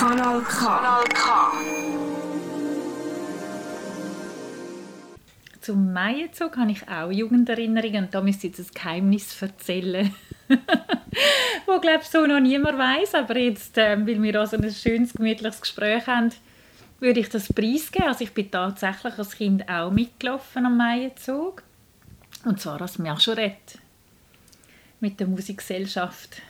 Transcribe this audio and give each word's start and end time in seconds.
Kanal 0.00 0.40
K. 0.40 0.66
Kanal 0.66 1.04
K. 1.12 1.52
Zum 5.60 5.92
Maienzug 5.92 6.56
habe 6.56 6.72
ich 6.72 6.88
auch 6.88 7.10
Jugenderinnerungen 7.10 8.04
und 8.04 8.14
da 8.14 8.22
müsste 8.22 8.46
ich 8.46 8.56
jetzt 8.56 8.70
ein 8.70 8.74
Geheimnis 8.74 9.42
erzählen. 9.42 10.14
wo 11.66 11.78
glaube 11.80 11.98
ich 12.00 12.08
so 12.08 12.24
noch 12.24 12.40
niemand 12.40 12.78
weiß, 12.78 13.14
aber 13.14 13.36
jetzt, 13.36 13.76
ähm, 13.76 14.06
weil 14.06 14.22
wir 14.22 14.42
auch 14.42 14.46
so 14.46 14.56
ein 14.56 14.70
schönes, 14.70 15.12
gemütliches 15.12 15.60
Gespräch 15.60 16.06
haben, 16.06 16.30
würde 16.98 17.20
ich 17.20 17.28
das 17.28 17.52
preisgeben. 17.52 18.08
Also 18.08 18.24
ich 18.24 18.32
bin 18.32 18.50
tatsächlich 18.50 19.18
als 19.18 19.36
Kind 19.36 19.68
auch 19.68 19.90
mitgelaufen 19.90 20.64
am 20.64 20.78
Maienzug. 20.78 21.62
Und 22.46 22.58
zwar 22.58 22.80
als 22.80 22.98
Marschorette. 22.98 23.78
Mit 25.00 25.20
der 25.20 25.26
Musikgesellschaft. 25.26 26.40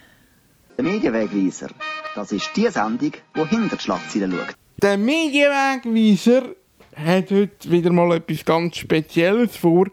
Der 0.76 0.84
Medienwegweiser, 0.84 1.70
das 2.14 2.32
ist 2.32 2.50
die 2.56 2.68
Sendung, 2.68 3.12
die 3.34 3.48
hinter 3.48 3.76
die 3.76 3.82
Schlagzeilen 3.82 4.32
schaut. 4.32 4.54
Der 4.82 4.96
Medienwegweiser 4.96 6.54
hat 6.96 7.30
heute 7.30 7.70
wieder 7.70 7.92
mal 7.92 8.16
etwas 8.16 8.44
ganz 8.44 8.76
Spezielles 8.76 9.56
vor. 9.56 9.86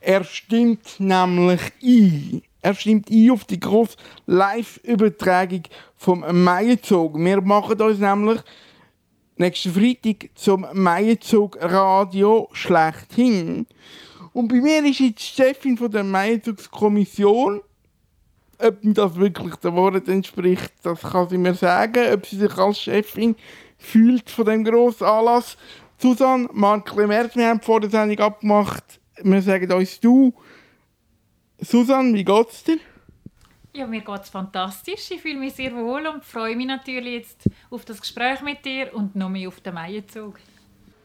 Er 0.00 0.24
stimmt 0.24 0.98
nämlich 0.98 1.60
ein. 1.82 2.42
Er 2.62 2.74
stimmt 2.74 3.10
ein 3.10 3.30
auf 3.30 3.44
die 3.44 3.60
grosse 3.60 3.96
Live-Übertragung 4.26 5.62
vom 5.96 6.24
Maienzug. 6.44 7.18
Wir 7.18 7.40
machen 7.42 7.80
uns 7.80 7.98
nämlich 7.98 8.40
nächsten 9.36 9.72
Freitag 9.72 10.30
zum 10.34 10.66
Maienzug 10.72 11.58
Radio 11.60 12.48
schlechthin. 12.52 13.66
Und 14.32 14.48
bei 14.48 14.60
mir 14.60 14.84
ist 14.84 15.00
jetzt 15.00 15.38
die 15.38 15.42
Chefin 15.42 15.76
von 15.76 15.90
der 15.90 16.04
Maienzugskommission. 16.04 17.60
Ob 18.58 18.76
das 18.82 19.16
wirklich 19.16 19.54
den 19.56 19.74
Worten 19.74 20.10
entspricht, 20.10 20.72
das 20.82 21.00
kann 21.00 21.28
sie 21.28 21.38
mir 21.38 21.54
sagen. 21.54 22.12
Ob 22.12 22.26
sie 22.26 22.36
sich 22.36 22.56
als 22.56 22.80
Chefin 22.80 23.36
fühlt 23.78 24.30
von 24.30 24.46
dem 24.46 24.64
grossen 24.64 25.04
Anlass. 25.04 25.56
Susanne, 25.98 26.48
Mark 26.52 26.94
Merz, 26.96 27.36
wir 27.36 27.48
haben 27.48 27.60
vor 27.60 27.80
der 27.80 27.90
Sendung 27.90 28.18
abgemacht, 28.18 29.00
wir 29.22 29.42
sagen 29.42 29.72
uns 29.72 30.00
du. 30.00 30.34
Susanne, 31.60 32.12
wie 32.14 32.24
geht's 32.24 32.64
dir? 32.64 32.78
Ja, 33.72 33.86
mir 33.86 34.02
geht 34.02 34.22
es 34.22 34.28
fantastisch. 34.28 35.10
Ich 35.10 35.20
fühle 35.20 35.38
mich 35.38 35.54
sehr 35.54 35.74
wohl 35.74 36.06
und 36.06 36.24
freue 36.24 36.54
mich 36.54 36.66
natürlich 36.66 37.14
jetzt 37.14 37.50
auf 37.70 37.84
das 37.84 38.00
Gespräch 38.00 38.40
mit 38.42 38.64
dir 38.64 38.94
und 38.94 39.16
noch 39.16 39.28
mehr 39.28 39.48
auf 39.48 39.60
den 39.60 39.74
Maienzug. 39.74 40.38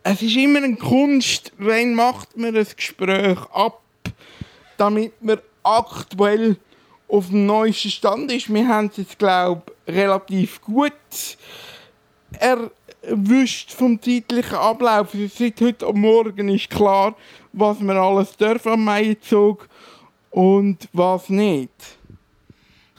Es 0.03 0.21
ist 0.21 0.35
immer 0.35 0.59
eine 0.59 0.75
Kunst, 0.75 1.51
wenn 1.57 1.93
macht 1.93 2.37
man 2.37 2.55
ein 2.55 2.67
Gespräch 2.75 3.39
ab, 3.51 3.81
damit 4.77 5.13
man 5.21 5.39
aktuell 5.63 6.57
auf 7.09 7.29
dem 7.29 7.45
neuesten 7.45 7.89
Stand 7.89 8.31
ist. 8.31 8.53
Wir 8.53 8.67
haben 8.67 8.87
es 8.87 8.97
jetzt, 8.97 9.19
glaube 9.19 9.63
ich, 9.85 9.95
relativ 9.95 10.61
gut 10.61 10.93
erwischt 12.39 13.71
vom 13.73 14.01
zeitlichen 14.01 14.55
Ablauf. 14.57 15.09
Seit 15.35 15.59
heute 15.59 15.91
Morgen 15.91 16.49
ist 16.49 16.69
klar, 16.69 17.15
was 17.51 17.79
wir 17.81 17.95
alles 17.95 18.37
dürfen 18.37 18.73
am 18.73 18.83
Maienzug 18.83 19.67
und 20.29 20.87
was 20.93 21.29
nicht. 21.29 21.98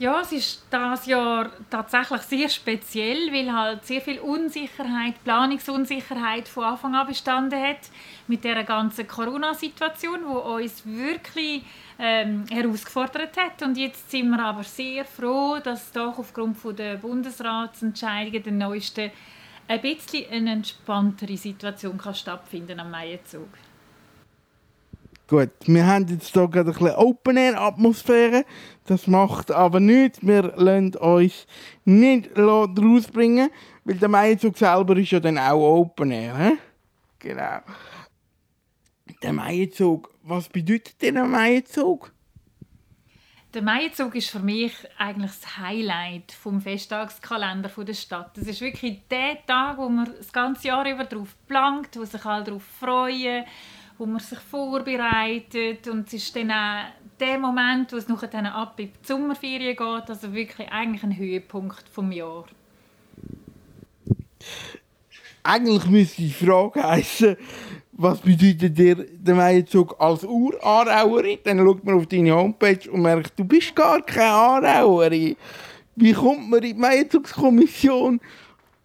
Ja, 0.00 0.22
es 0.22 0.32
ist 0.32 0.62
das 0.70 1.04
Jahr 1.04 1.50
tatsächlich 1.68 2.22
sehr 2.22 2.48
speziell, 2.48 3.30
weil 3.34 3.52
halt 3.52 3.84
sehr 3.84 4.00
viel 4.00 4.18
Unsicherheit, 4.18 5.22
Planungsunsicherheit 5.24 6.48
von 6.48 6.64
Anfang 6.64 6.94
an 6.94 7.06
bestanden 7.06 7.60
hat 7.62 7.90
mit 8.26 8.42
der 8.42 8.64
ganzen 8.64 9.06
Corona-Situation, 9.06 10.20
wo 10.24 10.38
uns 10.54 10.86
wirklich 10.86 11.64
ähm, 11.98 12.46
herausgefordert 12.50 13.36
hat. 13.36 13.60
Und 13.62 13.76
jetzt 13.76 14.10
sind 14.10 14.30
wir 14.30 14.42
aber 14.42 14.64
sehr 14.64 15.04
froh, 15.04 15.58
dass 15.62 15.92
doch 15.92 16.18
aufgrund 16.18 16.56
von 16.56 16.74
der 16.74 16.96
Bundesratsentscheidungen 16.96 18.42
der 18.42 18.52
neuesten 18.52 19.10
ein 19.68 19.82
bisschen 19.82 20.30
eine 20.30 20.52
entspanntere 20.52 21.36
Situation 21.36 21.98
kann 21.98 22.14
stattfinden 22.14 22.80
am 22.80 22.90
Maienzug. 22.90 23.50
Gut, 25.30 25.50
wir 25.66 25.86
haben 25.86 26.08
jetzt 26.08 26.32
hier 26.32 26.48
gerade 26.48 26.70
ein 26.70 26.76
bisschen 26.76 26.96
Open-Air-Atmosphäre. 26.96 28.44
Das 28.86 29.06
macht 29.06 29.52
aber 29.52 29.78
nichts. 29.78 30.18
Wir 30.26 30.42
lassen 30.56 30.96
uns 30.96 31.46
nicht 31.84 32.36
rausbringen, 32.36 33.48
weil 33.84 33.94
der 33.94 34.08
Maienzug 34.08 34.58
selber 34.58 34.96
ist 34.96 35.12
ja 35.12 35.20
dann 35.20 35.38
auch 35.38 35.82
Open-Air. 35.82 36.54
Genau. 37.20 37.60
Der 39.22 39.32
Maienzug, 39.32 40.12
was 40.24 40.48
bedeutet 40.48 41.00
denn 41.00 41.14
der 41.14 41.26
Maienzug? 41.26 42.12
Der 43.54 43.62
Maienzug 43.62 44.16
ist 44.16 44.30
für 44.30 44.40
mich 44.40 44.72
eigentlich 44.98 45.30
das 45.30 45.58
Highlight 45.58 46.32
vom 46.32 46.60
Festtagskalender 46.60 47.68
der 47.68 47.94
Stadt. 47.94 48.36
Es 48.36 48.48
ist 48.48 48.60
wirklich 48.60 49.06
der 49.08 49.46
Tag, 49.46 49.78
wo 49.78 49.88
man 49.88 50.06
das 50.06 50.32
ganze 50.32 50.66
Jahr 50.66 50.90
über 50.90 51.04
darauf 51.04 51.36
plankt, 51.46 51.96
wo 51.96 52.04
sich 52.04 52.24
alle 52.24 52.42
darauf 52.42 52.64
freuen 52.64 53.44
wo 54.00 54.06
man 54.06 54.18
sich 54.18 54.38
vorbereitet 54.38 55.86
und 55.86 56.06
es 56.06 56.14
ist 56.14 56.34
dann 56.34 56.50
auch 56.50 56.86
der 57.20 57.38
Moment, 57.38 57.92
wo 57.92 57.96
es 57.96 58.08
nachher 58.08 58.28
dann 58.28 58.46
ab 58.46 58.80
in 58.80 58.86
die 58.86 59.06
Sommerferien 59.06 59.76
geht, 59.76 60.08
also 60.08 60.32
wirklich 60.32 60.66
eigentlich 60.72 61.02
ein 61.02 61.14
Höhepunkt 61.14 61.86
vom 61.92 62.10
Jahr. 62.10 62.46
Eigentlich 65.42 65.84
müsste 65.86 66.22
die 66.22 66.32
Frage 66.32 66.82
heißen, 66.82 67.36
was 67.92 68.20
bedeutet 68.20 68.78
dir 68.78 68.94
der 68.96 69.34
Meierzug 69.34 69.94
als 70.00 70.24
Urarauerin? 70.24 71.38
Dann 71.44 71.58
schaut 71.58 71.84
man 71.84 71.96
auf 71.96 72.06
deine 72.06 72.34
Homepage 72.34 72.90
und 72.90 73.02
merkt, 73.02 73.38
du 73.38 73.44
bist 73.44 73.76
gar 73.76 74.00
keine 74.00 74.30
Arauerin. 74.30 75.36
Wie 75.96 76.14
kommt 76.14 76.48
man 76.48 76.62
in 76.62 76.74
die 76.74 76.80
Meierzugskommission 76.80 78.18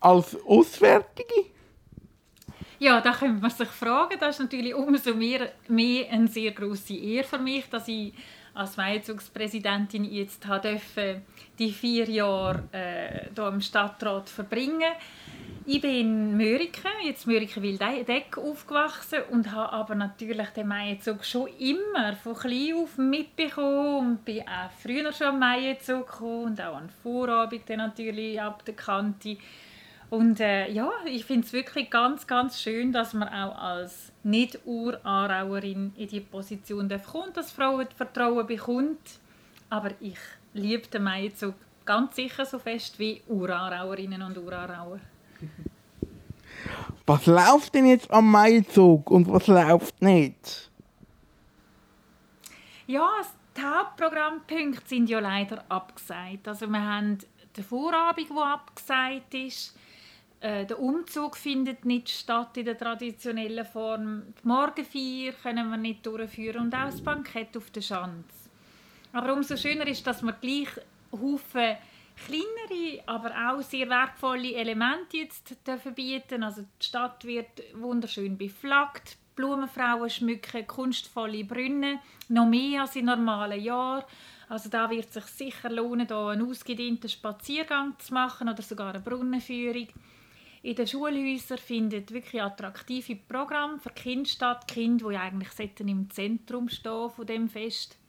als 0.02 0.36
Auswärtige? 0.46 1.55
Ja, 2.80 3.02
da 3.02 3.12
könnte 3.12 3.42
man 3.42 3.52
sich 3.52 3.70
fragen. 3.70 4.18
Das 4.20 4.36
ist 4.36 4.42
natürlich 4.42 4.76
umso 4.76 5.14
mehr, 5.14 5.52
mehr 5.68 6.10
eine 6.12 6.28
sehr 6.28 6.52
große 6.52 6.96
Ehre 6.96 7.24
für 7.24 7.40
mich, 7.40 7.70
dass 7.70 7.88
ich 7.88 8.14
als 8.54 8.78
Weizugspräsidentin 8.78 10.06
jetzt 10.06 10.46
durfte, 10.46 11.22
die 11.60 11.72
vier 11.72 12.10
Jahre 12.10 12.64
äh, 12.72 13.30
hier 13.36 13.48
im 13.48 13.60
Stadtrat 13.60 14.30
verbringen 14.30 14.94
ich 15.68 15.82
bin 15.82 15.96
in 15.96 16.38
Mörike, 16.38 16.88
jetzt 17.04 17.26
Mörike 17.26 17.60
Wildeck 17.60 18.38
aufgewachsen 18.38 19.24
und 19.32 19.52
habe 19.52 19.74
aber 19.74 19.96
natürlich 19.96 20.50
den 20.50 20.68
Maienzug 20.68 21.26
schon 21.26 21.48
immer 21.58 22.14
von 22.14 22.36
klein 22.36 22.76
auf 22.76 23.00
mitbekommen 23.00 24.10
und 24.10 24.26
bin 24.26 24.42
auch 24.42 24.70
früher 24.80 25.12
schon 25.12 25.28
am 25.28 25.40
Maienzug 25.40 26.06
gekommen 26.06 26.46
und 26.46 26.62
auch 26.62 26.76
an 26.76 26.90
Vorabend 27.02 27.68
natürlich 27.70 28.40
ab 28.40 28.64
der 28.64 28.76
Kante. 28.76 29.38
Und 30.10 30.40
äh, 30.40 30.70
ja, 30.72 30.90
ich 31.06 31.26
finde 31.26 31.48
es 31.48 31.54
wirklich 31.54 31.90
ganz, 31.90 32.28
ganz 32.28 32.62
schön, 32.62 32.92
dass 32.92 33.14
man 33.14 33.28
auch 33.28 33.58
als 33.58 34.12
Nicht-Ur-Arauerin 34.24 35.94
in 35.98 36.08
die 36.08 36.20
Position 36.20 36.90
kommt, 37.12 37.38
dass 37.38 37.52
Frauen 37.52 37.88
Vertrauen 37.96 38.46
bekommt. 38.46 39.20
Aber 39.70 39.92
ich 40.00 40.18
liebe 40.54 40.88
den 40.88 41.04
Maizug 41.04 41.56
ganz 41.86 42.16
sicher 42.16 42.46
so 42.46 42.60
fest 42.60 43.00
wie 43.00 43.22
Urarauerinnen 43.28 44.22
und 44.22 44.38
Urarauer. 44.38 45.00
Was 47.06 47.26
läuft 47.26 47.76
denn 47.76 47.86
jetzt 47.86 48.10
am 48.12 48.32
Maizug 48.32 49.12
und 49.12 49.28
was 49.28 49.48
läuft 49.48 50.02
nicht? 50.02 50.72
Ja, 52.88 53.10
die 53.56 53.62
Hauptprogrammpunkte 53.62 54.88
sind 54.88 55.10
ja 55.10 55.20
leider 55.20 55.64
abgesagt. 55.70 56.48
Also 56.48 56.68
wir 56.68 56.82
haben 56.82 57.20
den 57.56 57.64
Vorabend, 57.64 58.30
der 58.30 58.44
abgesagt 58.44 59.34
ist. 59.34 59.76
Äh, 60.46 60.68
der 60.68 60.80
Umzug 60.80 61.38
findet 61.38 61.86
nicht 61.86 62.08
statt 62.08 62.56
in 62.58 62.66
der 62.66 62.78
traditionellen 62.78 63.66
Form. 63.66 64.22
Die 64.44 64.48
Morgenfeier 64.48 65.34
können 65.42 65.72
wir 65.72 65.78
nicht 65.78 66.06
durchführen 66.06 66.66
und 66.66 66.76
auch 66.76 66.86
das 66.86 67.02
Bankett 67.02 67.58
auf 67.58 67.72
der 67.72 67.82
Schanze. 67.82 68.50
Aber 69.12 69.34
umso 69.34 69.58
schöner 69.58 69.88
ist, 69.88 70.06
dass 70.06 70.22
wir 70.22 70.34
gleich 70.34 70.70
Haufen 71.12 71.78
kleinere, 72.28 73.02
aber 73.08 73.32
auch 73.50 73.64
sehr 73.64 73.90
wertvolle 73.90 74.54
Elemente 74.54 75.18
jetzt 75.18 75.56
bieten 75.96 76.44
Also 76.44 76.62
die 76.62 76.86
Stadt 76.86 77.26
wird 77.26 77.64
wunderschön 77.74 78.38
beflaggt, 78.38 79.18
Blumenfrauen 79.36 80.12
schmücken 80.12 80.68
kunstvolle 80.68 81.44
Brunnen, 81.44 81.98
noch 82.30 82.46
mehr 82.46 82.82
als 82.82 82.96
in 82.96 83.06
normalen 83.06 83.64
Jahren. 83.64 84.04
Also 84.48 84.70
da 84.70 84.92
wird 84.92 85.08
es 85.08 85.14
sich 85.16 85.26
sicher 85.26 85.72
lohnen, 85.72 86.06
da 86.06 86.30
einen 86.30 86.48
ausgedehnten 86.48 87.10
Spaziergang 87.10 87.98
zu 87.98 88.14
machen 88.14 88.48
oder 88.48 88.62
sogar 88.62 88.94
eine 88.94 89.00
Brunnenführung. 89.00 89.88
In 90.66 90.74
den 90.74 90.88
Schulhäusern 90.88 91.60
findet 91.60 92.12
wirklich 92.12 92.42
attraktive 92.42 93.16
Programme 93.16 93.78
für 93.78 93.92
Kinder 93.92 94.28
statt. 94.28 94.68
Kinder, 94.68 95.12
die 95.12 95.16
eigentlich 95.16 95.80
im 95.80 96.10
Zentrum 96.10 96.70
stehen 96.70 97.12
von 97.12 97.28
dem 97.28 97.48
Fest. 97.48 98.00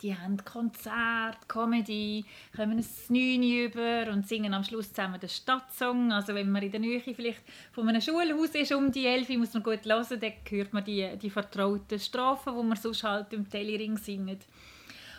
Die 0.00 0.16
haben 0.16 0.42
Konzert, 0.42 1.46
Comedy, 1.48 2.24
kommen 2.56 2.78
ein 2.78 2.86
Neune 3.10 3.64
über 3.64 4.10
und 4.10 4.26
singen 4.26 4.54
am 4.54 4.64
Schluss 4.64 4.88
zusammen 4.88 5.20
den 5.20 5.28
Stadtsong. 5.28 6.12
Also 6.12 6.34
wenn 6.34 6.50
man 6.50 6.62
in 6.62 6.70
der 6.70 6.80
Nähe 6.80 6.98
vielleicht 7.00 7.42
von 7.72 7.86
einem 7.86 8.00
Schulhaus 8.00 8.54
ist 8.54 8.72
um 8.72 8.90
die 8.90 9.04
Elf, 9.04 9.28
muss 9.28 9.52
man 9.52 9.62
gut 9.62 9.84
hören, 9.84 10.18
dann 10.18 10.32
hört 10.48 10.72
man 10.72 10.84
die, 10.84 11.18
die 11.18 11.28
vertrauten 11.28 11.98
Strophen, 11.98 12.56
die 12.56 12.68
man 12.68 12.78
sonst 12.78 13.04
halt 13.04 13.34
im 13.34 13.50
Telling 13.50 13.98
singt. 13.98 14.46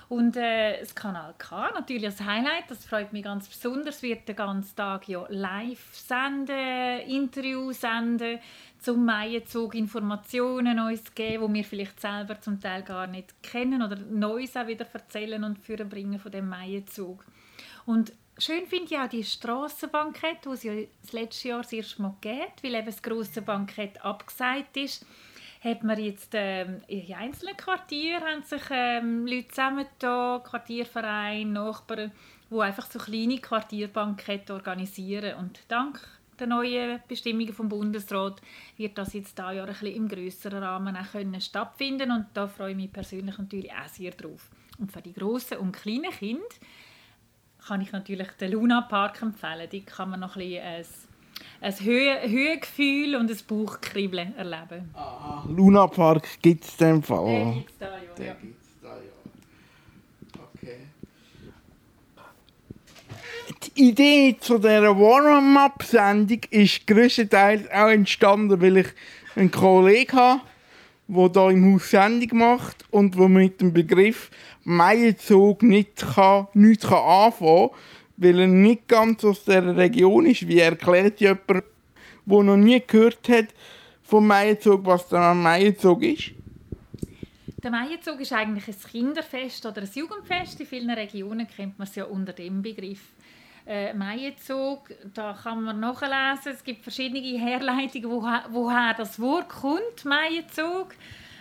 Und 0.10 0.36
äh, 0.38 0.80
das 0.80 0.94
Kanal 0.94 1.34
K, 1.38 1.72
natürlich 1.74 2.04
das 2.04 2.22
Highlight, 2.22 2.70
das 2.70 2.86
freut 2.86 3.14
mich 3.14 3.24
ganz 3.24 3.48
besonders, 3.48 4.02
wird 4.02 4.28
den 4.28 4.36
ganzen 4.36 4.76
Tag 4.76 5.08
ja 5.08 5.26
live 5.30 5.96
senden, 5.96 7.00
Interviews 7.08 7.82
senden, 7.82 8.40
zum 8.80 9.06
Maienzug 9.06 9.76
Informationen 9.76 10.80
uns 10.80 11.16
geben, 11.16 11.48
die 11.48 11.60
wir 11.60 11.64
vielleicht 11.64 12.02
selber 12.02 12.40
zum 12.42 12.60
Teil 12.60 12.84
gar 12.84 13.08
nicht 13.08 13.42
kennen 13.42 13.82
oder 13.82 13.96
Neues 13.96 14.58
auch 14.58 14.68
wieder 14.68 14.86
erzählen 14.92 15.44
und 15.44 15.64
bringen 15.64 16.20
von 16.20 16.32
dem 16.32 16.50
Maienzug. 16.50 17.24
Und 17.86 18.12
schön 18.38 18.66
finde 18.68 18.86
ich 18.86 19.00
auch 19.00 19.08
die 19.08 19.24
Strassenbankett, 19.24 20.46
die 20.46 20.50
es 20.50 20.64
ja 20.64 20.74
das 21.02 21.14
letzte 21.14 21.48
Jahr 21.48 21.62
das 21.62 21.72
erste 21.72 22.02
Mal 22.02 22.16
gibt, 22.20 22.64
weil 22.64 22.76
eben 22.76 22.86
das 22.86 23.02
grosse 23.02 23.42
Bankett 23.42 24.04
abgesagt 24.04 24.76
ist 24.78 25.06
hat 25.64 25.84
man 25.84 26.00
jetzt 26.00 26.32
ähm, 26.34 26.82
in 26.88 27.14
einzelnen 27.14 27.56
Quartieren 27.56 28.24
haben 28.24 28.44
sich 28.44 28.64
ähm, 28.70 29.26
Leute 29.26 29.48
zusammengetan, 29.48 30.44
Quartiervereine, 30.44 31.50
Nachbarn, 31.50 32.12
die 32.50 32.60
einfach 32.60 32.90
so 32.92 33.00
kleine 33.00 33.40
Quartierbankette 33.40 34.54
organisieren. 34.54 35.38
Und 35.38 35.62
dank 35.70 36.02
der 36.38 36.48
neuen 36.48 37.00
Bestimmungen 37.08 37.54
vom 37.54 37.70
Bundesrat 37.70 38.42
wird 38.78 38.98
das 38.98 39.14
jetzt 39.14 39.40
da 39.40 39.52
Jahr 39.52 39.68
ein 39.68 39.74
bisschen 39.74 39.96
im 39.96 40.08
größeren 40.08 40.62
Rahmen 40.62 40.98
auch 40.98 41.12
können 41.12 41.40
stattfinden 41.40 42.12
und 42.12 42.26
da 42.34 42.48
freue 42.48 42.72
ich 42.72 42.78
mich 42.78 42.92
persönlich 42.92 43.38
natürlich 43.38 43.72
auch 43.72 43.88
sehr 43.88 44.12
drauf. 44.12 44.50
Und 44.80 44.92
für 44.92 45.02
die 45.02 45.14
grossen 45.14 45.60
und 45.60 45.72
kleinen 45.72 46.12
Kinder 46.12 46.44
kann 47.66 47.82
ich 47.82 47.92
natürlich 47.92 48.28
den 48.32 48.52
Luna 48.52 48.82
Park 48.82 49.22
empfehlen. 49.22 49.70
Die 49.70 49.86
kann 49.86 50.10
man 50.10 50.20
noch 50.20 50.36
ein 50.36 50.50
bisschen 50.50 50.86
ein 51.64 51.80
Höhe, 51.80 52.30
Höhegefühl 52.30 53.16
und 53.16 53.32
ein 53.32 53.38
Bauchkribbeln 53.48 54.36
erleben. 54.36 54.90
Ah, 54.94 55.44
Luna 55.48 55.88
Park 55.88 56.28
gibt 56.42 56.66
es 56.66 56.72
in 56.72 56.88
dem 56.88 57.04
Fall. 57.04 57.26
Den 57.26 57.54
gibt 57.54 57.70
es 57.72 57.78
da, 57.78 57.86
ja. 57.86 58.26
ja. 58.26 58.34
gibt's 58.42 58.68
da, 58.82 58.90
ja. 58.90 60.44
Okay. 60.54 60.78
Die 63.64 63.90
Idee 63.90 64.36
zu 64.40 64.58
dieser 64.58 65.00
Warm-Up-Sendung 65.00 66.42
ist 66.50 66.86
größtenteils 66.86 67.72
auch 67.72 67.88
entstanden, 67.88 68.62
weil 68.62 68.78
ich 68.78 68.88
einen 69.36 69.50
Kollegen 69.50 70.18
habe, 70.18 70.42
der 71.08 71.44
hier 71.44 71.52
im 71.52 71.74
Haus 71.74 71.90
Sendung 71.90 72.38
macht 72.40 72.86
und 72.92 73.18
der 73.18 73.30
mit 73.30 73.62
dem 73.62 73.72
Begriff 73.72 74.30
Maienzug 74.64 75.64
nicht 75.64 76.06
kann, 76.14 76.48
nichts 76.54 76.88
kann 76.88 76.98
anfangen 76.98 77.70
kann 77.70 77.78
weil 78.24 78.40
er 78.40 78.48
nicht 78.48 78.88
ganz 78.88 79.24
aus 79.24 79.44
der 79.44 79.76
Region 79.76 80.26
ist. 80.26 80.48
Wie 80.48 80.60
erklärt 80.60 81.20
jemand, 81.20 81.64
der 82.26 82.44
noch 82.44 82.58
nie 82.58 82.82
gehört 82.86 83.28
hat 83.30 83.48
vom 84.04 84.28
Maienzug, 84.28 84.86
was 84.86 85.08
der 85.10 85.34
Maienzug 85.34 86.04
ist? 86.04 86.32
Der 87.64 87.72
Maienzug 87.72 88.20
ist 88.20 88.34
eigentlich 88.34 88.68
ein 88.68 88.92
Kinderfest 88.92 89.66
oder 89.66 89.82
ein 89.82 89.90
Jugendfest. 89.94 90.60
In 90.60 90.68
vielen 90.68 90.90
Regionen 90.90 91.48
kennt 91.48 91.80
man 91.80 91.88
es 91.88 91.96
ja 91.96 92.04
unter 92.04 92.34
dem 92.34 92.62
Begriff. 92.62 93.00
Äh, 93.66 93.94
Maienzug, 93.94 94.90
da 95.14 95.38
kann 95.42 95.64
man 95.64 95.80
nachlesen. 95.80 96.52
Es 96.52 96.64
gibt 96.64 96.84
verschiedene 96.84 97.40
Herleitungen, 97.40 98.10
woher, 98.10 98.44
woher 98.52 98.94
das 98.98 99.18
Wort 99.20 99.48
kommt, 99.48 100.04
Maienzug. 100.04 100.94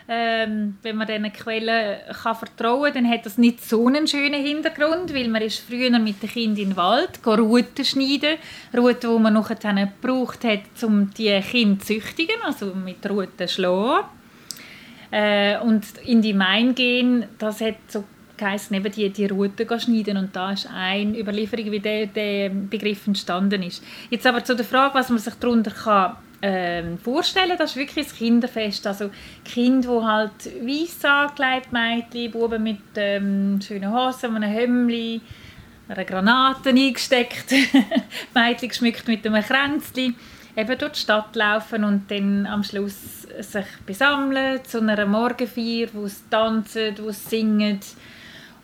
Ähm, 0.08 0.78
wenn 0.82 0.96
man 0.96 1.06
diesen 1.06 1.32
Quellen 1.32 1.98
kann 2.22 2.34
vertrauen 2.34 2.92
kann, 2.92 3.04
dann 3.04 3.12
hat 3.12 3.24
das 3.24 3.38
nicht 3.38 3.64
so 3.64 3.86
einen 3.86 4.08
schönen 4.08 4.44
Hintergrund, 4.44 5.14
weil 5.14 5.28
man 5.28 5.42
ist 5.42 5.60
früher 5.60 5.96
mit 5.98 6.22
den 6.22 6.30
Kindern 6.30 6.58
in 6.58 6.68
den 6.70 6.76
Wald 6.76 7.20
Ruten 7.24 7.84
schneiden, 7.84 8.38
Ruten, 8.76 9.16
die 9.16 9.22
man 9.22 9.34
nachher 9.34 9.56
gebraucht 9.56 10.44
hat, 10.44 10.82
um 10.82 11.10
die 11.10 11.40
Kinder 11.40 11.80
zu 11.80 11.94
züchtigen, 11.94 12.36
also 12.42 12.74
mit 12.74 13.08
Ruten 13.08 13.48
schlagen. 13.48 14.06
Äh, 15.10 15.58
und 15.58 15.84
in 16.04 16.22
die 16.22 16.32
Main 16.32 16.74
gehen, 16.74 17.26
das 17.38 17.60
hat 17.60 17.76
so 17.88 18.04
geheißen, 18.36 18.74
eben 18.74 18.90
die, 18.90 19.10
die 19.10 19.26
Routen 19.26 19.80
schneiden 19.80 20.16
und 20.16 20.34
da 20.34 20.52
ist 20.52 20.68
eine 20.72 21.18
Überlieferung, 21.18 21.70
wie 21.70 21.80
der, 21.80 22.06
der 22.06 22.48
Begriff 22.48 23.06
entstanden 23.06 23.62
ist. 23.62 23.84
Jetzt 24.10 24.26
aber 24.26 24.42
zu 24.42 24.56
der 24.56 24.64
Frage, 24.64 24.94
was 24.94 25.10
man 25.10 25.18
sich 25.18 25.34
darunter 25.34 25.70
kann 25.70 26.16
ähm, 26.42 26.98
vorstellen. 26.98 27.56
Das 27.56 27.70
ist 27.70 27.76
wirklich 27.76 28.08
ein 28.08 28.16
Kinderfest. 28.16 28.86
Also 28.86 29.10
Kinder, 29.44 30.00
die 30.00 30.04
halt 30.04 30.66
weiss 30.66 31.04
angelegt, 31.04 31.72
Mädchen, 31.72 32.32
Buben 32.32 32.62
mit 32.62 32.80
ähm, 32.96 33.60
schönen 33.60 33.92
Hosen, 33.92 34.36
einem 34.36 34.50
Hemdli, 34.50 35.20
einer 35.88 36.04
Granate 36.04 36.70
eingesteckt, 36.70 37.52
Mädchen 38.34 38.68
geschmückt 38.68 39.06
mit 39.06 39.26
einem 39.26 39.42
Kränzchen, 39.42 40.16
eben 40.56 40.78
durch 40.78 40.92
die 40.92 41.00
Stadt 41.00 41.34
laufen 41.36 41.84
und 41.84 42.10
dann 42.10 42.46
am 42.46 42.64
Schluss 42.64 43.22
sich 43.40 43.66
besammeln 43.86 44.64
zu 44.64 44.80
einer 44.80 45.06
Morgenfeier, 45.06 45.88
wo 45.92 46.06
sie 46.06 46.22
tanzen, 46.28 46.94
wo 46.98 47.10
sie 47.10 47.28
singen, 47.28 47.80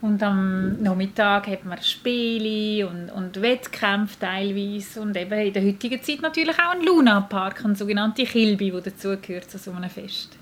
und 0.00 0.22
am 0.22 0.80
Nachmittag 0.80 1.48
hat 1.48 1.64
man 1.64 1.82
Spiele 1.82 2.88
und, 2.88 3.10
und 3.10 3.42
Wettkämpfe 3.42 4.20
teilweise. 4.20 5.00
Und 5.00 5.16
eben 5.16 5.32
in 5.32 5.52
der 5.52 5.64
heutigen 5.64 6.00
Zeit 6.00 6.22
natürlich 6.22 6.56
auch 6.56 6.74
ein 6.74 6.82
Luna-Park, 6.82 7.64
ein 7.64 7.74
sogenannte 7.74 8.24
Kilby, 8.24 8.70
der 8.70 8.82
dazugehört 8.82 9.50
zu 9.50 9.58
so 9.58 9.72
einem 9.72 9.90
Fest. 9.90 10.36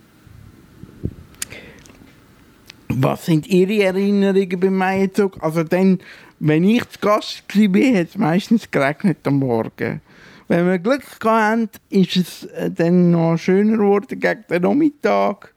Was 2.89 3.27
sind 3.27 3.47
Ihre 3.47 3.83
Erinnerungen 3.83 4.61
beim 4.61 4.77
Maienzug? 4.77 5.43
Also 5.43 5.63
dann, 5.63 6.01
wenn 6.39 6.65
ich 6.65 6.87
zu 6.91 6.99
Gast 7.01 7.43
war, 7.49 7.99
hat 7.99 8.09
es 8.09 8.19
meistens 8.19 8.71
geregnet 8.71 9.19
am 9.25 9.39
Morgen. 9.39 10.03
Wenn 10.49 10.67
wir 10.67 10.79
Glück 10.79 11.03
hatten, 11.25 11.71
ist 11.89 12.17
es 12.17 12.45
äh, 12.45 12.71
dann 12.71 13.11
noch 13.11 13.37
schöner 13.37 13.79
geworden 13.79 14.21
gegen 14.21 14.45
den 14.49 14.63
Nachmittag. 14.63 15.55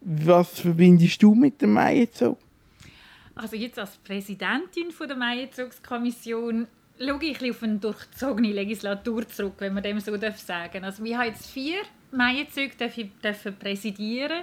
Was 0.00 0.60
verbindest 0.60 1.22
du 1.22 1.34
mit 1.34 1.60
dem 1.60 1.72
Maienzug? 1.72 2.38
Also 3.38 3.54
jetzt 3.54 3.78
als 3.78 3.96
Präsidentin 3.98 4.90
von 4.90 5.06
der 5.06 5.16
Maienzugskommission 5.16 6.66
schaue 6.98 7.24
ich 7.24 7.50
auf 7.50 7.62
eine 7.62 7.76
durchzogene 7.76 8.52
Legislatur 8.52 9.28
zurück, 9.28 9.54
wenn 9.58 9.74
man 9.74 9.84
dem 9.84 10.00
so 10.00 10.10
sagen 10.16 10.82
darf. 10.82 10.82
Also 10.82 11.04
wir 11.04 11.18
haben 11.18 11.28
jetzt 11.28 11.46
vier 11.46 11.78
Maienzüge 12.10 12.74
dürfen 13.22 13.56
präsidieren. 13.56 14.42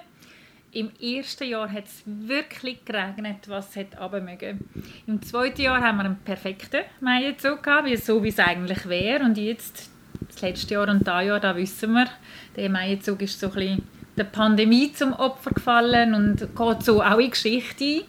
Im 0.72 0.92
ersten 1.02 1.44
Jahr 1.44 1.70
hat 1.70 1.86
es 1.88 2.04
wirklich 2.06 2.86
geregnet, 2.86 3.50
was 3.50 3.76
es 3.76 3.86
mögen. 4.24 4.66
Im 5.08 5.22
zweiten 5.22 5.62
Jahr 5.62 5.82
haben 5.82 5.98
wir 5.98 6.06
einen 6.06 6.20
perfekten 6.20 6.84
Maienzug 7.02 7.64
gehabt, 7.64 7.88
wie 7.88 7.98
so 7.98 8.24
wie 8.24 8.30
es 8.30 8.40
eigentlich 8.40 8.88
wäre. 8.88 9.26
Und 9.26 9.38
jetzt, 9.38 9.90
das 10.28 10.42
letzte 10.42 10.74
Jahr 10.74 10.88
und 10.88 11.06
das 11.06 11.26
Jahr, 11.26 11.42
da 11.42 11.54
wissen 11.58 11.92
wir, 11.92 12.08
der 12.56 12.70
Maienzug 12.70 13.22
ist 13.22 13.42
so 13.42 13.48
ein 13.48 13.54
bisschen 13.54 13.88
der 14.18 14.24
Pandemie 14.24 14.94
zum 14.94 15.12
Opfer 15.12 15.52
gefallen 15.52 16.14
und 16.14 16.40
geht 16.56 16.84
so 16.84 17.04
auch 17.04 17.20
in 17.20 17.32
Geschichte 17.32 17.84
ein 17.84 18.04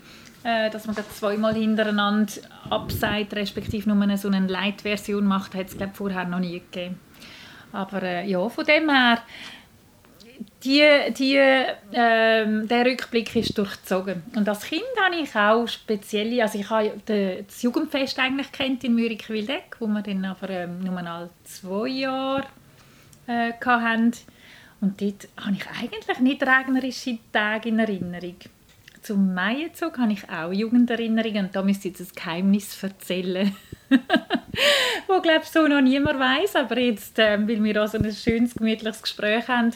äh, 0.47 0.71
dass 0.71 0.87
man 0.87 0.95
das 0.95 1.09
zweimal 1.17 1.55
hintereinander 1.55 2.33
abseit, 2.71 3.35
respektive 3.35 3.93
nur 3.93 4.17
so 4.17 4.29
eine 4.29 4.47
Light-Version 4.47 5.27
macht, 5.27 5.57
hat 5.57 5.67
es 5.67 5.77
vorher 5.95 6.25
noch 6.25 6.39
nie 6.39 6.61
gegeben. 6.61 7.01
Aber 7.73 8.01
äh, 8.05 8.29
ja, 8.29 8.49
von 8.49 8.65
dem 8.65 8.89
her, 8.89 9.19
die, 10.63 10.85
die, 11.19 11.35
äh, 11.35 11.75
der 11.91 12.87
Rückblick 12.87 13.35
ist 13.35 13.59
durchzogen. 13.59 14.23
Und 14.37 14.49
als 14.49 14.61
Kind 14.61 14.85
habe 15.05 15.17
ich 15.17 15.35
auch 15.35 15.67
spezielle, 15.67 16.43
also 16.43 16.61
ich 16.61 16.71
habe 16.71 16.93
das 17.05 17.63
Jugendfest 17.63 18.17
eigentlich 18.21 18.53
kennt 18.53 18.85
in 18.85 18.95
Mürik-Wildeck, 18.95 19.77
wo 19.81 19.89
wir 19.89 20.03
dann 20.03 20.25
aber 20.25 20.49
ähm, 20.51 20.79
nur 20.79 20.95
mal 20.95 21.29
zwei 21.43 21.89
Jahre 21.89 22.45
äh, 23.27 23.53
hatten. 23.65 24.13
Und 24.81 25.01
dort 25.01 25.27
habe 25.45 25.57
ich 25.57 25.67
eigentlich 25.67 26.21
nicht 26.21 26.43
regnerische 26.45 27.19
Tage 27.33 27.71
in 27.71 27.81
Erinnerung. 27.81 28.37
Zum 29.07 29.35
Maienzug 29.35 29.99
habe 29.99 30.15
ich 30.15 30.29
auch 30.29 30.51
Jugenderinnerungen 30.51 31.47
und 31.47 31.55
da 31.55 31.63
müsste 31.63 31.87
ich 31.87 31.97
jetzt 31.97 32.11
ein 32.11 32.15
Geheimnis 32.17 32.83
erzählen, 32.83 33.55
wo 35.07 35.21
glaube 35.21 35.43
ich 35.45 35.49
so 35.49 35.69
noch 35.69 35.81
niemand 35.81 36.19
weiß, 36.19 36.57
aber 36.57 36.81
jetzt, 36.81 37.17
äh, 37.21 37.39
weil 37.47 37.63
wir 37.63 37.85
auch 37.85 37.87
so 37.87 37.99
ein 37.99 38.13
schönes, 38.13 38.57
gemütliches 38.57 39.03
Gespräch 39.03 39.47
haben, 39.47 39.71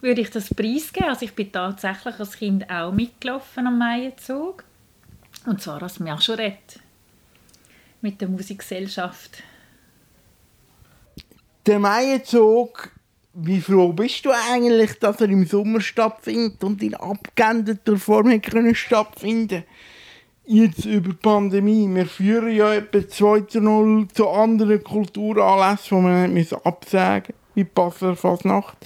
würde 0.00 0.20
ich 0.20 0.30
das 0.30 0.52
preisgeben. 0.52 1.08
Also 1.08 1.26
ich 1.26 1.34
bin 1.36 1.52
tatsächlich 1.52 2.18
als 2.18 2.36
Kind 2.36 2.68
auch 2.68 2.90
mitgelaufen 2.90 3.68
am 3.68 3.78
Maienzug 3.78 4.64
und 5.44 5.62
zwar 5.62 5.80
als 5.84 6.00
Marchorette 6.00 6.80
mit 8.00 8.20
der 8.20 8.26
Musikgesellschaft. 8.26 9.44
Der 11.66 11.78
Maienzug 11.78 12.90
wie 13.38 13.60
froh 13.60 13.92
bist 13.92 14.24
du 14.24 14.30
eigentlich, 14.30 14.98
dass 14.98 15.20
er 15.20 15.28
im 15.28 15.44
Sommer 15.44 15.80
stattfindet 15.80 16.64
und 16.64 16.82
in 16.82 16.94
abgeänderter 16.94 17.96
Form 17.98 18.40
können 18.40 18.74
stattfinden 18.74 19.64
Jetzt 20.48 20.84
über 20.84 21.08
die 21.08 21.16
Pandemie. 21.16 21.92
Wir 21.92 22.06
führen 22.06 22.54
ja 22.54 22.72
etwa 22.72 23.06
2 23.06 23.40
zu 23.40 23.60
0 23.60 24.06
zu 24.14 24.28
anderen 24.28 24.82
Kulturanlässen, 24.82 25.98
die 25.98 26.44
man 26.44 26.62
absagen 26.62 27.34
wie 27.54 27.64
Basler 27.64 28.14
Fasnacht. 28.14 28.76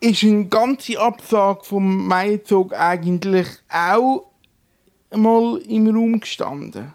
Ist 0.00 0.24
eine 0.24 0.46
ganze 0.46 0.98
Absage 0.98 1.60
vom 1.62 2.08
Maizug 2.08 2.74
eigentlich 2.74 3.46
auch 3.72 4.24
mal 5.14 5.58
im 5.68 5.86
Raum 5.86 6.18
gestanden? 6.18 6.92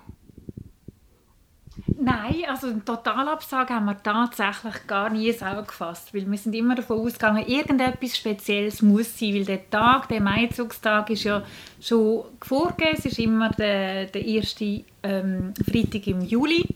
Nein, 2.06 2.44
also 2.50 2.68
eine 2.68 2.84
Totalabsage 2.84 3.74
haben 3.74 3.86
wir 3.86 4.04
tatsächlich 4.04 4.88
gar 4.88 5.10
nie 5.10 5.32
selber 5.32 5.64
gefasst, 5.64 6.14
weil 6.14 6.30
wir 6.30 6.38
sind 6.38 6.54
immer 6.54 6.76
davon 6.76 7.00
ausgegangen, 7.00 7.48
irgendetwas 7.48 8.18
Spezielles 8.18 8.82
muss 8.82 9.18
sein, 9.18 9.36
weil 9.36 9.46
der 9.46 9.70
Tag, 9.70 10.10
der 10.10 10.20
Maizugstag 10.20 11.10
ist 11.12 11.24
ja 11.24 11.44
schon 11.80 12.26
vorgegeben, 12.42 12.98
es 12.98 13.06
ist 13.06 13.20
immer 13.20 13.52
der, 13.52 14.08
der 14.08 14.26
erste 14.26 14.84
ähm, 15.02 15.54
Freitag 15.66 16.06
im 16.08 16.20
Juli. 16.20 16.68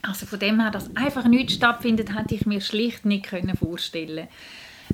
Also 0.00 0.24
von 0.24 0.38
dem 0.38 0.58
her, 0.58 0.70
dass 0.70 0.94
einfach 0.96 1.26
nichts 1.26 1.54
stattfindet, 1.54 2.16
hätte 2.16 2.34
ich 2.34 2.46
mir 2.46 2.62
schlicht 2.62 3.04
nicht 3.04 3.26
können 3.26 3.56
vorstellen 3.58 4.28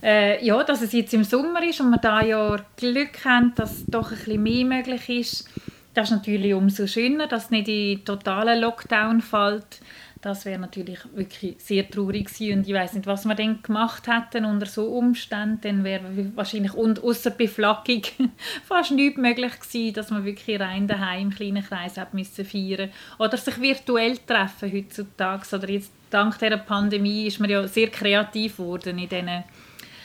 äh, 0.02 0.44
ja, 0.44 0.64
dass 0.64 0.80
es 0.80 0.92
jetzt 0.92 1.12
im 1.14 1.22
Sommer 1.22 1.62
ist 1.62 1.80
und 1.80 1.90
wir 1.90 1.98
da 1.98 2.22
ja 2.22 2.56
Glück 2.76 3.24
haben, 3.24 3.52
dass 3.54 3.84
doch 3.86 4.10
ein 4.10 4.16
bisschen 4.16 4.42
mehr 4.42 4.64
möglich 4.64 5.08
ist, 5.08 5.48
das 5.94 6.10
ist 6.10 6.16
natürlich 6.16 6.54
umso 6.54 6.86
schöner, 6.86 7.26
dass 7.26 7.50
nicht 7.50 7.68
in 7.68 8.04
totalen 8.04 8.60
Lockdown 8.60 9.20
fällt. 9.20 9.80
Das 10.22 10.44
wäre 10.44 10.60
natürlich 10.60 11.00
wirklich 11.14 11.56
sehr 11.58 11.90
traurig 11.90 12.32
gewesen. 12.32 12.58
und 12.58 12.68
ich 12.68 12.72
weiß 12.72 12.92
nicht, 12.92 13.06
was 13.06 13.24
wir 13.24 13.34
dann 13.34 13.60
gemacht 13.60 14.06
hätten 14.06 14.44
unter 14.44 14.66
so 14.66 14.86
Umständen. 14.86 15.60
Dann 15.60 15.84
wäre 15.84 16.04
wahrscheinlich 16.36 16.74
und 16.74 17.02
außer 17.02 17.30
Beflaggung 17.30 18.02
fast 18.64 18.92
nichts 18.92 19.18
möglich 19.18 19.52
gewesen, 19.58 19.94
dass 19.94 20.10
man 20.10 20.24
wirklich 20.24 20.60
rein 20.60 20.86
daheim 20.86 21.22
im 21.22 21.30
kleinen 21.30 21.64
Kreis 21.64 21.96
hat 21.96 22.14
müssen 22.14 22.44
feiern 22.44 22.90
oder 23.18 23.36
sich 23.36 23.60
virtuell 23.60 24.16
treffen 24.18 24.72
heutzutage. 24.72 25.56
Oder 25.56 25.68
jetzt 25.68 25.92
dank 26.08 26.38
der 26.38 26.56
Pandemie 26.56 27.26
ist 27.26 27.40
man 27.40 27.50
ja 27.50 27.66
sehr 27.66 27.88
kreativ 27.88 28.58
geworden 28.58 28.98
in 28.98 29.08
diesen 29.08 29.44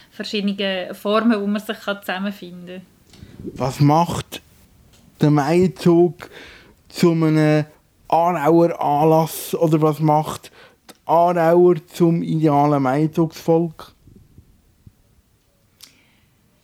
verschiedenen 0.10 0.96
Formen, 0.96 1.39
wo 1.39 1.46
man 1.46 1.62
sich 1.62 1.77
zusammenfinden 1.77 2.82
kann. 2.82 3.51
Was 3.53 3.79
macht 3.79 4.41
der 5.21 5.31
Maizug 5.31 6.29
zu 6.89 7.12
einem 7.12 7.65
Aarauer 8.07 8.79
Anlass 8.81 9.53
oder 9.55 9.81
was 9.81 10.00
macht 10.00 10.51
die 10.89 10.93
Aarauer 11.05 11.75
zum 11.88 12.21
idealen 12.24 12.83
Maizugsvolk? 12.83 13.93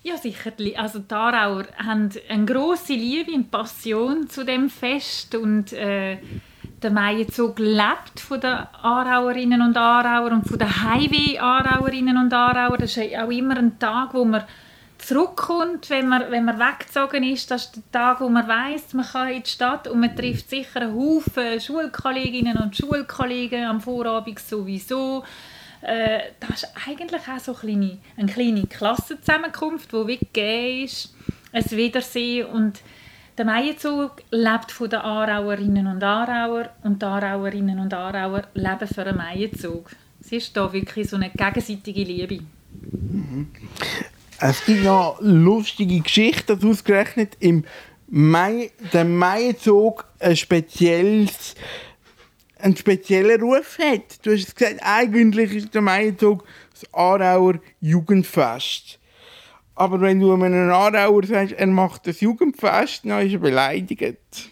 Ja, 0.03 0.17
sicher. 0.17 0.51
Also 0.77 0.99
die 0.99 1.13
Aarauer 1.13 1.65
haben 1.77 2.09
eine 2.27 2.45
grosse 2.45 2.93
Liebe 2.93 3.31
und 3.31 3.49
Passion 3.49 4.27
zu 4.27 4.43
dem 4.43 4.69
Fest 4.69 5.33
und 5.35 5.71
äh, 5.71 6.17
der 6.81 6.91
Maienzug 6.91 7.57
lebt 7.59 8.19
von 8.19 8.41
den 8.41 8.51
Aarauerinnen 8.51 9.61
und 9.61 9.77
Aarauer 9.77 10.31
und 10.31 10.45
von 10.45 10.59
den 10.59 10.83
Highway-Aarauerinnen 10.83 12.17
und 12.17 12.33
Aarauer. 12.33 12.77
Das 12.77 12.97
ist 12.97 13.15
auch 13.15 13.29
immer 13.29 13.57
ein 13.57 13.79
Tag, 13.79 14.13
wo 14.13 14.25
man 14.25 14.43
zurückkommt, 15.05 15.89
wenn 15.89 16.07
man, 16.07 16.31
wenn 16.31 16.45
man 16.45 16.59
weggezogen 16.59 17.23
ist. 17.23 17.51
Das 17.51 17.65
ist 17.65 17.75
der 17.75 17.91
Tag, 17.91 18.21
wo 18.21 18.29
man 18.29 18.47
weiß, 18.47 18.93
man 18.93 19.05
kann 19.05 19.29
in 19.29 19.43
die 19.43 19.49
Stadt 19.49 19.87
und 19.87 19.99
man 19.99 20.15
trifft 20.15 20.49
sicher 20.49 20.81
einen 20.81 20.95
Haufen 20.95 21.59
Schulkolleginnen 21.59 22.57
und 22.57 22.75
Schulkollegen 22.75 23.65
am 23.65 23.81
Vorabend 23.81 24.39
sowieso. 24.39 25.23
Äh, 25.81 26.19
das 26.39 26.63
ist 26.63 26.73
eigentlich 26.87 27.21
auch 27.27 27.39
so 27.39 27.51
eine 27.51 27.59
kleine, 27.59 27.97
eine 28.17 28.31
kleine 28.31 28.67
Klassenzusammenkunft, 28.67 29.91
die 29.91 30.07
wie 30.07 30.17
gegeben 30.17 30.85
ist. 30.85 31.13
Ein 31.51 31.69
Wiedersehen 31.71 32.47
und 32.47 32.81
der 33.37 33.45
Maienzug 33.45 34.21
lebt 34.31 34.71
von 34.71 34.89
den 34.89 34.99
Aarauerinnen 34.99 35.87
und 35.87 36.03
Aarauer 36.03 36.69
und 36.83 37.01
die 37.01 37.05
Aarauerinnen 37.05 37.79
und 37.79 37.93
Aarauer 37.93 38.43
leben 38.53 38.87
für 38.87 39.05
einen 39.05 39.17
Maienzug. 39.17 39.89
Es 40.21 40.31
ist 40.31 40.55
da 40.55 40.71
wirklich 40.71 41.09
so 41.09 41.15
eine 41.15 41.29
gegenseitige 41.31 42.03
Liebe. 42.03 42.43
Mhm. 42.91 43.47
Es 44.45 44.65
gibt 44.65 44.83
noch 44.83 45.19
lustige 45.21 46.01
Geschichten, 46.01 46.59
dass 46.59 46.69
ausgerechnet 46.69 47.37
im 47.39 47.63
Mai, 48.07 48.71
der 48.91 49.05
Maizug 49.05 50.05
ein 50.19 50.35
spezielles 50.35 51.55
einen 52.59 52.75
speziellen 52.75 53.41
Ruf 53.41 53.77
hat. 53.79 54.25
Du 54.25 54.33
hast 54.33 54.53
gesagt, 54.53 54.81
eigentlich 54.81 55.55
ist 55.55 55.73
der 55.73 55.81
Maizug 55.81 56.43
das 56.73 56.93
Aarauer 56.93 57.53
Jugendfest. 57.79 58.99
Aber 59.75 60.01
wenn 60.01 60.19
du 60.19 60.33
einem 60.33 60.69
Aarauer 60.69 61.25
sagst, 61.25 61.53
er 61.53 61.67
macht 61.67 62.05
das 62.05 62.19
Jugendfest, 62.19 63.05
dann 63.05 63.25
ist 63.25 63.31
er 63.31 63.39
beleidigt. 63.39 64.51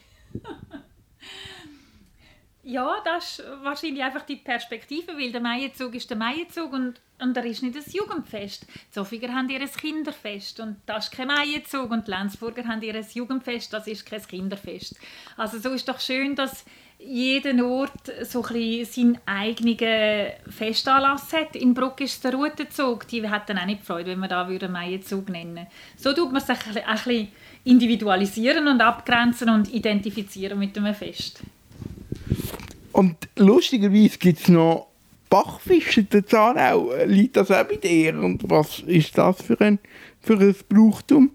Ja, 2.71 2.95
das 3.03 3.39
ist 3.39 3.45
wahrscheinlich 3.63 4.01
einfach 4.01 4.21
die 4.21 4.37
Perspektive, 4.37 5.17
weil 5.17 5.33
der 5.33 5.41
Maienzug 5.41 5.93
ist 5.93 6.09
der 6.09 6.15
Maienzug 6.15 6.71
und, 6.71 7.01
und 7.19 7.35
er 7.35 7.43
ist 7.43 7.63
nicht 7.63 7.75
ein 7.75 7.83
Jugendfest. 7.91 8.65
Die 8.65 8.93
Sofiger 8.93 9.27
haben 9.33 9.49
ihr 9.49 9.59
Kinderfest 9.67 10.61
und 10.61 10.77
das 10.85 11.07
ist 11.07 11.11
kein 11.11 11.27
Maienzug 11.27 11.91
und 11.91 12.07
die 12.07 12.11
Lenzburger 12.11 12.65
haben 12.65 12.81
ihr 12.81 12.97
Jugendfest, 13.13 13.73
das 13.73 13.87
ist 13.87 14.05
kein 14.05 14.25
Kinderfest. 14.25 14.95
Also 15.35 15.59
so 15.59 15.71
ist 15.71 15.89
doch 15.89 15.99
schön, 15.99 16.33
dass 16.33 16.63
jeder 16.97 17.61
Ort 17.65 18.09
so 18.23 18.41
ein 18.45 18.85
seinen 18.85 19.19
eigenen 19.25 20.31
Festanlass 20.47 21.33
hat. 21.33 21.57
In 21.57 21.73
Bruck 21.73 21.99
ist 21.99 22.23
der 22.23 22.33
Routenzug, 22.35 23.05
die 23.05 23.29
hätten 23.29 23.57
auch 23.57 23.65
nicht 23.65 23.83
Freude, 23.83 24.11
wenn 24.11 24.19
wir 24.19 24.29
da 24.29 24.45
einen 24.45 24.71
Maienzug 24.71 25.27
nennen 25.27 25.67
So 25.97 26.13
tut 26.13 26.31
man 26.31 26.41
sich 26.41 26.57
ein 26.67 26.95
bisschen 26.95 27.27
individualisieren 27.65 28.69
und 28.69 28.79
abgrenzen 28.79 29.49
und 29.49 29.73
identifizieren 29.73 30.57
mit 30.57 30.77
einem 30.77 30.95
Fest. 30.95 31.41
Und 32.91 33.15
lustigerweise 33.37 34.17
gibt 34.17 34.41
es 34.41 34.47
noch 34.47 34.87
Bachfische 35.29 36.05
in 36.11 36.27
Zahnau. 36.27 36.91
Liegt 37.05 37.37
das 37.37 37.51
auch 37.51 37.63
bei 37.63 37.77
dir? 37.77 38.19
Und 38.19 38.49
was 38.49 38.79
ist 38.79 39.17
das 39.17 39.41
für 39.41 39.59
ein, 39.61 39.79
für 40.19 40.37
ein 40.37 40.55
Brauchtum? 40.67 41.31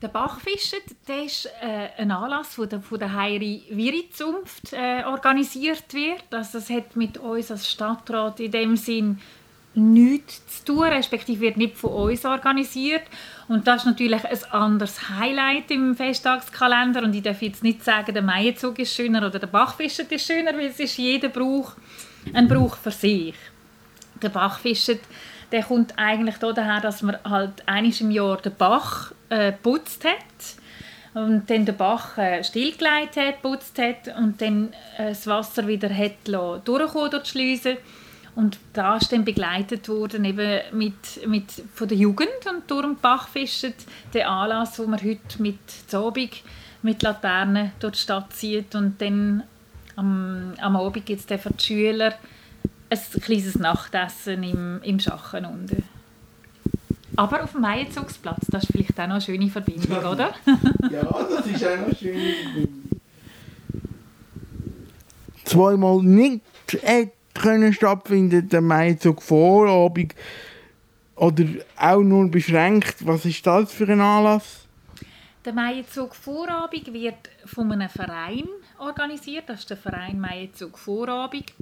Der 0.00 0.08
Bachfischen 0.08 0.78
der 1.08 1.24
ist 1.24 1.46
äh, 1.60 1.88
ein 2.00 2.12
Anlass, 2.12 2.54
der 2.54 2.68
von, 2.68 2.82
von 2.82 2.98
der 3.00 3.12
Heiri 3.12 3.64
Wirizunft 3.70 4.72
äh, 4.72 5.02
organisiert 5.04 5.92
wird. 5.92 6.22
Also 6.30 6.58
das 6.58 6.70
hat 6.70 6.94
mit 6.94 7.18
uns 7.18 7.50
als 7.50 7.68
Stadtrat 7.68 8.38
in 8.38 8.52
dem 8.52 8.76
Sinn 8.76 9.18
nichts 9.78 10.64
zu 10.64 10.74
tun, 10.74 10.84
respektive 10.84 11.40
wird 11.40 11.56
nicht 11.56 11.76
von 11.76 11.90
uns 11.90 12.24
organisiert. 12.24 13.02
Und 13.48 13.66
das 13.66 13.82
ist 13.82 13.86
natürlich 13.86 14.24
ein 14.24 14.52
anderes 14.52 15.08
Highlight 15.08 15.70
im 15.70 15.96
Festtagskalender. 15.96 17.02
Und 17.02 17.14
ich 17.14 17.22
darf 17.22 17.40
jetzt 17.42 17.62
nicht 17.62 17.84
sagen, 17.84 18.12
der 18.12 18.22
Maienzug 18.22 18.78
ist 18.78 18.94
schöner 18.94 19.26
oder 19.26 19.38
der 19.38 19.46
Bachfischet 19.46 20.10
ist 20.12 20.26
schöner, 20.26 20.52
weil 20.54 20.66
es 20.66 20.80
ist 20.80 20.98
jeder 20.98 21.28
Brauch 21.28 21.72
ein 22.34 22.48
Brauch 22.48 22.76
für 22.76 22.90
sich. 22.90 23.34
Der 24.20 24.28
Bachfischet 24.28 25.00
der 25.52 25.62
kommt 25.62 25.94
eigentlich 25.96 26.36
daher, 26.36 26.80
dass 26.80 27.02
man 27.02 27.16
halt 27.24 27.66
einiges 27.66 28.00
im 28.00 28.10
Jahr 28.10 28.36
den 28.38 28.54
Bach 28.54 29.12
äh, 29.30 29.52
putzt 29.52 30.04
hat 30.04 30.14
und 31.14 31.48
dann 31.48 31.64
den 31.64 31.76
Bach 31.76 32.18
äh, 32.18 32.44
stillgelegt 32.44 33.16
hat, 33.16 33.42
putzt 33.42 33.78
hat 33.78 34.14
und 34.16 34.40
dann 34.40 34.72
äh, 34.98 35.08
das 35.08 35.26
Wasser 35.26 35.66
wieder 35.66 35.88
hat 35.88 36.26
durchkommen 36.26 37.10
durch 37.10 37.22
die 37.24 37.30
Schleuse 37.30 37.76
und 38.38 38.56
da 38.72 38.98
ist 38.98 39.10
dann 39.10 39.24
begleitet 39.24 39.88
worden 39.88 40.24
eben 40.24 40.60
mit, 40.70 41.26
mit, 41.26 41.50
von 41.74 41.88
der 41.88 41.96
Jugend 41.96 42.28
und 42.48 42.70
durch 42.70 42.86
den 42.86 42.94
Bachfischen 42.94 43.74
der 44.14 44.30
Anlass, 44.30 44.78
wo 44.78 44.86
man 44.86 45.02
heute 45.02 45.42
mit 45.42 45.58
Zobig 45.88 46.44
mit 46.82 47.02
Laternen 47.02 47.72
durch 47.80 47.94
die 47.94 47.98
Stadt 47.98 48.32
zieht 48.32 48.76
und 48.76 49.02
dann 49.02 49.42
am, 49.96 50.54
am 50.60 50.76
Abend 50.76 51.04
gibt 51.04 51.28
es 51.28 51.42
für 51.42 51.50
die 51.52 51.64
Schüler 51.64 52.14
ein 52.90 53.20
kleines 53.20 53.58
Nachtessen 53.58 54.44
im, 54.44 54.82
im 54.84 55.00
Schachen 55.00 55.44
unten. 55.44 55.82
Aber 57.16 57.42
auf 57.42 57.50
dem 57.50 57.62
Maienzugsplatz, 57.62 58.46
das 58.52 58.62
ist 58.62 58.72
vielleicht 58.72 59.00
auch 59.00 59.08
noch 59.08 59.14
eine 59.14 59.20
schöne 59.20 59.50
Verbindung, 59.50 59.98
oder? 60.12 60.32
ja, 60.92 61.02
das 61.02 61.44
ist 61.44 61.66
auch 61.66 61.70
eine 61.70 61.92
schöne 61.92 62.34
Verbindung. 62.44 62.98
Zweimal 65.44 66.02
nicht 66.04 66.42
können 67.38 67.72
stattfinden, 67.72 68.48
der 68.48 68.60
Maizug 68.60 69.22
Vorabend 69.22 70.14
oder 71.16 71.44
auch 71.76 72.02
nur 72.02 72.30
beschränkt. 72.30 73.06
Was 73.06 73.24
ist 73.24 73.46
das 73.46 73.72
für 73.72 73.88
ein 73.88 74.00
Anlass? 74.00 74.66
Der 75.44 75.52
Maizug 75.52 76.14
Vorabend 76.14 76.92
wird 76.92 77.30
von 77.44 77.72
einem 77.72 77.88
Verein 77.88 78.44
organisiert. 78.78 79.44
Das 79.48 79.60
ist 79.60 79.70
der 79.70 79.76
Verein 79.76 80.20
Maizug 80.20 80.78
Vorabend. 80.78 81.52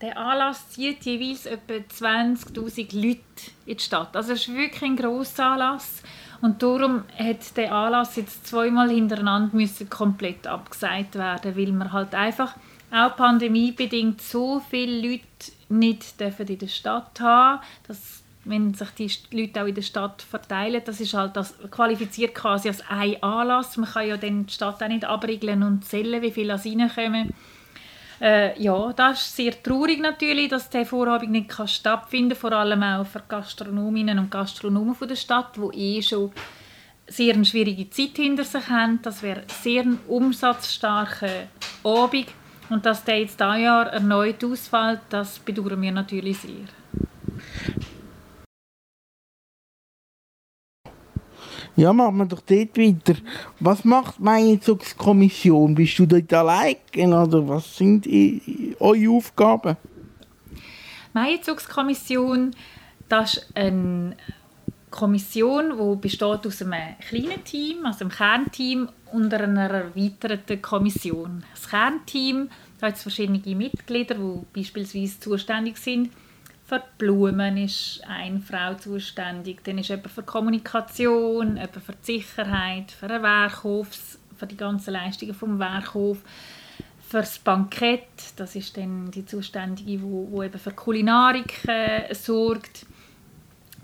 Der 0.00 0.16
Anlass 0.16 0.70
zieht 0.70 1.04
jeweils 1.04 1.46
etwa 1.46 1.74
20.000 1.74 2.96
Leute 2.96 3.20
in 3.66 3.76
die 3.76 3.82
Stadt. 3.82 4.16
Also 4.16 4.32
es 4.32 4.48
ist 4.48 4.54
wirklich 4.54 4.82
ein 4.82 4.96
grosser 4.96 5.46
Anlass. 5.46 6.02
Und 6.40 6.60
darum 6.60 7.04
hat 7.16 7.56
der 7.56 7.72
Anlass 7.72 8.16
jetzt 8.16 8.48
zweimal 8.48 8.90
hintereinander 8.90 9.54
müssen 9.54 9.88
komplett 9.88 10.46
abgesagt 10.48 11.14
werden, 11.14 11.56
weil 11.56 11.70
man 11.70 11.92
halt 11.92 12.16
einfach 12.16 12.56
auch 12.92 13.16
pandemiebedingt 13.16 14.20
so 14.20 14.60
viele 14.60 15.08
Leute 15.08 15.24
nicht 15.68 16.20
dürfen 16.20 16.46
in 16.46 16.58
der 16.58 16.68
Stadt 16.68 17.20
haben, 17.20 17.62
dass 17.88 18.22
wenn 18.44 18.74
sich 18.74 19.28
die 19.30 19.40
Leute 19.40 19.62
auch 19.62 19.66
in 19.66 19.74
der 19.74 19.82
Stadt 19.82 20.20
verteilen, 20.20 20.82
das 20.84 21.00
ist 21.00 21.14
halt 21.14 21.36
das 21.36 21.54
qualifiziert 21.70 22.34
quasi 22.34 22.68
als 22.68 22.82
ein 22.88 23.22
Anlass. 23.22 23.76
Man 23.76 23.88
kann 23.88 24.08
ja 24.08 24.16
dann 24.16 24.46
die 24.46 24.52
Stadt 24.52 24.82
auch 24.82 24.88
nicht 24.88 25.04
abriegeln 25.04 25.62
und 25.62 25.84
zählen, 25.84 26.20
wie 26.20 26.32
viele 26.32 26.54
reinkommen. 26.54 27.32
Äh, 28.20 28.60
ja, 28.60 28.92
das 28.92 29.22
ist 29.22 29.36
sehr 29.36 29.62
traurig 29.62 30.00
natürlich, 30.00 30.48
dass 30.48 30.70
der 30.70 30.86
Vorabend 30.86 31.32
nicht 31.32 31.48
kann 31.48 31.66
stattfinden 31.66 32.36
vor 32.36 32.52
allem 32.52 32.82
auch 32.82 33.06
für 33.06 33.22
Gastronominnen 33.26 34.18
und 34.18 34.30
Gastronomen 34.30 34.94
der 35.08 35.16
Stadt, 35.16 35.56
die 35.56 35.98
eh 35.98 36.02
schon 36.02 36.30
sehr 37.06 37.34
eine 37.34 37.44
schwierige 37.44 37.90
Zeit 37.90 38.16
hinter 38.16 38.44
sich 38.44 38.68
haben. 38.68 39.00
Das 39.02 39.22
wäre 39.22 39.42
sehr 39.62 39.82
ein 39.82 39.98
umsatzstarker 40.06 41.48
Abend 41.82 42.26
Und 42.72 42.86
dass 42.86 43.04
der 43.04 43.20
jetzt 43.20 43.38
dieses 43.38 43.58
Jahr 43.58 43.88
erneut 43.88 44.42
ausfällt, 44.42 45.00
das 45.10 45.38
bedauern 45.38 45.82
wir 45.82 45.92
natürlich 45.92 46.38
sehr. 46.38 46.52
Ja, 51.76 51.92
machen 51.92 52.16
wir 52.16 52.24
doch 52.24 52.40
dort 52.40 52.78
weiter. 52.78 53.20
Was 53.60 53.84
macht 53.84 54.20
meine 54.20 54.58
Kommission? 54.96 55.74
Bist 55.74 55.98
du 55.98 56.06
dort 56.06 56.32
allein 56.32 56.76
oder 56.96 57.46
was 57.46 57.76
sind 57.76 58.06
eure 58.80 59.10
Aufgaben? 59.10 59.76
Meine 61.12 61.42
Zugskommission, 61.42 62.52
das 63.06 63.34
ist 63.34 63.54
eine 63.54 64.16
Kommission, 64.92 65.76
die 65.76 66.00
besteht 66.00 66.46
aus 66.46 66.62
einem 66.62 66.96
kleinen 67.08 67.42
Team, 67.44 67.84
also 67.84 68.04
einem 68.04 68.10
Kernteam 68.10 68.88
und 69.12 69.34
einer 69.34 69.68
erweiterten 69.68 70.62
Kommission. 70.62 71.42
Das 71.52 71.68
Kernteam 71.68 72.48
da 72.82 72.88
hat 72.88 72.98
verschiedene 72.98 73.38
Mitglieder, 73.54 74.16
die 74.16 74.60
beispielsweise 74.60 75.20
zuständig 75.20 75.76
sind. 75.76 76.10
Für 76.66 76.80
die 76.80 76.98
Blumen 76.98 77.56
ist 77.56 78.02
eine 78.08 78.40
Frau 78.40 78.74
zuständig, 78.74 79.62
dann 79.62 79.78
ist 79.78 79.90
jemand 79.90 80.10
für 80.10 80.22
die 80.22 80.26
Kommunikation, 80.26 81.56
jemand 81.58 81.76
für 81.76 81.92
die 81.92 82.18
Sicherheit, 82.18 82.90
für 82.90 83.06
den 83.06 83.22
Werkhof, 83.22 83.86
für 84.36 84.46
die 84.48 84.56
ganzen 84.56 84.94
Leistungen 84.94 85.32
vom 85.32 85.60
Werkhof, 85.60 86.18
für 87.08 87.18
das 87.18 87.38
Bankett, 87.38 88.08
das 88.34 88.56
ist 88.56 88.76
dann 88.76 89.12
die 89.12 89.26
Zuständige, 89.26 90.02
wo, 90.02 90.26
wo 90.32 90.42
eben 90.42 90.58
für 90.58 90.72
Kulinarik 90.72 91.64
äh, 91.68 92.12
sorgt, 92.12 92.84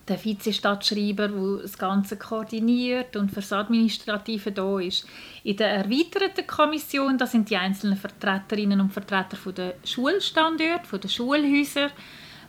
der 0.09 0.19
Vize-Stadtschreiber, 0.19 1.29
der 1.29 1.63
das 1.63 1.77
Ganze 1.77 2.17
koordiniert 2.17 3.17
und 3.17 3.31
für 3.31 3.41
das 3.41 3.53
Administrative 3.53 4.53
da 4.53 4.79
ist. 4.79 5.07
In 5.45 5.57
der 5.57 5.71
erweiterten 5.71 6.47
Kommission, 6.47 7.19
das 7.19 7.33
sind 7.33 7.51
die 7.51 7.57
einzelnen 7.57 7.97
Vertreterinnen 7.97 8.81
und 8.81 8.93
Vertreter 8.93 9.37
der 9.53 9.75
Schulstandorte, 9.85 10.99
der 10.99 11.09
Schulhäuser, 11.09 11.91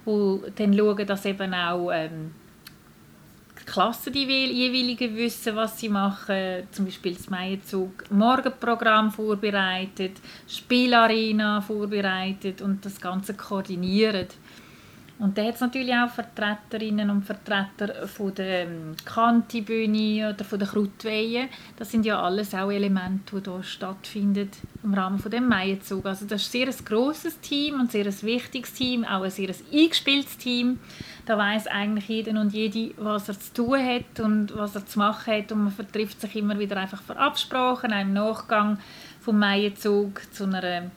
wo 0.06 0.44
dann 0.56 0.76
schauen, 0.76 1.06
dass 1.06 1.26
eben 1.26 1.54
auch 1.54 1.92
ähm, 1.92 2.32
die 3.60 3.66
Klassen 3.66 4.14
die 4.14 4.26
jeweiligen 4.26 5.16
wissen, 5.16 5.56
was 5.56 5.80
sie 5.80 5.90
machen. 5.90 6.68
Zum 6.72 6.86
Beispiel 6.86 7.16
das 7.16 7.30
Meierzug 7.30 8.10
Morgenprogramm 8.10 9.12
vorbereitet, 9.12 10.14
Spielarena 10.48 11.62
vorbereitet 11.62 12.62
und 12.62 12.86
das 12.86 13.00
Ganze 13.00 13.34
koordiniert. 13.34 14.36
Und 15.20 15.38
da 15.38 15.44
hat 15.44 15.56
es 15.56 15.60
natürlich 15.60 15.94
auch 15.94 16.10
Vertreterinnen 16.10 17.10
und 17.10 17.26
Vertreter 17.26 18.08
von 18.08 18.34
der 18.34 18.64
ähm, 18.64 18.96
Kantibühne 19.04 20.34
oder 20.34 20.46
von 20.46 20.58
der 20.58 20.68
Krautweihe. 20.70 21.50
Das 21.76 21.92
sind 21.92 22.06
ja 22.06 22.22
alles 22.22 22.56
auch 22.56 22.72
Elemente, 22.72 23.42
die 23.42 23.50
hier 23.50 23.64
stattfinden 23.64 24.50
im 24.82 24.94
Rahmen 24.94 25.20
von 25.20 25.30
dem 25.30 25.50
Maienzug. 25.50 26.06
Also 26.06 26.26
das 26.26 26.44
ist 26.44 26.56
ein 26.56 26.72
sehr 26.72 26.86
grosses 26.86 27.38
Team 27.42 27.82
und 27.82 27.92
sehr 27.92 28.06
ein 28.06 28.22
wichtiges 28.22 28.72
Team, 28.74 29.04
auch 29.04 29.24
ein 29.24 29.32
sehr 29.32 29.54
eingespieltes 29.74 30.38
Team. 30.38 30.80
Da 31.26 31.38
weiß 31.38 31.68
eigentlich 31.68 32.08
jeder 32.08 32.40
und 32.40 32.54
jede, 32.54 32.94
was 32.96 33.28
er 33.28 33.38
zu 33.38 33.54
tun 33.54 33.86
hat 33.86 34.22
und 34.22 34.56
was 34.56 34.76
er 34.76 34.86
zu 34.86 35.00
machen 35.00 35.34
hat 35.34 35.52
und 35.52 35.66
man 35.66 35.74
vertrifft 35.74 36.22
sich 36.22 36.38
immer 36.38 36.58
wieder 36.58 36.78
einfach 36.78 37.02
für 37.02 37.18
Absprachen, 37.18 37.92
im 37.92 38.14
Nachgang 38.14 38.78
vom 39.20 39.38
Maienzug 39.38 40.22
zu 40.34 40.46
einer 40.46 40.92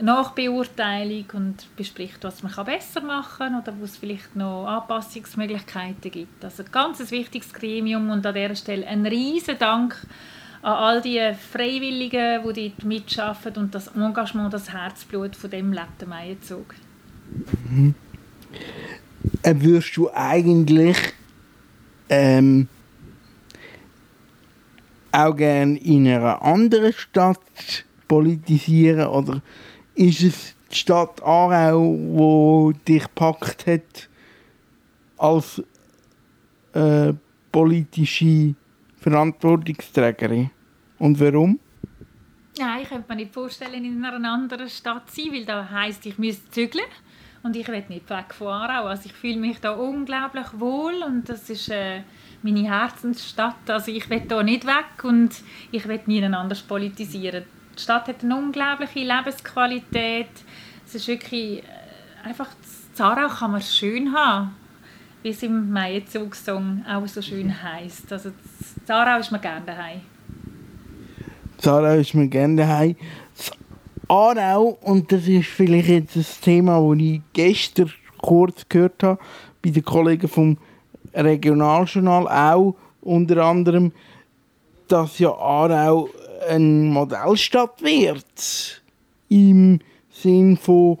Nachbeurteilung 0.00 1.24
und 1.34 1.76
bespricht, 1.76 2.18
was 2.22 2.42
man 2.42 2.52
besser 2.64 3.00
machen 3.00 3.38
kann 3.38 3.60
oder 3.60 3.72
wo 3.78 3.84
es 3.84 3.96
vielleicht 3.96 4.34
noch 4.34 4.66
Anpassungsmöglichkeiten 4.66 6.10
gibt. 6.10 6.44
Also 6.44 6.64
ein 6.64 6.72
ganz 6.72 7.10
wichtiges 7.10 7.52
Gremium 7.52 8.10
und 8.10 8.26
an 8.26 8.34
dieser 8.34 8.56
Stelle 8.56 8.86
ein 8.86 9.06
riesen 9.06 9.58
Dank 9.58 9.96
an 10.62 10.72
all 10.72 11.02
die 11.02 11.20
Freiwilligen, 11.52 12.42
die 12.42 12.70
dort 12.70 12.84
mitarbeiten 12.84 13.64
und 13.64 13.74
das 13.74 13.88
Engagement, 13.88 14.52
das 14.52 14.72
Herzblut 14.72 15.36
von 15.36 15.50
dem 15.50 15.72
letzten 15.72 16.08
Maienzug. 16.08 16.74
Mhm. 17.70 17.94
Äh, 19.42 19.54
würdest 19.58 19.96
du 19.96 20.10
eigentlich 20.12 20.96
ähm, 22.08 22.68
auch 25.12 25.36
gerne 25.36 25.78
in 25.78 26.08
einer 26.08 26.42
anderen 26.42 26.92
Stadt 26.92 27.84
politisieren 28.08 29.06
oder 29.06 29.40
ist 29.94 30.22
es 30.22 30.54
die 30.70 30.76
Stadt 30.76 31.22
Aarau, 31.22 32.72
die 32.72 32.84
dich 32.84 33.02
gepackt 33.02 33.66
hat 33.66 34.08
als 35.18 35.62
äh, 36.72 37.12
politische 37.52 38.54
Verantwortungsträgerin? 38.98 40.50
Und 40.98 41.20
warum? 41.20 41.60
Ja, 42.56 42.78
ich 42.80 42.88
könnte 42.88 43.08
mir 43.08 43.16
nicht 43.16 43.34
vorstellen, 43.34 43.84
in 43.84 44.04
einer 44.04 44.28
anderen 44.28 44.68
Stadt 44.68 45.10
zu 45.10 45.22
sein, 45.22 45.32
weil 45.32 45.44
das 45.44 45.70
heisst, 45.70 46.06
ich 46.06 46.18
müsste 46.18 46.50
zügeln 46.50 46.84
und 47.42 47.56
ich 47.56 47.66
will 47.68 47.84
nicht 47.88 48.08
weg 48.10 48.32
von 48.32 48.48
Aarau. 48.48 48.86
Also 48.86 49.06
ich 49.06 49.12
fühle 49.12 49.36
mich 49.36 49.60
da 49.60 49.72
unglaublich 49.72 50.46
wohl 50.58 51.02
und 51.06 51.28
das 51.28 51.50
ist 51.50 51.68
äh, 51.68 52.02
meine 52.42 52.68
Herzensstadt. 52.70 53.68
Also 53.68 53.90
ich 53.90 54.08
will 54.08 54.22
da 54.26 54.42
nicht 54.42 54.66
weg 54.66 55.02
und 55.02 55.30
ich 55.72 55.86
will 55.88 56.00
nie 56.06 56.24
anders 56.24 56.62
politisieren. 56.62 57.44
Die 57.76 57.82
Stadt 57.82 58.08
hat 58.08 58.22
eine 58.22 58.36
unglaubliche 58.36 59.00
Lebensqualität. 59.00 60.28
Es 60.86 60.94
ist 60.94 61.08
wirklich 61.08 61.58
äh, 61.58 61.64
einfach, 62.24 62.48
Zarau 62.94 63.28
kann 63.28 63.52
man 63.52 63.62
schön 63.62 64.14
haben, 64.14 64.54
wie 65.22 65.30
es 65.30 65.42
im 65.42 65.70
Maienzug-Song 65.70 66.84
auch 66.88 67.06
so 67.08 67.20
schön 67.20 67.62
heisst. 67.62 68.12
Also 68.12 68.30
Zarau 68.84 69.18
ist 69.18 69.32
mir 69.32 69.40
gerne 69.40 69.64
daheim. 69.66 70.00
Zarau 71.58 71.98
ist 71.98 72.14
mir 72.14 72.28
gerne 72.28 72.56
daheim. 72.56 72.96
Aarau, 74.08 74.78
und 74.82 75.10
das 75.10 75.26
ist 75.26 75.48
vielleicht 75.48 75.88
jetzt 75.88 76.16
ein 76.16 76.26
Thema, 76.42 76.78
das 76.78 77.02
ich 77.02 77.22
gestern 77.32 77.92
kurz 78.18 78.68
gehört 78.68 79.02
habe, 79.02 79.20
bei 79.62 79.70
den 79.70 79.84
Kollegen 79.84 80.28
vom 80.28 80.58
Regionaljournal 81.14 82.28
auch 82.28 82.76
unter 83.00 83.44
anderem, 83.44 83.92
dass 84.88 85.18
ja 85.18 85.30
Aarau 85.30 86.08
eine 86.48 86.64
Modellstadt 86.64 87.82
wird. 87.82 88.82
Im 89.28 89.80
Sinn 90.10 90.56
von 90.56 90.98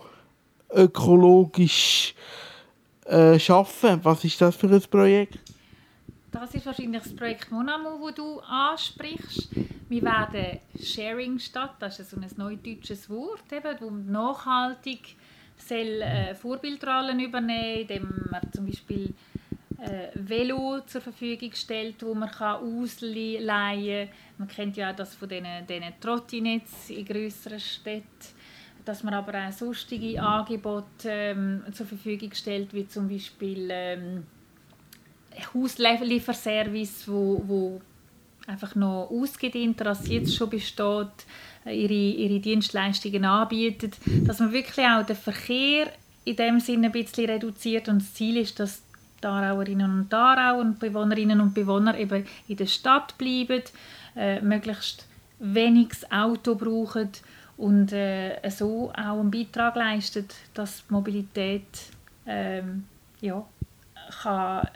ökologisch 0.74 2.14
äh, 3.06 3.38
schaffen. 3.38 4.00
Was 4.02 4.24
ist 4.24 4.40
das 4.40 4.56
für 4.56 4.68
ein 4.68 4.82
Projekt? 4.82 5.38
Das 6.32 6.52
ist 6.52 6.66
wahrscheinlich 6.66 7.02
das 7.02 7.14
Projekt 7.14 7.50
Monamo, 7.52 7.96
das 8.06 8.14
du 8.16 8.40
ansprichst. 8.40 9.50
Wir 9.88 10.02
werden 10.02 10.58
Sharing-Stadt, 10.82 11.76
das 11.78 12.00
ist 12.00 12.10
so 12.10 12.16
ein 12.16 12.26
neudeutsches 12.36 13.08
Wort, 13.08 13.44
eben, 13.52 13.76
wo 13.80 13.90
nachhaltig 13.90 15.14
soll, 15.56 16.02
äh, 16.02 16.34
Vorbildrollen 16.34 17.20
übernehmen, 17.20 17.82
indem 17.82 18.28
man 18.30 18.52
zum 18.52 18.66
Beispiel 18.66 19.14
äh, 19.80 20.08
Velo 20.14 20.80
zur 20.86 21.00
Verfügung 21.00 21.52
stellt, 21.52 22.02
wo 22.02 22.14
man 22.14 22.30
kann 22.30 22.62
ausleihen 22.62 24.08
kann. 24.08 24.16
Man 24.38 24.48
kennt 24.48 24.76
ja 24.76 24.90
auch 24.90 24.96
das 24.96 25.14
von 25.14 25.28
diesen, 25.28 25.66
diesen 25.68 26.00
Trottinetz 26.00 26.90
in 26.90 27.04
grösseren 27.04 27.60
Städten 27.60 28.34
dass 28.84 29.02
man 29.02 29.14
aber 29.14 29.46
auch 29.46 29.52
sonstige 29.52 30.20
Angebote 30.22 31.08
ähm, 31.08 31.62
zur 31.72 31.86
Verfügung 31.86 32.32
stellt, 32.34 32.74
wie 32.74 32.86
zum 32.86 33.08
Beispiel 33.08 33.68
ähm, 33.70 34.24
Hauslieferservice, 35.54 37.08
wo, 37.08 37.42
wo 37.46 37.80
einfach 38.46 38.74
noch 38.74 39.08
ausgedehnter 39.10 39.86
als 39.86 40.06
jetzt 40.08 40.36
schon 40.36 40.50
besteht, 40.50 41.08
ihre, 41.64 41.94
ihre 41.94 42.40
Dienstleistungen 42.40 43.24
anbietet, 43.24 43.96
dass 44.24 44.40
man 44.40 44.52
wirklich 44.52 44.86
auch 44.86 45.04
den 45.04 45.16
Verkehr 45.16 45.90
in 46.24 46.36
dem 46.36 46.60
Sinne 46.60 46.86
ein 46.86 46.92
bisschen 46.92 47.26
reduziert 47.26 47.88
und 47.88 48.02
das 48.02 48.14
Ziel 48.14 48.36
ist, 48.36 48.60
dass 48.60 48.82
die 49.24 49.28
Aarauerinnen 49.28 50.00
und 50.00 50.14
Aarauer 50.14 50.60
und 50.60 50.78
Bewohnerinnen 50.78 51.40
und 51.40 51.54
Bewohner 51.54 51.98
eben 51.98 52.26
in 52.46 52.56
der 52.56 52.66
Stadt 52.66 53.16
bleiben, 53.18 53.62
äh, 54.16 54.40
möglichst 54.40 55.06
wenig 55.38 55.90
Auto 56.10 56.54
brauchen 56.54 57.10
und 57.56 57.92
äh, 57.92 58.38
so 58.50 58.90
auch 58.90 59.20
einen 59.20 59.30
Beitrag 59.30 59.76
leisten, 59.76 60.28
dass 60.52 60.84
die 60.86 60.92
Mobilität 60.92 61.66
ähm, 62.26 62.84
ja, 63.20 63.44
kann 64.22 64.68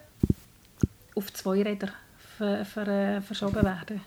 auf 1.15 1.33
zwei 1.33 1.63
Räder 1.63 1.91
ver, 2.39 2.65
ver, 2.65 2.89
äh, 2.89 3.21
verschoben 3.21 3.65
werden 3.65 4.01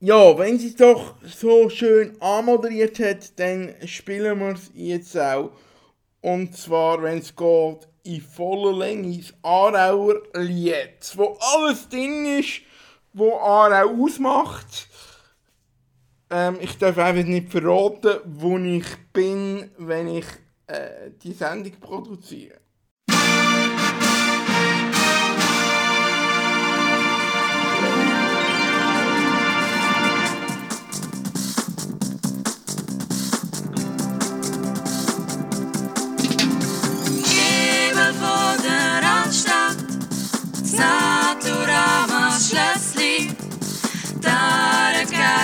ja, 0.00 0.38
wenn 0.38 0.58
sie 0.58 0.68
es 0.68 0.76
doch 0.76 1.14
so 1.24 1.68
schön 1.68 2.12
anmoderiert 2.20 2.98
hat, 3.00 3.38
dann 3.38 3.74
spielen 3.86 4.38
wir 4.38 4.52
es 4.52 4.70
jetzt 4.74 5.18
auch. 5.18 5.50
Und 6.26 6.56
zwar, 6.56 7.00
wenn 7.04 7.18
es 7.18 7.36
geht, 7.36 7.88
in 8.02 8.20
voller 8.20 8.76
Länge 8.76 9.16
das 9.16 9.32
Aarauer 9.42 10.22
Lied, 10.34 10.98
wo 11.14 11.38
alles 11.38 11.88
drin 11.88 12.40
ist, 12.40 12.62
wo 13.12 13.36
Aarau 13.38 14.02
ausmacht. 14.02 14.88
Ähm, 16.28 16.58
ich 16.60 16.76
darf 16.78 16.98
einfach 16.98 17.24
nicht 17.24 17.52
verraten, 17.52 18.18
wo 18.24 18.58
ich 18.58 18.86
bin, 19.12 19.70
wenn 19.78 20.08
ich 20.08 20.26
äh, 20.66 21.12
die 21.22 21.32
Sendung 21.32 21.78
produziere. 21.78 22.58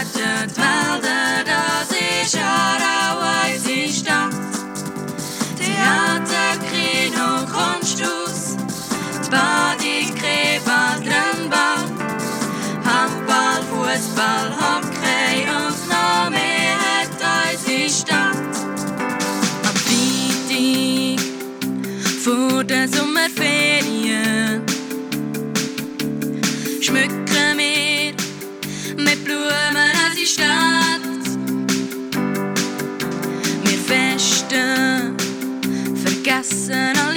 Die 0.05 0.19
Wälder, 0.19 1.45
das 1.45 1.91
ist 1.91 2.37
Aarau 2.37 3.21
unsere 3.53 3.88
Stadt. 3.88 4.35
Theater, 5.57 6.59
Kino, 6.71 7.47
Kunsthaus, 7.47 8.57
die 9.25 9.31
Badung, 9.31 10.11
Krebat, 10.19 11.03
Rennbahn, 11.07 11.87
Handball, 12.85 13.62
Fußball, 13.71 14.51
Hockey 14.59 15.47
und 15.49 15.79
noch 15.88 16.31
mehr 16.31 16.77
hat 16.81 17.11
unsere 17.53 17.88
Freitag 17.88 18.43
vor 22.23 22.65
den 22.65 22.93
Sommerferien 22.93 24.62
schmücken 26.81 27.57
wir 27.57 28.15
mit 28.97 29.25
Blumen 29.25 29.91
Stadt. 30.33 31.03
Wir 33.64 33.79
festen, 33.87 35.14
vergessen 35.95 36.97
alle 37.07 37.12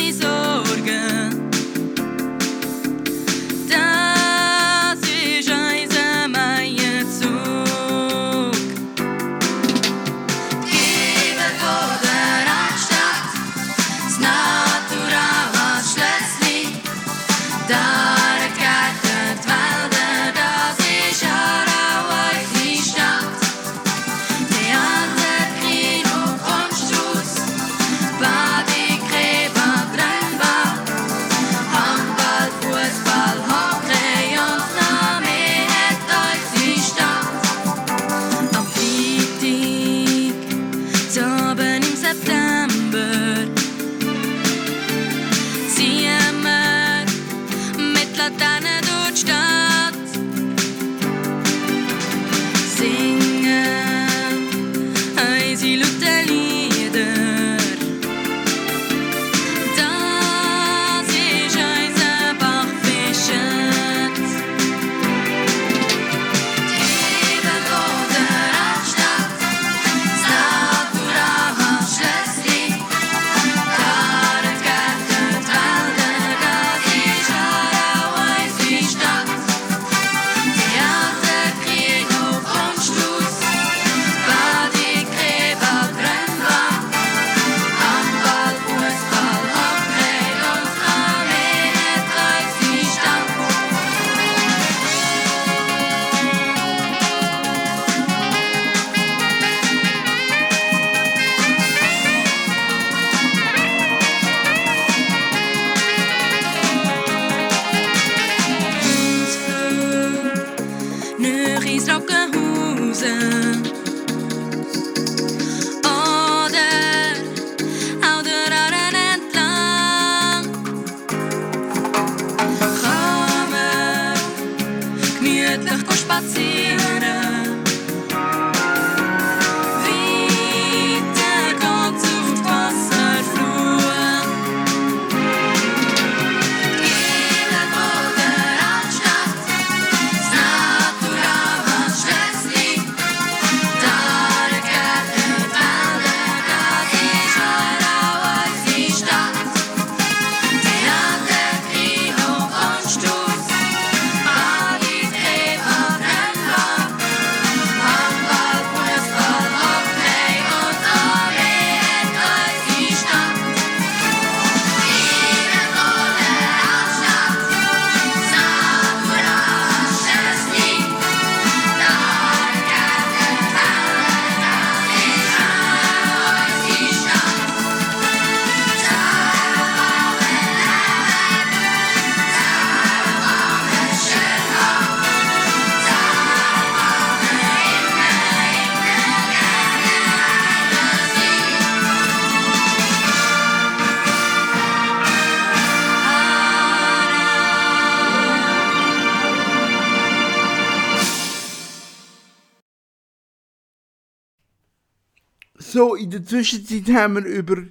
der 206.25 206.39
Zwischenzeit 206.39 206.95
haben 206.95 207.15
wir 207.15 207.25
über 207.25 207.61
die 207.61 207.69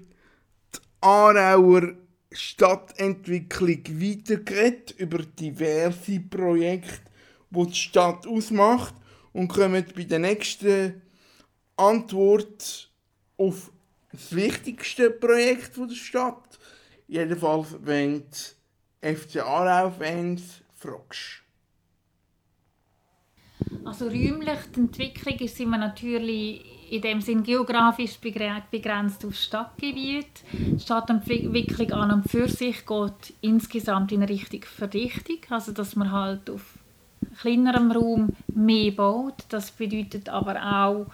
Aarauer 1.01 1.95
Stadtentwicklung 2.31 3.85
weitergeredet, 4.01 4.95
über 4.99 5.19
diverse 5.19 6.21
Projekte, 6.21 7.11
die 7.51 7.67
die 7.67 7.75
Stadt 7.75 8.27
ausmacht 8.27 8.95
und 9.33 9.49
kommen 9.49 9.85
bei 9.95 10.05
der 10.05 10.19
nächsten 10.21 11.03
Antwort 11.77 12.91
auf 13.37 13.73
das 14.13 14.35
wichtigste 14.35 15.11
Projekt 15.11 15.77
der 15.77 15.95
Stadt. 15.95 16.59
Jedenfalls, 17.09 17.77
wenn 17.83 18.25
die 19.03 19.15
FC 19.15 19.43
Aarau-Fans 19.43 20.63
fragst. 20.75 21.43
Also 23.85 24.07
räumlich, 24.07 24.59
die 24.75 24.81
Entwicklung 24.81 25.49
sind 25.49 25.71
wir 25.71 25.79
natürlich 25.79 26.74
in 26.95 27.03
dem 27.03 27.21
Sinn 27.21 27.43
geografisch 27.43 28.19
begre- 28.23 28.63
begrenzt 28.71 29.25
auf 29.25 29.35
Stadtgebiet. 29.35 30.27
Die 30.53 30.81
Stadtentwicklung 30.81 31.93
an 31.93 32.11
und 32.13 32.31
für 32.31 32.49
sich 32.49 32.87
geht 32.87 33.35
insgesamt 33.41 34.13
in 34.13 34.23
Richtung 34.23 34.63
Verdichtung, 34.63 35.39
also 35.51 35.73
dass 35.73 35.97
man 35.97 36.13
halt 36.13 36.49
auf 36.51 36.79
kleinerem 37.41 37.91
Raum 37.91 38.29
mehr 38.55 38.93
baut. 38.93 39.35
Das 39.49 39.71
bedeutet 39.71 40.29
aber 40.29 40.57
auch 40.57 41.07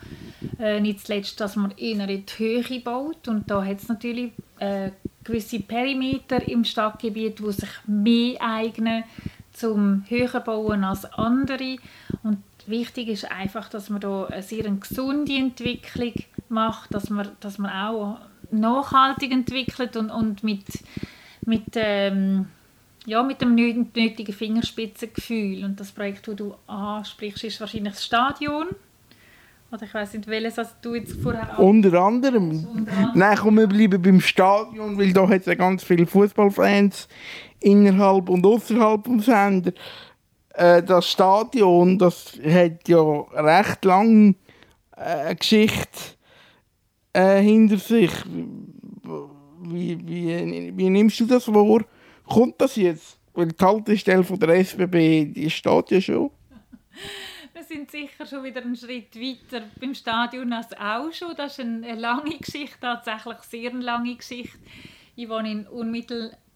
äh, 0.58 0.80
nicht 0.80 1.06
zuletzt, 1.06 1.40
dass 1.40 1.56
man 1.56 1.72
eher 1.72 2.08
in 2.08 2.24
Höhe 2.36 2.80
baut 2.80 3.28
und 3.28 3.50
da 3.50 3.64
hat 3.64 3.78
es 3.78 3.88
natürlich 3.88 4.32
äh, 4.58 4.90
gewisse 5.24 5.60
Perimeter 5.60 6.46
im 6.48 6.64
Stadtgebiet, 6.64 7.42
wo 7.42 7.50
sich 7.50 7.70
mehr 7.86 8.36
eignen 8.40 9.04
zum 9.52 10.04
höher 10.08 10.40
bauen 10.40 10.84
als 10.84 11.04
andere 11.12 11.76
und 12.22 12.38
wichtig 12.70 13.08
ist 13.08 13.30
einfach, 13.30 13.68
dass 13.68 13.90
man 13.90 14.00
da 14.00 14.26
eine 14.26 14.42
sehr 14.42 14.64
gesunde 14.70 15.36
Entwicklung 15.36 16.14
macht, 16.48 16.94
dass 16.94 17.10
man, 17.10 17.28
dass 17.40 17.58
man 17.58 17.70
auch 17.70 18.18
nachhaltig 18.50 19.32
entwickelt 19.32 19.96
und, 19.96 20.10
und 20.10 20.42
mit, 20.42 20.64
mit, 21.46 21.64
ähm, 21.74 22.46
ja, 23.06 23.22
mit 23.22 23.40
dem 23.40 23.54
nötigen 23.54 24.32
Fingerspitzengefühl. 24.32 25.64
Und 25.64 25.78
das 25.78 25.92
Projekt, 25.92 26.28
das 26.28 26.36
du 26.36 26.54
ansprichst, 26.66 27.44
ist 27.44 27.60
wahrscheinlich 27.60 27.94
das 27.94 28.04
Stadion. 28.04 28.68
Oder 29.72 29.84
ich 29.84 29.94
weiß 29.94 30.14
nicht, 30.14 30.26
welches 30.26 30.58
also 30.58 30.72
du 30.82 30.94
jetzt 30.96 31.20
vorher 31.22 31.58
Unter 31.58 31.92
anderem. 32.00 32.66
Unter 32.66 32.92
anderem. 32.92 33.12
Nein, 33.14 33.38
komm, 33.40 33.58
wir 33.58 33.68
bleiben 33.68 34.02
beim 34.02 34.20
Stadion, 34.20 34.98
weil 34.98 35.12
da 35.12 35.28
hat 35.28 35.40
es 35.40 35.46
ja 35.46 35.54
ganz 35.54 35.84
viele 35.84 36.06
Fußballfans 36.06 37.08
innerhalb 37.60 38.28
und 38.28 38.44
außerhalb 38.44 39.04
des 39.04 39.26
Sender. 39.26 39.72
Äh, 40.54 40.82
das 40.82 41.10
Stadion, 41.10 41.98
das 41.98 42.38
hat 42.44 42.88
ja 42.88 43.20
recht 43.32 43.84
lange 43.84 44.34
äh, 44.96 45.34
Geschichte 45.34 46.16
äh, 47.12 47.40
hinter 47.40 47.78
sich. 47.78 48.12
Wie, 49.62 49.98
wie, 50.06 50.72
wie 50.76 50.90
nimmst 50.90 51.20
du 51.20 51.26
das 51.26 51.44
vor? 51.44 51.84
Kommt 52.24 52.60
das 52.60 52.76
jetzt? 52.76 53.18
Weil 53.32 53.48
die 53.48 53.64
Haltestelle 53.64 54.24
von 54.24 54.38
der 54.38 54.50
SBB, 54.50 55.32
die 55.32 55.50
steht 55.50 55.90
ja 55.90 56.00
schon. 56.00 56.30
Wir 57.52 57.62
sind 57.64 57.90
sicher 57.90 58.26
schon 58.26 58.42
wieder 58.44 58.62
einen 58.62 58.76
Schritt 58.76 59.14
weiter 59.16 59.64
beim 59.80 59.94
Stadion 59.94 60.52
als 60.52 60.72
auch 60.78 61.12
schon. 61.12 61.34
Das 61.36 61.52
ist 61.52 61.60
eine 61.60 61.94
lange 61.94 62.38
Geschichte, 62.38 62.78
tatsächlich 62.80 63.38
sehr 63.42 63.72
lange 63.72 64.16
Geschichte. 64.16 64.58
Ich 65.14 65.28
wohne 65.28 65.50
in 65.50 65.66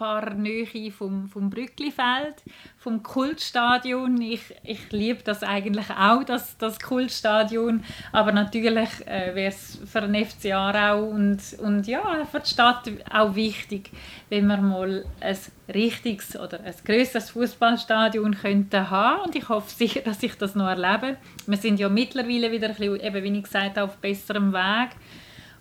unmittelbarer 0.05 0.35
Nähe 0.35 0.91
vom, 0.91 1.29
vom 1.29 1.51
Brücklifeld, 1.51 2.43
vom 2.79 3.03
Kultstadion. 3.03 4.21
Ich, 4.21 4.55
ich 4.63 4.91
liebe 4.93 5.23
das 5.23 5.43
eigentlich 5.43 5.91
auch, 5.91 6.25
das, 6.25 6.57
das 6.59 6.79
Kultstadion. 6.81 7.83
Aber 8.13 8.33
natürlich 8.33 8.89
äh, 9.07 9.35
wäre 9.35 9.49
es 9.49 9.79
für 9.85 10.03
den 10.03 10.25
FC 10.25 10.53
Aarau 10.53 11.05
und, 11.05 11.41
und 11.59 11.87
ja, 11.87 12.25
für 12.31 12.41
die 12.41 12.49
Stadt 12.49 12.91
auch 13.11 13.35
wichtig, 13.35 13.91
wenn 14.29 14.47
wir 14.47 14.59
mal 14.59 15.05
ein 15.21 15.39
richtiges 15.73 16.37
oder 16.39 16.61
ein 16.61 16.75
grösseres 16.85 17.31
Fußballstadion 17.31 18.37
könnten 18.37 18.91
haben. 18.91 19.23
Und 19.23 19.37
ich 19.37 19.49
hoffe 19.49 19.71
sicher, 19.71 20.01
dass 20.01 20.23
ich 20.23 20.37
das 20.37 20.55
noch 20.55 20.69
erlebe. 20.69 21.17
Wir 21.47 21.57
sind 21.57 21.81
ja 21.81 21.89
mittlerweile 21.89 22.51
wieder, 22.51 22.69
ein 22.69 22.75
bisschen, 22.75 23.01
eben, 23.01 23.23
wie 23.23 23.39
ich 23.39 23.45
gesagt 23.45 23.77
habe, 23.77 23.85
auf 23.85 23.97
besserem 23.99 24.53
Weg. 24.53 24.91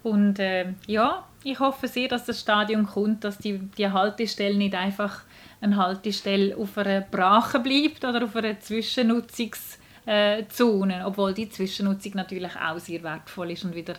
Und 0.03 0.37
äh, 0.39 0.73
ja, 0.85 1.27
ich 1.43 1.59
hoffe 1.59 1.87
sehr, 1.87 2.09
dass 2.09 2.25
das 2.25 2.41
Stadion 2.41 2.85
kommt, 2.85 3.23
dass 3.23 3.37
die, 3.37 3.59
die 3.77 3.89
Haltestelle 3.89 4.57
nicht 4.57 4.75
einfach 4.75 5.21
eine 5.61 5.77
Haltestelle 5.77 6.57
auf 6.57 6.77
einer 6.77 6.99
Brache 7.01 7.59
bleibt 7.59 8.03
oder 8.03 8.25
auf 8.25 8.35
einer 8.35 8.59
Zwischennutzungszone, 8.59 11.03
obwohl 11.05 11.33
die 11.33 11.49
Zwischennutzung 11.49 12.11
natürlich 12.15 12.51
auch 12.55 12.79
sehr 12.79 13.01
wertvoll 13.03 13.51
ist 13.51 13.63
und 13.63 13.73
wieder 13.73 13.95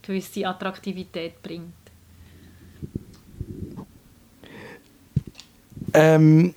gewisse 0.00 0.46
Attraktivität 0.46 1.42
bringt. 1.42 1.74
Ähm, 5.92 6.54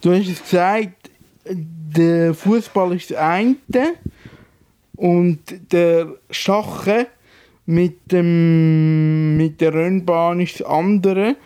du 0.00 0.12
hast 0.12 0.28
es 0.28 0.42
gesagt, 0.42 1.10
der 1.44 2.32
Fußball 2.34 2.94
ist 2.94 3.10
das 3.10 3.18
eine 3.18 3.56
und 4.96 5.72
der 5.72 6.14
Schachen 6.30 7.06
mit, 7.66 8.12
dem, 8.12 9.36
mit 9.36 9.60
der 9.60 9.74
Rennbahn 9.74 10.40
ist 10.40 10.60
das 10.60 10.66
andere. 10.66 11.36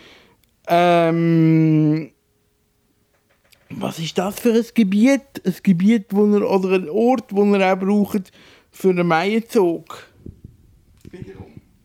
Ähm, 0.69 2.11
was 3.71 3.99
ist 3.99 4.19
das 4.19 4.41
für 4.41 4.53
ein 4.53 4.67
Gebiet? 4.75 5.43
Ein 5.45 5.55
Gebiet, 5.63 6.07
wo 6.11 6.27
er, 6.35 6.49
oder 6.49 6.75
ein 6.75 6.89
Ort, 6.89 7.33
wo 7.35 7.45
er 7.55 7.73
auch 7.73 7.79
braucht 7.79 8.31
für 8.71 8.91
einen 8.91 9.07
Meienzug? 9.07 10.07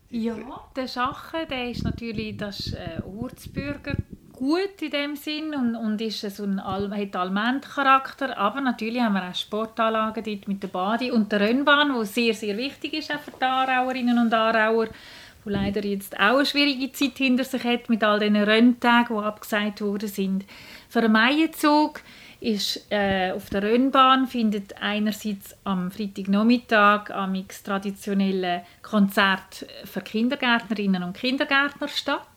Ja, 0.09 0.35
der 0.75 0.87
Schachen, 0.87 1.41
der 1.49 1.71
ist 1.71 1.83
natürlich 1.83 2.37
das 2.37 2.59
ist, 2.59 2.73
äh, 2.73 3.01
Ortsbürger 3.03 3.95
gut 4.35 4.81
in 4.81 4.91
dem 4.91 5.15
Sinn 5.15 5.55
und, 5.55 5.75
und 5.75 6.01
ist 6.01 6.21
so 6.21 6.43
ein, 6.43 6.61
hat 6.63 7.15
Allmend-Charakter, 7.15 8.37
aber 8.37 8.61
natürlich 8.61 9.01
haben 9.01 9.13
wir 9.13 9.29
auch 9.29 9.35
Sportanlagen 9.35 10.23
dort 10.23 10.47
mit 10.47 10.61
der 10.61 10.67
Bade 10.67 11.13
und 11.13 11.31
der 11.31 11.39
Rennbahn, 11.39 11.93
die 11.97 12.05
sehr, 12.05 12.33
sehr 12.33 12.57
wichtig 12.57 12.93
ist 12.93 13.13
auch 13.13 13.19
für 13.19 13.31
die 13.31 13.43
Aarauerinnen 13.43 14.17
und 14.17 14.33
Aarauer, 14.33 14.87
die 15.45 15.49
leider 15.49 15.83
jetzt 15.85 16.19
auch 16.19 16.37
eine 16.37 16.45
schwierige 16.45 16.91
Zeit 16.91 17.17
hinter 17.17 17.43
sich 17.43 17.63
hat 17.63 17.89
mit 17.89 18.03
all 18.03 18.19
diesen 18.19 18.35
Renntagen, 18.35 19.17
die 19.17 19.23
abgesagt 19.23 19.81
worden 19.81 20.09
sind. 20.09 20.45
Für 20.89 20.99
einen 20.99 21.13
Maienzug 21.13 22.01
ist 22.41 22.91
äh, 22.91 23.31
auf 23.31 23.49
der 23.49 23.63
Rennbahn 23.63 24.27
findet 24.27 24.81
einerseits 24.81 25.55
am 25.63 25.89
Freitagnachmittag 25.89 27.09
am 27.09 27.33
traditionelle 27.63 28.63
Konzert 28.81 29.65
für 29.85 30.01
Kindergärtnerinnen 30.01 31.03
und 31.03 31.15
Kindergärtner 31.15 31.87
statt 31.87 32.27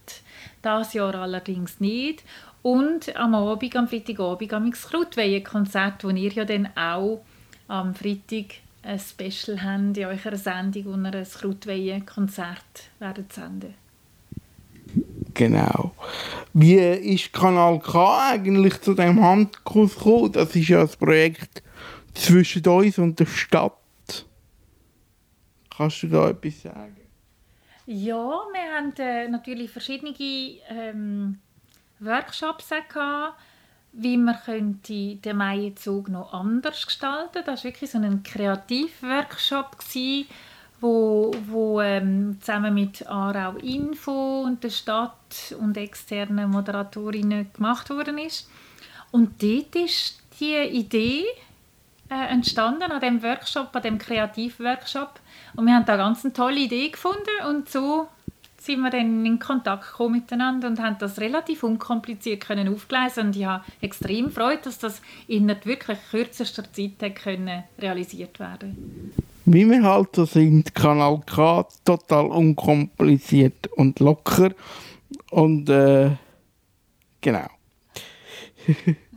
das 0.68 0.92
Jahr 0.92 1.14
allerdings 1.14 1.80
nicht. 1.80 2.24
Und 2.62 3.16
am 3.16 3.34
Abend, 3.34 3.76
am 3.76 3.88
Freitagabend, 3.88 4.52
am 4.52 4.70
Krautweihenkonzert, 4.70 6.04
wo 6.04 6.10
ihr 6.10 6.32
ja 6.32 6.44
dann 6.44 6.68
auch 6.76 7.24
am 7.68 7.94
Freitag 7.94 8.56
ein 8.82 8.98
Special 8.98 9.62
habt 9.62 9.96
in 9.96 10.04
eurer 10.04 10.36
Sendung, 10.36 10.84
wo 10.86 10.90
ihr 10.90 11.14
ein 11.14 11.24
Krautweihenkonzert 11.24 12.90
werdet 12.98 13.32
senden 13.32 13.74
Genau. 15.34 15.92
Wie 16.52 16.74
ist 16.74 17.32
Kanal 17.32 17.78
K 17.78 18.30
eigentlich 18.32 18.80
zu 18.80 18.94
dem 18.94 19.22
Handkurs 19.22 19.94
gekommen? 19.94 20.32
Das 20.32 20.56
ist 20.56 20.68
ja 20.68 20.82
ein 20.82 20.88
Projekt 20.98 21.62
zwischen 22.14 22.66
uns 22.66 22.98
und 22.98 23.20
der 23.20 23.26
Stadt. 23.26 23.72
Kannst 25.76 26.02
du 26.02 26.08
da 26.08 26.30
etwas 26.30 26.62
sagen? 26.62 26.97
Ja, 27.90 28.42
wir 28.52 28.76
haben 28.76 28.92
äh, 28.98 29.28
natürlich 29.28 29.70
verschiedene 29.70 30.14
ähm, 30.68 31.38
Workshops 32.00 32.68
gehabt, 32.68 33.40
wie 33.92 34.18
man 34.18 34.38
könnte 34.44 35.16
den 35.16 35.36
Maienzug 35.38 36.10
noch 36.10 36.34
anders 36.34 36.84
gestalten. 36.84 37.42
Das 37.46 37.64
war 37.64 37.70
wirklich 37.70 37.90
so 37.90 37.96
ein 37.96 38.22
Kreativworkshop 38.22 39.78
wo, 40.82 41.30
wo 41.46 41.80
ähm, 41.80 42.36
zusammen 42.42 42.74
mit 42.74 43.06
Aarau 43.06 43.56
Info 43.56 44.42
und 44.42 44.62
der 44.62 44.70
Stadt 44.70 45.54
und 45.58 45.78
externen 45.78 46.50
Moderatorinnen 46.50 47.50
gemacht 47.54 47.88
worden 47.88 48.18
ist. 48.18 48.50
Und 49.12 49.42
dort 49.42 49.74
ist 49.76 50.20
die 50.38 50.56
Idee 50.56 51.24
äh, 52.10 52.32
entstanden 52.32 52.92
an 52.92 53.00
dem 53.00 53.22
Workshop, 53.22 53.74
an 53.74 53.82
dem 53.82 53.96
Kreativworkshop 53.96 55.20
und 55.58 55.66
wir 55.66 55.74
haben 55.74 55.84
da 55.86 55.96
ganz 55.96 56.24
eine 56.24 56.32
tolle 56.32 56.60
Idee 56.60 56.88
gefunden 56.88 57.18
und 57.48 57.68
so 57.68 58.06
sind 58.58 58.80
wir 58.80 58.90
dann 58.90 59.26
in 59.26 59.40
Kontakt 59.40 59.88
gekommen 59.88 60.20
miteinander 60.20 60.68
und 60.68 60.80
haben 60.80 60.96
das 61.00 61.18
relativ 61.18 61.64
unkompliziert 61.64 62.46
können 62.46 62.72
aufgleisen 62.72 63.26
und 63.26 63.36
ich 63.36 63.44
habe 63.44 63.64
extrem 63.80 64.30
Freude, 64.30 64.62
dass 64.62 64.78
das 64.78 65.02
in 65.26 65.48
wirklich 65.64 65.98
kürzester 66.12 66.62
Zeit 66.72 67.16
können 67.16 67.64
realisiert 67.80 68.38
werden. 68.38 69.12
Wie 69.46 69.68
wir 69.68 69.82
halt 69.82 70.14
so 70.14 70.26
sind, 70.26 70.76
Kanal 70.76 71.20
K, 71.26 71.66
total 71.84 72.26
unkompliziert 72.26 73.66
und 73.76 73.98
locker 73.98 74.52
und 75.30 75.68
äh, 75.68 76.10
genau. 77.20 77.48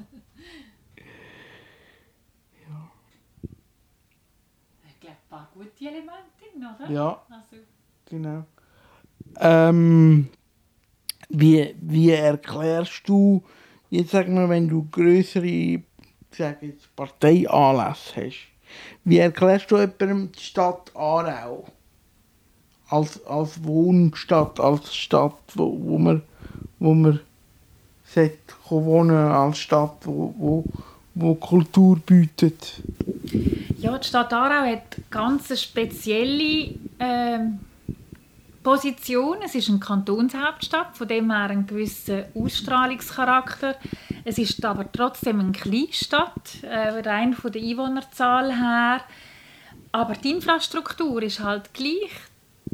die 5.81 5.87
Elemente. 5.87 6.30
drin, 6.30 6.30
oder? 6.63 6.91
Ja, 6.91 7.21
also. 7.29 7.63
genau. 8.09 8.43
Ähm, 9.39 10.29
wie, 11.29 11.75
wie 11.81 12.11
erklärst 12.11 13.07
du, 13.07 13.43
jetzt 13.89 14.11
sagen 14.11 14.35
wir, 14.35 14.49
wenn 14.49 14.67
du 14.67 14.87
größere 14.91 15.81
jetzt, 16.37 16.95
Parteianlässe 16.95 18.27
hast, 18.27 18.47
wie 19.03 19.17
erklärst 19.17 19.71
du 19.71 19.77
jemandem 19.77 20.31
die 20.31 20.39
Stadt 20.39 20.91
Aarau? 20.95 21.65
Als, 22.89 23.25
als 23.25 23.63
Wohnstadt, 23.63 24.59
als 24.59 24.93
Stadt, 24.93 25.39
wo, 25.55 25.77
wo 25.81 25.97
man, 25.97 26.23
wo 26.79 26.93
man 26.93 27.21
wohnen 28.69 29.15
als 29.15 29.59
Stadt, 29.59 30.05
wo, 30.05 30.33
wo, 30.37 30.63
wo 31.13 31.35
Kultur 31.35 31.99
bietet? 31.99 32.81
Ja, 33.77 33.97
die 33.97 34.07
Stadt 34.07 34.33
Aarau 34.33 34.65
hat 34.65 34.97
ganz 35.09 35.49
eine 35.49 35.57
spezielle 35.57 36.75
äh, 36.99 37.39
Position. 38.63 39.37
Es 39.43 39.55
ist 39.55 39.69
eine 39.69 39.79
Kantonshauptstadt, 39.79 40.95
von 40.95 41.07
dem 41.07 41.31
her 41.31 41.49
einen 41.49 41.67
gewissen 41.67 42.25
Ausstrahlungscharakter. 42.35 43.75
Es 44.23 44.37
ist 44.37 44.63
aber 44.63 44.91
trotzdem 44.91 45.39
eine 45.39 45.51
Kleinstadt, 45.51 46.63
äh, 46.63 46.99
rein 46.99 47.33
von 47.33 47.51
der 47.51 47.61
Einwohnerzahl 47.61 48.55
her. 48.55 49.01
Aber 49.91 50.13
die 50.13 50.31
Infrastruktur 50.31 51.21
ist 51.23 51.41
halt 51.41 51.73
gleich 51.73 52.11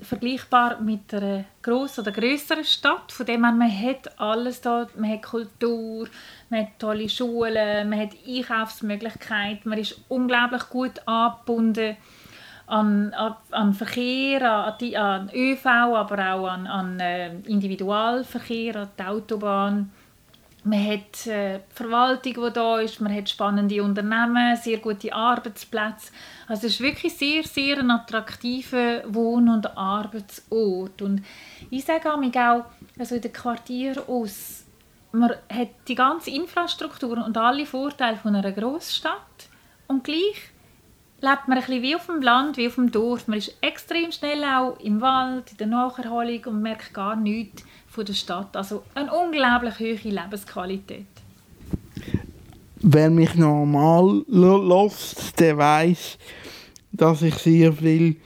vergleichbar 0.02 0.80
mit 0.80 1.14
einer 1.14 1.46
grossen 1.62 2.02
oder 2.02 2.12
größeren 2.12 2.64
Stadt. 2.64 3.12
Von 3.12 3.26
dem 3.26 3.44
her, 3.44 3.52
man 3.52 3.82
hat 3.82 4.20
alles 4.20 4.62
da. 4.62 4.88
Man 4.96 5.12
hat 5.12 5.24
Kultur, 5.24 6.08
man 6.50 6.62
hat 6.62 6.80
tolle 6.80 7.10
Schulen, 7.10 7.90
man 7.90 8.00
hat 8.00 8.12
Einkaufsmöglichkeiten, 8.28 9.70
man 9.70 9.80
ist 9.80 10.00
unglaublich 10.08 10.70
gut 10.70 11.08
angebunden 11.08 11.98
an, 12.68 13.14
an, 13.14 13.36
an 13.52 13.74
Verkehr, 13.74 14.42
an, 14.42 14.74
die, 14.80 14.98
an 14.98 15.30
ÖV, 15.34 15.66
aber 15.66 16.34
auch 16.34 16.48
an, 16.48 16.68
an 16.68 17.00
äh, 17.00 17.34
Individualverkehr, 17.48 18.76
an 18.76 18.90
die 19.00 19.04
Autobahn. 19.04 19.92
Man 20.64 20.86
hat 20.86 21.26
äh, 21.28 21.60
die 21.60 21.74
Verwaltung, 21.74 22.34
die 22.34 22.54
da 22.54 22.80
ist, 22.80 23.00
man 23.00 23.16
hat 23.16 23.30
spannende 23.30 23.82
Unternehmen, 23.82 24.58
sehr 24.58 24.80
gute 24.80 25.14
Arbeitsplätze. 25.14 26.12
Also 26.48 26.68
es 26.68 26.74
ist 26.74 26.82
wirklich 26.82 27.14
sehr, 27.14 27.44
sehr 27.44 27.80
ein 27.80 27.92
attraktiver 27.92 29.04
Wohn- 29.08 29.50
und 29.50 29.78
Arbeitsort. 29.78 31.02
Und 31.02 31.24
ich 31.70 31.84
sage 31.84 32.12
auch, 32.12 32.66
also 32.98 33.16
in 33.16 33.22
den 33.22 33.34
Quartieren 33.34 34.04
aus, 34.08 34.66
man 35.12 35.32
hat 35.32 35.70
die 35.88 35.96
ganze 35.96 36.32
Infrastruktur 36.32 37.24
und 37.26 37.38
alle 37.38 37.66
Vorteile 37.66 38.18
von 38.18 38.36
einer 38.36 38.52
Großstadt 38.52 39.50
und 39.88 40.04
gleich 40.04 40.52
lebt 41.22 41.48
man 41.48 41.58
ein 41.58 41.66
bisschen 41.66 41.82
wie 41.82 41.96
auf 41.96 42.06
dem 42.06 42.22
Land, 42.22 42.58
wie 42.58 42.68
auf 42.68 42.76
dem 42.76 42.92
Dorf. 42.92 43.28
Man 43.28 43.40
ist 43.40 43.56
extrem 43.62 44.12
schnell 44.12 44.44
auch 44.44 44.80
im 44.80 45.02
Wald, 45.02 45.52
in 45.52 45.58
der 45.58 45.68
Nacherholung 45.68 46.46
und 46.46 46.62
merkt 46.62 46.94
gar 46.94 47.16
nichts 47.16 47.64
von 47.88 48.06
der 48.06 48.14
Stadt. 48.14 48.56
Also 48.56 48.84
eine 48.94 49.12
unglaublich 49.12 49.80
hohe 49.80 50.10
Lebensqualität. 50.10 51.08
Wer 52.82 53.10
mich 53.10 53.36
normal 53.36 54.24
lässt, 54.28 55.40
der 55.40 55.58
weiß, 55.58 56.18
dass 56.92 57.22
ich 57.22 57.36
sehr 57.36 57.74
viel 57.74 58.18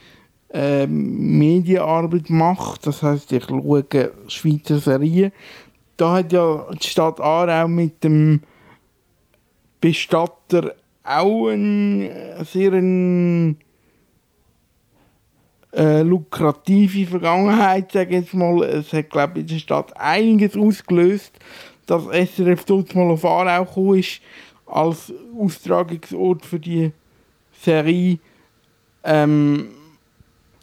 äh, 0.52 0.86
Medienarbeit 0.86 2.28
mache. 2.28 2.78
Das 2.82 3.02
heißt, 3.02 3.32
ich 3.32 3.44
schaue 3.44 3.84
Schweizer 4.28 4.78
Serien. 4.78 5.32
Da 5.96 6.16
hat 6.16 6.32
ja 6.32 6.66
die 6.72 6.86
Stadt 6.86 7.20
Aarau 7.20 7.68
mit 7.68 8.04
dem 8.04 8.42
Bestatter 9.80 10.74
auch 11.02 11.48
eine 11.48 12.44
sehr 12.44 12.72
ein, 12.72 13.56
äh, 15.74 16.02
lukrative 16.02 17.06
Vergangenheit, 17.06 17.92
sage 17.92 18.16
ich 18.16 18.24
jetzt 18.24 18.34
mal. 18.34 18.62
Es 18.64 18.92
hat, 18.92 19.10
glaube 19.10 19.32
ich, 19.34 19.40
in 19.40 19.46
der 19.48 19.58
Stadt 19.58 19.96
einiges 19.96 20.56
ausgelöst, 20.56 21.32
dass 21.86 22.04
SRF 22.04 22.64
dort 22.64 22.94
mal 22.94 23.10
auf 23.10 23.24
Aarau 23.24 23.64
gekommen 23.64 23.98
ist, 23.98 24.20
als 24.66 25.12
Austragungsort 25.38 26.46
für 26.46 26.58
die 26.58 26.92
Serie. 27.60 28.18
Ähm, 29.04 29.68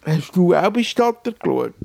hast 0.06 0.36
du 0.36 0.56
auch 0.56 0.72
Bestatter 0.72 1.32
geschaut? 1.32 1.74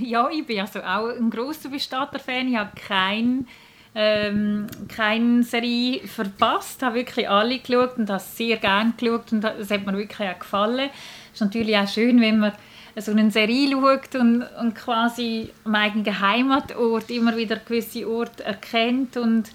Ja, 0.00 0.30
ich 0.30 0.46
bin 0.46 0.58
also 0.58 0.80
auch 0.80 1.08
ein 1.08 1.28
grosser 1.28 1.68
Bestatter-Fan. 1.68 2.48
Ich 2.48 2.56
habe 2.56 2.70
keinen 2.74 3.46
ähm, 3.94 4.66
keine 4.88 5.42
Serie 5.42 6.06
verpasst. 6.06 6.78
Ich 6.78 6.84
habe 6.84 6.96
wirklich 6.96 7.28
alle 7.28 7.58
geschaut 7.58 7.98
und 7.98 8.08
habe 8.08 8.20
sehr 8.20 8.56
gerne 8.56 8.94
geschaut 8.96 9.32
und 9.32 9.44
es 9.44 9.70
hat 9.70 9.84
mir 9.84 9.96
wirklich 9.96 10.28
auch 10.28 10.38
gefallen. 10.38 10.90
Es 11.32 11.34
ist 11.34 11.40
natürlich 11.40 11.76
auch 11.76 11.88
schön, 11.88 12.20
wenn 12.20 12.38
man 12.38 12.52
so 12.96 13.12
eine 13.12 13.30
Serie 13.30 13.70
schaut 13.70 14.14
und, 14.14 14.42
und 14.60 14.74
quasi 14.74 15.50
am 15.64 15.74
eigenen 15.74 16.20
Heimatort 16.20 17.10
immer 17.10 17.36
wieder 17.36 17.56
gewisse 17.56 18.08
Orte 18.08 18.44
erkennt 18.44 19.16
und 19.16 19.50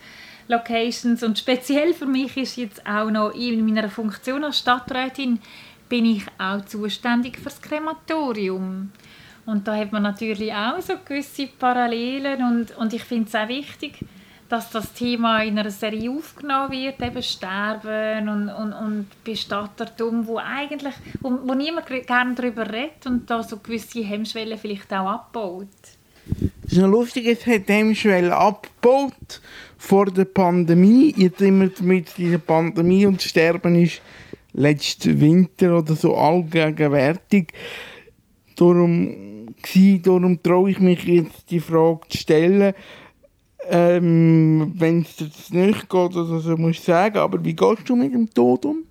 Locations. 0.48 1.22
Und 1.24 1.38
speziell 1.38 1.94
für 1.94 2.06
mich 2.06 2.36
ist 2.38 2.58
jetzt 2.58 2.86
auch 2.86 3.12
noch 3.12 3.36
in 3.36 3.66
meiner 3.66 3.90
Funktion 3.90 4.44
als 4.44 4.60
Stadträtin 4.60 5.40
bin 5.90 6.06
ich 6.06 6.24
auch 6.38 6.66
zuständig 6.66 7.38
für 7.38 7.46
das 7.46 7.62
Krematorium. 7.62 8.92
Und 9.46 9.68
da 9.68 9.78
hat 9.78 9.94
man 9.94 10.04
natürlich 10.04 10.54
auch 10.54 10.82
so 10.82 10.94
gewisse 11.06 11.48
Parallelen 11.48 12.42
und, 12.44 12.78
und 12.78 12.92
ich 12.94 13.04
finde 13.04 13.30
es 13.30 13.36
auch 13.36 13.48
wichtig, 13.48 14.00
dass 14.50 14.70
das 14.72 14.94
Thema 14.94 15.44
in 15.44 15.60
einer 15.60 15.72
Serie 15.72 16.12
aufgenommen 16.12 16.72
wird, 16.72 17.02
eben 17.02 17.24
Sterben 17.24 18.30
und, 18.30 18.50
und, 18.50 18.74
und 18.74 19.24
Bestattertum, 19.24 20.28
wo 20.28 20.38
eigentlich, 20.38 20.94
wo, 21.22 21.38
wo 21.44 21.54
niemand 21.54 21.88
gerne 21.88 22.36
darüber 22.36 22.72
redet 22.72 23.06
und 23.06 23.30
da 23.30 23.44
so 23.44 23.58
gewisse 23.58 24.04
Hemmschwellen 24.04 24.58
vielleicht 24.58 24.92
auch 24.94 25.08
abbaut. 25.08 25.68
Das 26.64 26.74
ist 26.74 26.80
noch 26.80 26.90
lustig, 26.90 27.28
es 27.28 27.46
hat 27.46 27.68
Hemmschwellen 27.68 28.32
abgebaut 28.32 29.42
vor 29.78 30.06
der 30.08 30.26
Pandemie. 30.26 31.14
Jetzt 31.16 31.42
immer 31.42 31.70
mit 31.82 32.18
dieser 32.18 32.40
Pandemie 32.40 33.06
und 33.06 33.22
Sterben 33.22 33.76
ist 33.76 34.02
letzten 34.54 35.20
Winter 35.22 35.78
oder 35.78 35.96
so 35.96 36.16
allgegenwärtig. 36.16 37.54
Darum, 38.56 39.48
darum 40.04 40.42
traue 40.42 40.72
ich 40.72 40.80
mich 40.80 41.04
jetzt 41.04 41.50
die 41.52 41.60
Frage 41.60 42.02
zu 42.10 42.18
stellen, 42.18 42.74
ähm, 43.70 44.74
Wenn 44.76 45.02
es 45.02 45.20
jetzt 45.20 45.54
nicht 45.54 45.82
geht, 45.82 45.94
oder 45.94 46.40
so, 46.40 46.58
muss 46.58 46.78
ich 46.78 46.82
sagen, 46.82 47.18
aber 47.18 47.44
wie 47.44 47.56
gehst 47.56 47.88
du 47.88 47.96
mit 47.96 48.14
dem 48.14 48.30
Tod 48.30 48.66
um? 48.66 48.84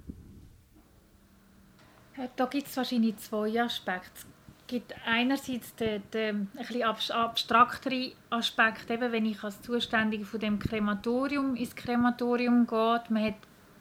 Da 2.36 2.46
gibt 2.46 2.66
es 2.66 2.76
wahrscheinlich 2.76 3.16
zwei 3.18 3.62
Aspekte. 3.62 4.10
Es 4.14 4.66
gibt 4.66 4.94
einerseits 5.06 5.74
den, 5.76 6.02
den 6.12 6.48
etwas 6.58 7.10
abstraktere 7.10 8.12
Aspekt, 8.30 8.90
eben 8.90 9.12
wenn 9.12 9.26
ich 9.26 9.42
als 9.44 9.62
Zuständige 9.62 10.24
von 10.24 10.40
dem 10.40 10.58
Krematorium 10.58 11.54
ins 11.54 11.76
Krematorium 11.76 12.66
gehe. 12.66 13.02
Man 13.10 13.24
hat 13.24 13.34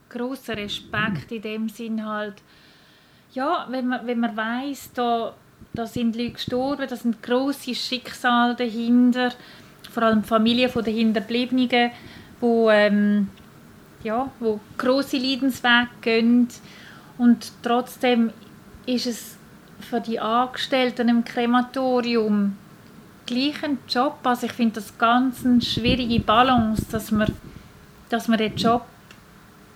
grossen 0.09 0.55
Respekt 0.55 1.31
in 1.31 1.41
dem 1.41 1.69
Sinn 1.69 2.05
halt, 2.05 2.35
ja, 3.33 3.65
wenn 3.69 3.87
man, 3.87 4.05
wenn 4.05 4.19
man 4.19 4.37
weiss, 4.37 4.91
da, 4.93 5.33
da 5.73 5.87
sind 5.87 6.15
Leute 6.15 6.33
gestorben, 6.33 6.87
da 6.87 6.95
sind 6.95 7.23
grosse 7.23 7.73
Schicksale 7.73 8.55
dahinter 8.55 9.31
vor 9.95 10.03
allem 10.03 10.23
Familien 10.23 10.69
der 10.75 10.93
Hinterbliebenen, 10.93 11.91
wo, 12.41 12.69
ähm, 12.69 13.29
ja, 14.03 14.29
wo 14.41 14.59
grosse 14.77 15.17
Leidenswege 15.17 15.87
gehen. 16.01 16.49
Und 17.17 17.51
trotzdem 17.63 18.31
ist 18.85 19.07
es 19.07 19.37
für 19.79 20.01
die 20.01 20.19
Angestellten 20.19 21.07
im 21.07 21.23
Krematorium 21.23 22.57
gleich 23.25 23.63
ein 23.63 23.77
Job. 23.87 24.17
Also 24.23 24.47
ich 24.47 24.51
finde 24.51 24.75
das 24.75 24.97
ganz 24.97 25.45
eine 25.45 25.61
schwierige 25.61 26.19
Balance, 26.19 26.85
dass 26.91 27.11
man, 27.11 27.33
dass 28.09 28.27
man 28.27 28.37
den 28.37 28.55
Job 28.57 28.85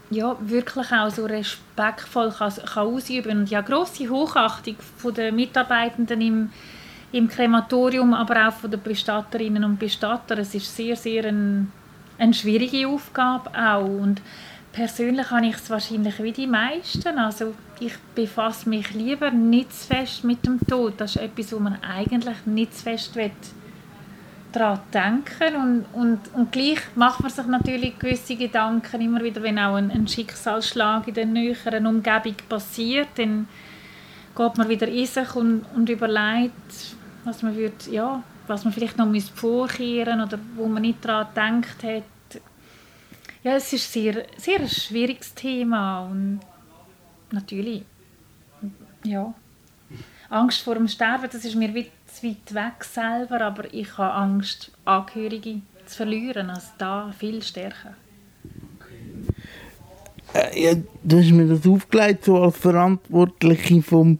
ja, 0.10 0.36
wirklich 0.42 0.92
auch 0.92 1.12
so 1.12 1.26
respektvoll 1.26 2.34
kann, 2.38 2.54
kann 2.54 2.88
ausüben 2.88 3.30
kann. 3.30 3.40
Und 3.40 3.50
ja, 3.50 3.62
grosse 3.62 4.10
Hochachtung 4.10 4.76
von 4.98 5.14
den 5.14 5.36
Mitarbeitenden 5.36 6.20
im 6.20 6.50
im 7.12 7.28
Krematorium, 7.28 8.14
aber 8.14 8.48
auch 8.48 8.54
von 8.54 8.72
den 8.72 8.82
Bestatterinnen 8.82 9.64
und 9.64 9.80
Bestattern. 9.80 10.40
Es 10.40 10.54
ist 10.54 10.76
sehr, 10.76 10.96
sehr 10.96 11.26
ein, 11.26 11.72
eine 12.18 12.34
schwierige 12.34 12.88
Aufgabe 12.88 13.50
auch. 13.58 13.86
Und 13.86 14.22
persönlich 14.72 15.30
habe 15.32 15.48
ich 15.48 15.56
es 15.56 15.70
wahrscheinlich 15.70 16.22
wie 16.22 16.32
die 16.32 16.48
meisten. 16.48 17.18
Also 17.18 17.56
ich 17.80 17.94
befasse 18.14 18.70
mich 18.70 18.94
lieber 18.94 19.32
nicht 19.32 19.74
zu 19.74 19.88
fest 19.88 20.24
mit 20.24 20.46
dem 20.46 20.60
Tod. 20.68 20.94
Das 20.98 21.16
ist 21.16 21.22
etwas, 21.22 21.52
wo 21.54 21.60
man 21.60 21.78
eigentlich 21.84 22.46
nicht 22.46 22.78
zu 22.78 22.84
fest 22.84 23.16
will 23.16 23.32
daran 24.52 24.80
denken 24.94 25.56
und, 25.56 25.86
und, 25.94 26.20
und 26.34 26.52
gleich 26.52 26.80
macht 26.96 27.22
man 27.22 27.30
sich 27.30 27.46
natürlich 27.46 28.00
gewisse 28.00 28.36
Gedanken 28.36 29.02
immer 29.02 29.24
wieder, 29.24 29.44
wenn 29.44 29.60
auch 29.60 29.76
ein, 29.76 29.92
ein 29.92 30.08
Schicksalsschlag 30.08 31.08
in 31.08 31.14
der 31.14 31.26
näheren 31.26 31.86
Umgebung 31.86 32.36
passiert, 32.48 33.10
dann 33.16 33.48
geht 34.36 34.58
man 34.58 34.70
wieder 34.70 34.88
in 34.88 35.06
sich 35.06 35.36
und, 35.36 35.66
und 35.76 35.90
überlegt, 35.90 36.96
was 37.26 37.42
man, 37.42 37.56
würde, 37.56 37.76
ja, 37.92 38.24
was 38.48 38.64
man 38.64 38.74
vielleicht 38.74 38.98
noch 38.98 39.14
vorkehren 39.36 40.22
oder 40.22 40.40
wo 40.56 40.68
man 40.68 40.82
nicht 40.82 41.04
daran 41.04 41.62
gedacht 41.62 41.84
hat. 41.84 42.04
Ja, 43.44 43.56
es 43.56 43.72
ist 43.72 43.92
sehr, 43.92 44.26
sehr 44.38 44.60
ein 44.60 44.68
schwieriges 44.68 45.34
Thema 45.34 46.02
und 46.02 46.42
natürlich, 47.32 47.84
ja, 49.04 49.34
Angst 50.30 50.62
vor 50.62 50.76
dem 50.76 50.88
Sterben, 50.88 51.30
das 51.32 51.46
ist 51.46 51.56
mir 51.56 51.74
weit, 51.74 51.92
weit 52.22 52.54
weg 52.54 52.84
selber, 52.84 53.42
aber 53.42 53.74
ich 53.74 53.98
habe 53.98 54.14
Angst, 54.14 54.72
Angehörige 54.86 55.62
zu 55.86 55.98
verlieren, 55.98 56.50
also 56.50 56.68
da 56.78 57.12
viel 57.18 57.42
stärker. 57.42 57.96
Äh, 60.34 60.64
ja, 60.64 60.76
du 61.04 61.18
hast 61.18 61.32
mir 61.32 61.48
das 61.48 61.66
aufgelegt, 61.66 62.26
so 62.26 62.38
als 62.38 62.58
Verantwortliche 62.58 63.82
vom, 63.82 64.20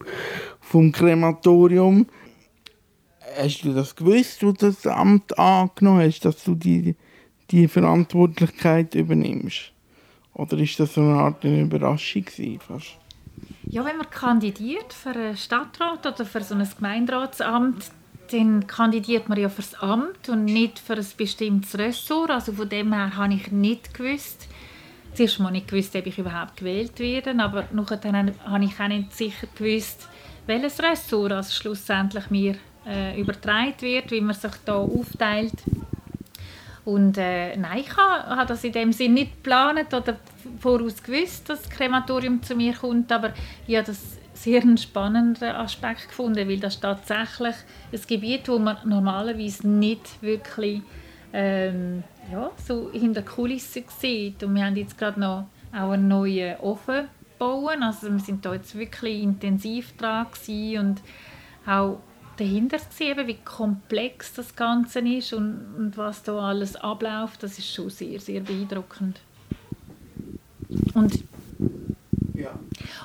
vom 0.60 0.90
Krematorium 0.90 2.06
hast 3.36 3.62
du 3.62 3.72
das 3.72 3.94
gewusst, 3.94 4.42
du 4.42 4.52
das 4.52 4.86
Amt 4.86 5.38
angenommen 5.38 6.02
hast, 6.06 6.24
dass 6.24 6.42
du 6.44 6.54
die, 6.54 6.96
die 7.50 7.68
Verantwortlichkeit 7.68 8.94
übernimmst? 8.94 9.72
Oder 10.34 10.58
ist 10.58 10.78
das 10.80 10.94
so 10.94 11.00
eine 11.00 11.14
Art 11.14 11.44
eine 11.44 11.62
Überraschung 11.62 12.24
gewesen? 12.24 12.60
Ja, 13.64 13.84
wenn 13.84 13.96
man 13.96 14.10
kandidiert 14.10 14.92
für 14.92 15.10
einen 15.10 15.36
Stadtrat 15.36 16.06
oder 16.06 16.24
für 16.24 16.42
so 16.42 16.54
ein 16.54 16.68
Gemeinderatsamt, 16.76 17.90
dann 18.30 18.66
kandidiert 18.66 19.28
man 19.28 19.38
ja 19.38 19.48
für 19.48 19.62
das 19.62 19.74
Amt 19.74 20.28
und 20.28 20.44
nicht 20.44 20.78
für 20.78 20.94
ein 20.94 21.06
bestimmtes 21.16 21.76
Ressort. 21.76 22.30
Also 22.30 22.52
von 22.52 22.68
dem 22.68 22.92
her 22.92 23.16
habe 23.16 23.34
ich 23.34 23.50
nicht 23.50 23.92
gewusst, 23.94 24.48
zuerst 25.14 25.40
mal 25.40 25.50
nicht 25.50 25.68
gewusst, 25.68 25.96
ob 25.96 26.06
ich 26.06 26.18
überhaupt 26.18 26.56
gewählt 26.58 26.98
werde, 27.00 27.34
aber 27.42 27.68
nachher 27.72 28.00
habe 28.44 28.64
ich 28.64 28.80
auch 28.80 28.88
nicht 28.88 29.12
sicher 29.14 29.46
gewusst, 29.54 30.08
welches 30.46 30.80
Ressort 30.80 31.32
also 31.32 31.52
schlussendlich 31.52 32.30
mir 32.30 32.56
äh, 32.86 33.20
übertragen 33.20 33.74
wird, 33.80 34.10
wie 34.10 34.20
man 34.20 34.34
sich 34.34 34.52
da 34.64 34.76
aufteilt. 34.76 35.54
Und 36.84 37.18
äh, 37.18 37.56
nein, 37.56 37.78
ich 37.78 37.96
habe, 37.96 38.46
das 38.46 38.64
in 38.64 38.72
dem 38.72 38.92
Sinne 38.92 39.14
nicht 39.14 39.36
geplant 39.36 39.92
oder 39.92 40.16
voraus 40.58 41.02
gewusst, 41.02 41.48
dass 41.48 41.62
das 41.62 41.70
Krematorium 41.70 42.42
zu 42.42 42.54
mir 42.54 42.74
kommt, 42.74 43.12
aber 43.12 43.32
ich 43.66 43.76
habe 43.76 43.86
das 43.86 44.18
sehr 44.34 44.62
einen 44.62 44.78
spannenden 44.78 45.50
Aspekt 45.50 46.08
gefunden, 46.08 46.48
weil 46.48 46.58
das 46.58 46.80
tatsächlich 46.80 47.54
ein 47.92 48.00
Gebiet, 48.08 48.48
wo 48.48 48.58
man 48.58 48.78
normalerweise 48.84 49.68
nicht 49.68 50.22
wirklich 50.22 50.80
ähm, 51.32 52.02
ja, 52.32 52.50
so 52.66 52.90
hinter 52.92 53.22
Kulissen 53.22 53.84
sieht. 53.98 54.42
Und 54.42 54.54
wir 54.54 54.64
haben 54.64 54.76
jetzt 54.76 54.96
gerade 54.96 55.20
noch 55.20 55.46
auch 55.72 55.90
einen 55.90 56.08
neuen 56.08 56.58
Ofen 56.60 57.08
bauen. 57.38 57.82
Also 57.82 58.10
wir 58.10 58.18
sind 58.18 58.44
da 58.44 58.54
jetzt 58.54 58.76
wirklich 58.76 59.22
intensiv 59.22 59.94
dran 59.96 60.26
und 60.78 61.02
auch 61.66 62.00
dahinter 62.40 62.78
gesehen, 62.78 63.26
wie 63.26 63.38
komplex 63.44 64.32
das 64.32 64.56
Ganze 64.56 65.00
ist 65.00 65.32
und, 65.32 65.74
und 65.76 65.96
was 65.96 66.22
da 66.22 66.38
alles 66.38 66.76
abläuft, 66.76 67.42
das 67.42 67.58
ist 67.58 67.72
schon 67.72 67.90
sehr, 67.90 68.18
sehr 68.20 68.40
beeindruckend. 68.40 69.20
Und, 70.94 71.24
ja. 72.34 72.58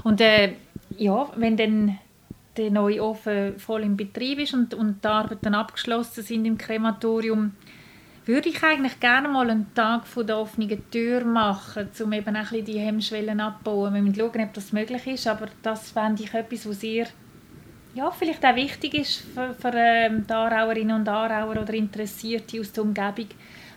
und 0.03 0.21
äh, 0.21 0.53
ja, 0.97 1.29
wenn 1.36 1.57
dann 1.57 1.99
der 2.57 2.71
neue 2.71 3.03
Ofen 3.03 3.59
voll 3.59 3.83
im 3.83 3.97
Betrieb 3.97 4.39
ist 4.39 4.53
und, 4.53 4.73
und 4.73 5.03
die 5.03 5.07
Arbeiten 5.07 5.53
abgeschlossen 5.53 6.23
sind 6.23 6.45
im 6.45 6.57
Krematorium, 6.57 7.51
würde 8.25 8.49
ich 8.49 8.63
eigentlich 8.63 8.99
gerne 8.99 9.27
mal 9.27 9.49
einen 9.49 9.73
Tag 9.75 10.07
von 10.07 10.25
der 10.25 10.38
offenen 10.38 10.89
Tür 10.89 11.25
machen, 11.25 11.89
um 12.01 12.13
eben 12.13 12.36
ein 12.36 12.65
die 12.65 12.79
Hemmschwellen 12.79 13.39
abzubauen. 13.39 13.93
Wir 13.93 14.01
müssen 14.01 14.15
schauen, 14.15 14.41
ob 14.41 14.53
das 14.53 14.71
möglich 14.71 15.05
ist, 15.05 15.27
aber 15.27 15.47
das 15.61 15.91
fände 15.91 16.23
ich 16.23 16.33
etwas, 16.33 16.67
was 16.67 16.79
sehr 16.79 17.07
ja, 17.95 18.11
vielleicht 18.11 18.45
auch 18.45 18.55
wichtig 18.55 18.93
ist 18.93 19.21
für, 19.33 19.53
für 19.53 19.71
ähm, 19.73 20.25
die 20.27 20.33
Aarauerinnen 20.33 20.97
und 20.97 21.07
Aarauer 21.07 21.61
oder 21.61 21.73
Interessierte 21.73 22.59
aus 22.59 22.71
der 22.71 22.83
Umgebung, 22.83 23.29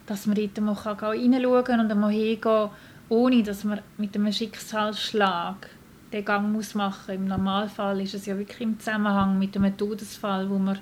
dass 0.06 0.26
man 0.26 0.36
dort 0.36 0.60
mal 0.60 0.72
reinschauen 0.72 1.64
kann 1.64 1.80
und 1.80 1.90
einmal 1.90 2.12
hingehen 2.12 2.70
ohne 3.10 3.42
dass 3.42 3.64
man 3.64 3.80
mit 3.96 4.14
einem 4.14 4.32
Schicksalsschlag 4.32 5.68
den 6.12 6.24
Gang 6.24 6.52
muss 6.52 6.74
machen 6.74 7.14
Im 7.14 7.26
Normalfall 7.26 8.00
ist 8.00 8.14
es 8.14 8.26
ja 8.26 8.36
wirklich 8.36 8.60
im 8.60 8.78
Zusammenhang 8.78 9.38
mit 9.38 9.56
einem 9.56 9.76
Todesfall, 9.76 10.48
wo 10.50 10.58
man 10.58 10.78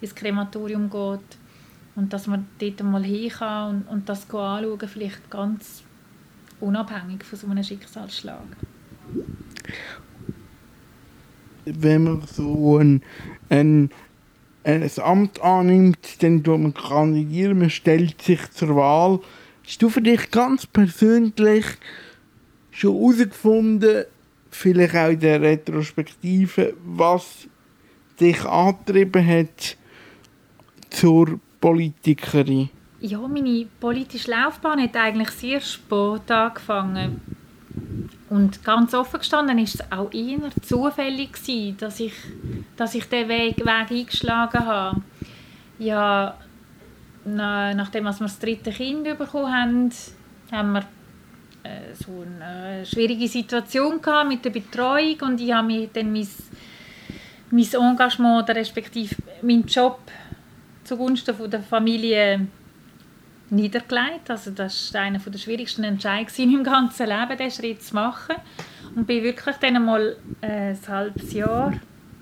ins 0.00 0.14
Krematorium 0.14 0.90
geht 0.90 1.38
und 1.94 2.12
dass 2.12 2.26
man 2.26 2.46
dort 2.58 2.82
mal 2.82 3.04
hin 3.04 3.30
kann 3.30 3.70
und, 3.70 3.88
und 3.88 4.08
das 4.08 4.22
anschauen, 4.24 4.88
vielleicht 4.88 5.30
ganz 5.30 5.82
unabhängig 6.60 7.24
von 7.24 7.38
so 7.38 7.46
einem 7.46 7.62
Schicksalsschlag. 7.62 8.44
Wenn 11.64 12.04
man 12.04 12.22
so 12.22 12.78
ein, 12.78 13.02
ein, 13.48 13.90
ein 14.64 14.90
Amt 14.98 15.40
annimmt, 15.42 16.22
dann 16.22 16.42
tut 16.42 16.60
man 16.60 16.74
kandidieren, 16.74 17.58
man 17.58 17.70
stellt 17.70 18.20
sich 18.22 18.50
zur 18.50 18.76
Wahl. 18.76 19.20
Hast 19.64 19.80
du 19.80 19.88
für 19.88 20.02
dich 20.02 20.30
ganz 20.30 20.66
persönlich 20.66 21.66
schon 22.70 22.94
herausgefunden, 22.94 24.04
vielleicht 24.50 24.96
auch 24.96 25.10
in 25.10 25.20
der 25.20 25.40
Retrospektive, 25.40 26.74
was 26.84 27.48
dich 28.20 28.44
angetrieben 28.44 29.26
hat 29.26 29.76
zur 30.90 31.40
Politikerin? 31.60 32.70
Ja, 33.00 33.18
meine 33.26 33.66
politische 33.80 34.30
Laufbahn 34.30 34.80
hat 34.80 34.96
eigentlich 34.96 35.30
sehr 35.30 35.60
spät 35.60 36.30
angefangen. 36.30 37.20
Und 38.32 38.64
ganz 38.64 38.94
offen 38.94 39.18
gestanden 39.18 39.58
ist 39.58 39.74
es 39.74 39.92
auch 39.92 40.10
eher 40.10 40.38
zufällig 40.62 41.34
gewesen, 41.34 41.76
dass 41.76 42.00
ich, 42.00 42.14
dass 42.78 42.94
ich 42.94 43.06
den 43.06 43.28
Weg, 43.28 43.58
Weg 43.58 43.90
eingeschlagen 43.90 44.64
habe. 44.64 45.02
Ja, 45.78 46.38
na, 47.26 47.74
nachdem 47.74 48.04
wir 48.04 48.14
das 48.14 48.38
dritte 48.38 48.70
Kind 48.70 49.04
bekommen 49.18 49.52
haben, 49.52 49.90
haben 50.50 50.72
wir 50.72 50.80
äh, 51.62 51.92
so 51.92 52.24
eine 52.24 52.86
schwierige 52.86 53.28
Situation 53.28 54.00
gehabt 54.00 54.30
mit 54.30 54.42
der 54.46 54.50
Betreuung 54.50 55.20
und 55.20 55.38
ich 55.38 55.52
habe 55.52 55.66
mich 55.66 55.90
dann 55.92 56.10
mein, 56.10 56.26
mein 57.50 57.68
Engagement 57.70 58.48
respektive 58.48 59.14
meinen 59.42 59.66
Job 59.66 60.00
zugunsten 60.84 61.34
von 61.34 61.50
der 61.50 61.60
Familie 61.60 62.46
niedergelegt. 63.52 64.30
Also 64.30 64.50
das 64.50 64.92
war 64.92 65.02
einer 65.02 65.18
der 65.18 65.38
schwierigsten 65.38 65.84
Entscheidungen 65.84 66.54
im 66.54 66.64
ganzen 66.64 67.06
Leben, 67.06 67.36
diesen 67.38 67.62
Schritt 67.62 67.82
zu 67.82 67.94
machen. 67.94 68.36
Und 68.94 69.06
bin 69.06 69.22
wirklich 69.22 69.56
dann 69.56 69.76
einmal 69.76 70.16
äh, 70.40 70.70
ein 70.70 70.78
halbes 70.88 71.32
Jahr, 71.32 71.72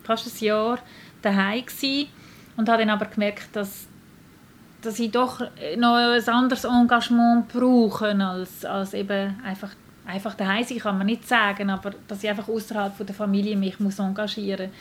fast 0.05 0.27
ein 0.27 0.45
Jahr 0.45 0.79
daheim 1.23 1.65
gewesen 1.65 2.09
und 2.57 2.69
habe 2.69 2.83
dann 2.83 2.91
aber 2.91 3.07
gemerkt, 3.07 3.49
dass, 3.55 3.87
dass 4.83 4.99
ich 4.99 5.11
doch 5.11 5.41
noch 5.77 5.97
ein 5.97 6.29
anderes 6.29 6.65
Engagement 6.65 7.49
brauche, 7.49 8.15
als, 8.25 8.65
als 8.65 8.95
eben 8.95 9.41
einfach, 9.45 9.71
einfach 10.07 10.35
daheim 10.35 10.65
sein, 10.65 10.79
kann 10.79 10.99
man 10.99 11.07
nicht 11.07 11.27
sagen, 11.27 11.71
aber 11.71 11.93
dass 12.07 12.23
ich 12.23 12.31
einfach 12.31 12.49
außerhalb 12.49 13.05
der 13.05 13.15
Familie 13.15 13.57
mich 13.57 13.81
muss 13.81 13.99
engagieren 13.99 14.71
muss. 14.71 14.77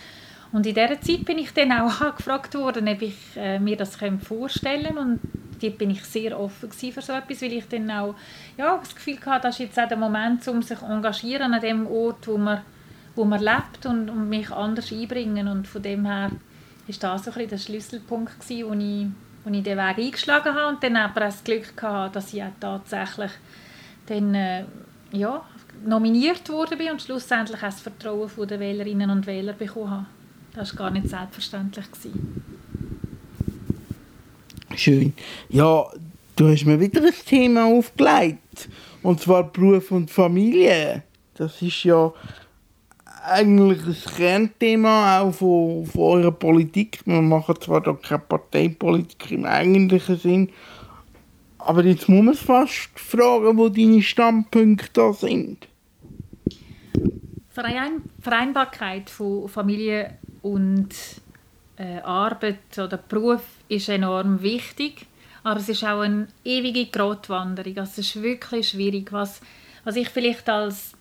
Und 0.51 0.65
in 0.65 0.73
dieser 0.73 0.99
Zeit 0.99 1.25
bin 1.25 1.37
ich 1.37 1.53
dann 1.53 1.71
auch 1.71 2.01
angefragt 2.01 2.55
worden, 2.55 2.87
ob 2.87 3.01
ich 3.01 3.15
äh, 3.35 3.59
mir 3.59 3.77
das 3.77 3.97
vorstellen. 4.21 4.97
Und 4.97 5.19
dort 5.59 5.77
bin 5.77 5.91
ich 5.91 6.03
sehr 6.03 6.39
offen 6.39 6.71
für 6.71 7.01
so 7.01 7.13
etwas, 7.13 7.41
weil 7.41 7.53
ich 7.53 7.67
dann 7.67 7.89
auch 7.91 8.15
ja, 8.57 8.77
das 8.77 8.95
Gefühl 8.95 9.19
hatte, 9.25 9.47
das 9.47 9.55
ist 9.55 9.59
jetzt 9.59 9.79
auch 9.79 9.87
der 9.87 9.97
Moment, 9.97 10.47
um 10.47 10.61
sich 10.61 10.81
engagieren 10.81 11.53
an 11.53 11.61
dem 11.61 11.87
Ort, 11.87 12.27
wo 12.27 12.37
man, 12.37 12.61
wo 13.15 13.25
man 13.25 13.41
lebt 13.41 13.85
und, 13.85 14.09
und 14.09 14.29
mich 14.29 14.51
anders 14.51 14.91
einbringen. 14.91 15.47
Und 15.47 15.67
von 15.67 15.81
dem 15.81 16.05
her 16.05 16.31
war 16.87 16.95
das 17.17 17.25
so 17.25 17.31
der 17.31 17.57
Schlüsselpunkt, 17.57 18.39
gewesen, 18.39 18.67
wo 18.67 18.73
ich, 18.73 19.07
wo 19.43 19.51
ich 19.51 19.63
den 19.63 19.77
Weg 19.77 19.97
eingeschlagen 19.97 20.53
habe 20.53 20.73
und 20.73 20.83
dann 20.83 20.95
aber 20.95 21.21
auch 21.21 21.25
das 21.25 21.43
Glück 21.43 21.81
hatte, 21.81 22.13
dass 22.13 22.33
ich 22.33 22.43
auch 22.43 22.51
tatsächlich 22.59 23.31
dann, 24.07 24.33
äh, 24.33 24.65
ja, 25.11 25.43
nominiert 25.85 26.43
bin 26.77 26.91
und 26.91 27.01
schlussendlich 27.01 27.57
auch 27.57 27.67
das 27.67 27.81
Vertrauen 27.81 28.29
der 28.47 28.59
Wählerinnen 28.59 29.09
und 29.09 29.27
Wähler 29.27 29.53
bekommen 29.53 29.91
habe. 29.91 30.05
Das 30.53 30.77
war 30.77 30.87
gar 30.87 30.91
nicht 30.91 31.09
selbstverständlich. 31.09 31.85
Schön. 34.75 35.13
Ja, 35.49 35.85
du 36.35 36.47
hast 36.47 36.65
mir 36.65 36.79
wieder 36.79 37.01
ein 37.01 37.13
Thema 37.25 37.65
aufgelegt. 37.65 38.69
Und 39.01 39.21
zwar 39.21 39.43
Beruf 39.43 39.91
und 39.91 40.11
Familie. 40.11 41.03
Das 41.35 41.61
ist 41.61 41.83
ja 41.83 42.11
eigentlich 43.25 43.85
ein 43.85 44.15
Kernthema 44.15 45.21
auch 45.21 45.33
von, 45.33 45.85
von 45.85 46.01
eurer 46.01 46.31
Politik. 46.31 46.99
Wir 47.05 47.21
machen 47.21 47.55
zwar 47.61 47.81
da 47.81 47.93
keine 47.93 48.19
Parteipolitik 48.19 49.31
im 49.31 49.45
eigentlichen 49.45 50.17
Sinn, 50.17 50.49
aber 51.57 51.83
jetzt 51.85 52.09
muss 52.09 52.23
man 52.23 52.35
fast 52.35 52.89
fragen, 52.95 53.57
wo 53.57 53.69
deine 53.69 54.01
Standpunkte 54.01 54.89
da 54.93 55.13
sind. 55.13 55.67
Vereinbarkeit 58.21 59.09
von 59.09 59.49
Familie 59.49 60.17
und 60.41 60.89
äh, 61.79 61.99
Arbeit 62.01 62.77
oder 62.77 62.97
Beruf 62.97 63.41
ist 63.69 63.89
enorm 63.89 64.41
wichtig, 64.41 65.07
aber 65.43 65.59
es 65.59 65.69
ist 65.69 65.83
auch 65.83 66.01
eine 66.01 66.27
ewige 66.43 66.85
Grotwanderung. 66.87 67.77
Also 67.77 67.93
es 67.93 67.97
ist 67.99 68.21
wirklich 68.21 68.69
schwierig, 68.69 69.11
was, 69.11 69.41
was 69.85 69.95
ich 69.95 70.09
vielleicht 70.09 70.47
als 70.49 70.93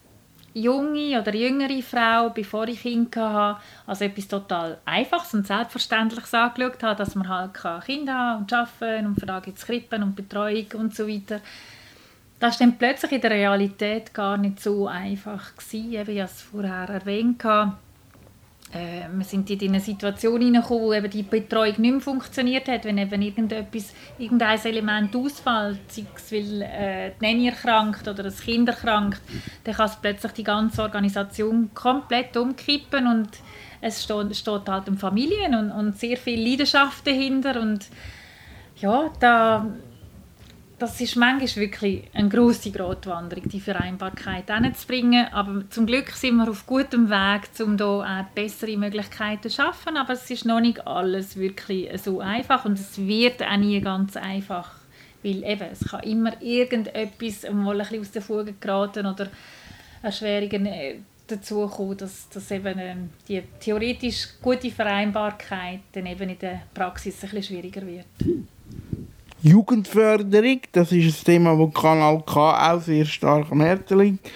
junge 0.54 1.20
oder 1.20 1.34
jüngere 1.34 1.82
Frau, 1.82 2.30
bevor 2.30 2.68
ich 2.68 2.82
Kinder 2.82 3.32
hatte, 3.32 3.60
als 3.86 4.00
etwas 4.00 4.28
total 4.28 4.78
Einfaches 4.84 5.34
und 5.34 5.46
Selbstverständliches 5.46 6.32
angeschaut 6.32 6.82
habe, 6.82 6.96
dass 6.96 7.14
man 7.14 7.28
halt 7.28 7.84
Kinder 7.84 8.14
haben 8.14 8.42
und 8.42 8.52
arbeiten 8.52 9.06
und 9.06 9.28
da 9.28 9.40
gibt 9.40 9.60
Krippen 9.60 10.02
und 10.02 10.16
Betreuung 10.16 10.66
und 10.74 10.94
so 10.94 11.08
weiter. 11.08 11.40
Das 12.38 12.60
war 12.60 12.66
dann 12.66 12.78
plötzlich 12.78 13.12
in 13.12 13.20
der 13.20 13.32
Realität 13.32 14.14
gar 14.14 14.36
nicht 14.36 14.60
so 14.60 14.86
einfach 14.86 15.56
gewesen, 15.56 16.06
wie 16.06 16.12
ich 16.12 16.18
es 16.20 16.42
vorher 16.42 16.88
erwähnt 16.88 17.42
habe 17.42 17.76
äh, 18.72 19.08
wir 19.10 19.24
sind 19.24 19.50
in 19.50 19.70
eine 19.70 19.80
Situation 19.80 20.40
hineingekommen, 20.40 20.84
wo 20.84 20.92
eben 20.92 21.10
die 21.10 21.22
Betreuung 21.22 21.74
nicht 21.78 21.78
mehr 21.78 22.00
funktioniert 22.00 22.68
hat, 22.68 22.84
wenn 22.84 22.98
eben 22.98 23.22
irgendetwas, 23.22 23.94
irgendein 24.18 24.58
Element 24.62 25.16
ausfällt, 25.16 25.80
sei 25.88 26.04
es 26.14 26.32
weil 26.32 26.62
äh, 26.62 27.12
die 27.18 27.24
Nanny 27.24 27.48
erkrankt 27.48 28.06
oder 28.06 28.24
das 28.24 28.40
Kind 28.40 28.68
erkrankt, 28.68 29.20
dann 29.64 29.74
kann 29.74 29.86
es 29.86 29.96
plötzlich 29.96 30.32
die 30.32 30.44
ganze 30.44 30.82
Organisation 30.82 31.70
komplett 31.72 32.36
umkippen 32.36 33.06
und 33.06 33.30
es 33.80 34.04
steht, 34.04 34.36
steht 34.36 34.68
halt 34.68 34.88
um 34.88 34.98
Familien 34.98 35.54
und, 35.54 35.70
und 35.70 35.98
sehr 35.98 36.16
viel 36.16 36.46
Leidenschaft 36.46 37.06
dahinter 37.06 37.60
und 37.60 37.86
ja, 38.76 39.10
da 39.18 39.66
das 40.78 41.00
ist 41.00 41.16
manchmal 41.16 41.56
wirklich 41.56 42.04
eine 42.14 42.28
grosse 42.28 42.70
Gratwanderung, 42.70 43.48
die 43.48 43.60
Vereinbarkeit 43.60 44.48
hinzubringen. 44.48 45.26
Aber 45.32 45.68
zum 45.70 45.86
Glück 45.86 46.10
sind 46.10 46.36
wir 46.36 46.48
auf 46.48 46.66
gutem 46.66 47.10
Weg, 47.10 47.48
um 47.60 47.76
hier 47.76 47.86
auch 47.86 48.34
bessere 48.34 48.76
Möglichkeiten 48.76 49.48
zu 49.48 49.56
schaffen. 49.56 49.96
Aber 49.96 50.12
es 50.12 50.30
ist 50.30 50.44
noch 50.44 50.60
nicht 50.60 50.86
alles 50.86 51.36
wirklich 51.36 51.90
so 52.00 52.20
einfach 52.20 52.64
und 52.64 52.78
es 52.78 52.96
wird 52.98 53.42
auch 53.42 53.56
nie 53.56 53.80
ganz 53.80 54.16
einfach. 54.16 54.70
Weil 55.24 55.42
eben, 55.42 55.66
es 55.72 55.80
kann 55.80 56.04
immer 56.04 56.40
irgendetwas 56.40 57.50
mal 57.52 57.80
ein 57.80 57.88
bisschen 57.88 58.00
aus 58.00 58.10
den 58.12 58.22
Fugen 58.22 58.56
geraten 58.60 59.06
oder 59.06 59.28
Erschwerungen. 60.02 61.04
dazu 61.26 61.66
gekommen, 61.66 61.96
dass, 61.96 62.28
dass 62.30 62.50
eben 62.50 62.78
ähm, 62.78 63.10
die 63.28 63.42
theoretisch 63.60 64.28
gute 64.40 64.70
Vereinbarkeit 64.70 65.80
dann 65.92 66.06
eben 66.06 66.30
in 66.30 66.38
der 66.38 66.62
Praxis 66.72 67.22
ein 67.22 67.30
bisschen 67.30 67.42
schwieriger 67.42 67.86
wird. 67.86 68.06
Jugendförderung, 69.48 70.60
das 70.72 70.92
ist 70.92 71.20
ein 71.20 71.24
Thema, 71.24 71.56
das 71.56 71.74
Kanal 71.74 72.22
K 72.26 72.72
auch 72.72 72.80
sehr 72.80 73.04
stark 73.04 73.50
am 73.50 73.60
Herzen 73.60 73.98
liegt. 73.98 74.30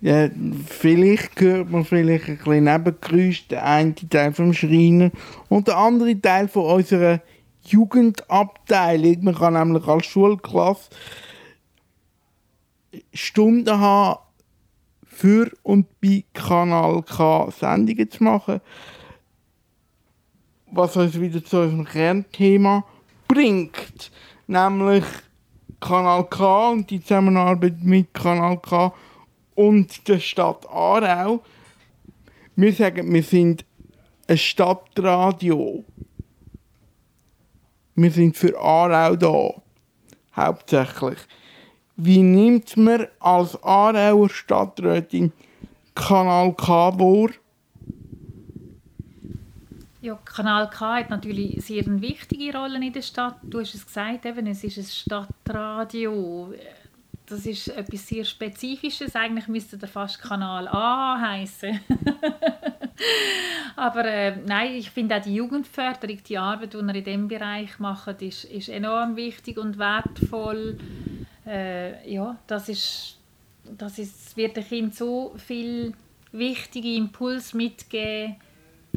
Ja, 0.00 0.28
vielleicht 0.66 1.40
hört 1.40 1.70
man 1.70 1.84
vielleicht 1.84 2.28
ein 2.28 2.36
bisschen 2.38 2.64
Nebengeräusch, 2.64 3.48
der 3.48 3.64
eine 3.64 3.94
Teil 3.94 4.32
vom 4.32 4.52
Schreiner 4.52 5.10
und 5.48 5.68
der 5.68 5.78
andere 5.78 6.20
Teil 6.20 6.48
von 6.48 6.64
unserer 6.64 7.20
Jugendabteilung. 7.66 9.24
Man 9.24 9.34
kann 9.34 9.54
nämlich 9.54 9.86
als 9.86 10.06
Schulklasse 10.06 10.90
Stunden 13.12 13.78
haben, 13.78 14.18
für 15.14 15.50
und 15.62 15.86
bei 16.00 16.24
Kanal 16.32 17.02
K 17.02 17.50
Sendungen 17.50 18.10
zu 18.10 18.24
machen. 18.24 18.60
Was 20.70 20.96
uns 20.96 21.18
wieder 21.18 21.42
zu 21.44 21.60
unserem 21.60 21.84
Kernthema 21.84 22.84
bringt, 23.28 24.10
nämlich 24.46 25.04
Kanal 25.80 26.24
K 26.28 26.70
und 26.70 26.90
die 26.90 27.00
Zusammenarbeit 27.00 27.82
mit 27.82 28.14
Kanal 28.14 28.58
K 28.58 28.92
und 29.54 30.08
der 30.08 30.18
Stadt 30.18 30.66
Aarau. 30.68 31.42
Wir 32.56 32.72
sagen, 32.72 33.12
wir 33.12 33.22
sind 33.22 33.64
ein 34.26 34.38
Stadtradio. 34.38 35.84
Wir 37.94 38.10
sind 38.10 38.36
für 38.36 38.58
Aarau 38.58 39.16
da. 39.16 39.62
Hauptsächlich. 40.36 41.18
Wie 41.96 42.22
nimmt 42.22 42.76
man 42.76 43.06
als 43.20 43.62
Aarauer 43.62 44.28
Stadträtin 44.28 45.32
Kanal 45.94 46.52
K 46.54 46.98
wahr? 46.98 47.30
Ja, 50.04 50.18
Kanal 50.22 50.68
K 50.68 50.96
hat 50.96 51.08
natürlich 51.08 51.64
sehr 51.64 51.82
eine 51.82 51.98
wichtige 52.02 52.54
Rolle 52.54 52.76
in 52.76 52.92
der 52.92 53.00
Stadt. 53.00 53.36
Du 53.42 53.58
hast 53.58 53.74
es 53.74 53.86
gesagt, 53.86 54.26
eben, 54.26 54.46
es 54.48 54.62
ist 54.62 54.76
ein 54.76 54.84
Stadtradio. 54.84 56.52
Das 57.24 57.46
ist 57.46 57.68
etwas 57.68 58.06
sehr 58.06 58.22
Spezifisches. 58.26 59.16
Eigentlich 59.16 59.48
müsste 59.48 59.78
der 59.78 59.88
fast 59.88 60.20
Kanal 60.20 60.68
A 60.68 61.18
heißen. 61.18 61.80
Aber 63.76 64.04
äh, 64.04 64.36
nein, 64.44 64.74
ich 64.74 64.90
finde 64.90 65.16
auch 65.16 65.22
die 65.22 65.36
Jugendförderung, 65.36 66.22
die 66.22 66.36
Arbeit, 66.36 66.74
die 66.74 66.80
er 66.80 66.94
in 66.94 67.04
diesem 67.04 67.28
Bereich 67.28 67.78
macht, 67.78 68.20
ist, 68.20 68.44
ist 68.44 68.68
enorm 68.68 69.16
wichtig 69.16 69.56
und 69.56 69.78
wertvoll. 69.78 70.76
Äh, 71.46 72.12
ja, 72.12 72.36
das 72.46 72.68
ist, 72.68 73.16
das 73.78 73.98
ist, 73.98 74.36
wird 74.36 74.58
dem 74.58 74.64
Kind 74.64 74.94
so 74.94 75.34
viel 75.38 75.94
wichtige 76.30 76.94
Impulse 76.94 77.56
mitgeben. 77.56 78.36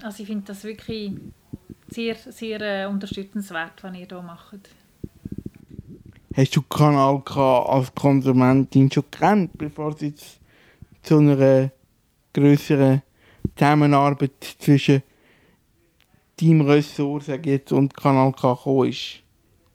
Also 0.02 0.24
ich 0.24 0.28
finde 0.28 0.46
das 0.46 0.64
wirklich 0.64 1.14
sehr, 1.90 2.16
sehr 2.16 2.62
äh, 2.62 2.86
unterstützenswert, 2.86 3.82
was 3.82 3.96
ihr 3.96 4.08
hier 4.08 4.22
macht. 4.22 4.70
Hast 6.36 6.56
du 6.56 6.62
Kanal 6.62 7.22
K 7.22 7.64
als 7.64 7.94
Konsumentin 7.96 8.92
schon 8.92 9.06
gekannt, 9.10 9.52
bevor 9.58 9.96
es 10.00 10.40
zu 11.02 11.18
einer 11.18 11.72
größeren 12.34 13.02
Zusammenarbeit 13.56 14.56
zwischen 14.60 15.02
deinem 16.40 16.62
Ressort 16.62 17.28
jetzt, 17.44 17.72
und 17.72 17.96
Kanal 17.96 18.34
K 18.34 18.54
gekommen 18.54 18.90
ist? 18.90 19.24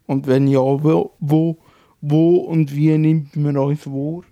Und 0.07 0.27
wenn 0.27 0.47
ja, 0.47 0.61
wo, 0.61 1.13
wo, 1.19 1.59
wo 2.01 2.37
und 2.37 2.75
wie 2.77 2.97
nimmt 2.97 3.35
man 3.35 3.57
uns 3.57 3.87
wahr? 3.87 4.23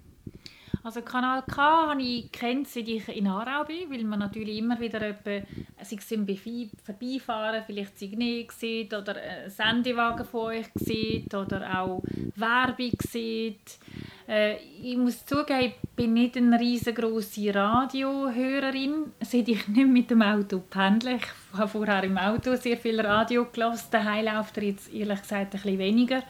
Also 0.82 1.02
Kanal 1.02 1.42
K 1.42 1.90
habe 1.90 2.02
ich 2.02 2.32
kennt, 2.32 2.66
seit 2.66 2.88
ich 2.88 3.06
in 3.08 3.26
Aarau 3.26 3.64
bin, 3.64 3.90
weil 3.90 4.04
man 4.04 4.18
natürlich 4.18 4.58
immer 4.58 4.80
wieder 4.80 5.02
etwa, 5.02 5.46
sei 5.82 5.96
es 5.96 6.10
im 6.12 6.26
Vorbeifahren, 6.26 7.62
vielleicht 7.66 7.98
Signet 7.98 8.50
sieht 8.52 8.94
oder 8.94 9.16
einen 9.16 9.50
Sendewagen 9.50 10.24
von 10.24 10.46
euch 10.46 10.66
sieht 10.74 11.34
oder 11.34 11.80
auch 11.80 12.02
Werbung 12.34 12.92
sieht. 13.00 13.78
Äh, 14.26 14.56
ich 14.82 14.96
muss 14.96 15.26
zugeben, 15.26 15.74
ich 15.82 15.88
bin 15.96 16.14
nicht 16.14 16.36
eine 16.36 16.58
riesengroße 16.58 17.54
Radiohörerin, 17.54 19.12
seit 19.20 19.48
ich 19.48 19.68
nicht 19.68 19.88
mit 19.88 20.10
dem 20.10 20.22
Auto 20.22 20.60
pendle. 20.60 21.16
Ich 21.16 21.58
habe 21.58 21.68
vorher 21.68 22.04
im 22.04 22.16
Auto 22.16 22.56
sehr 22.56 22.78
viel 22.78 23.00
Radio 23.00 23.46
gelassen, 23.52 23.88
daheim 23.90 24.24
läuft 24.24 24.56
er 24.56 24.64
jetzt 24.64 24.94
ehrlich 24.94 25.20
gesagt 25.20 25.40
ein 25.40 25.50
bisschen 25.50 25.78
weniger. 25.78 26.22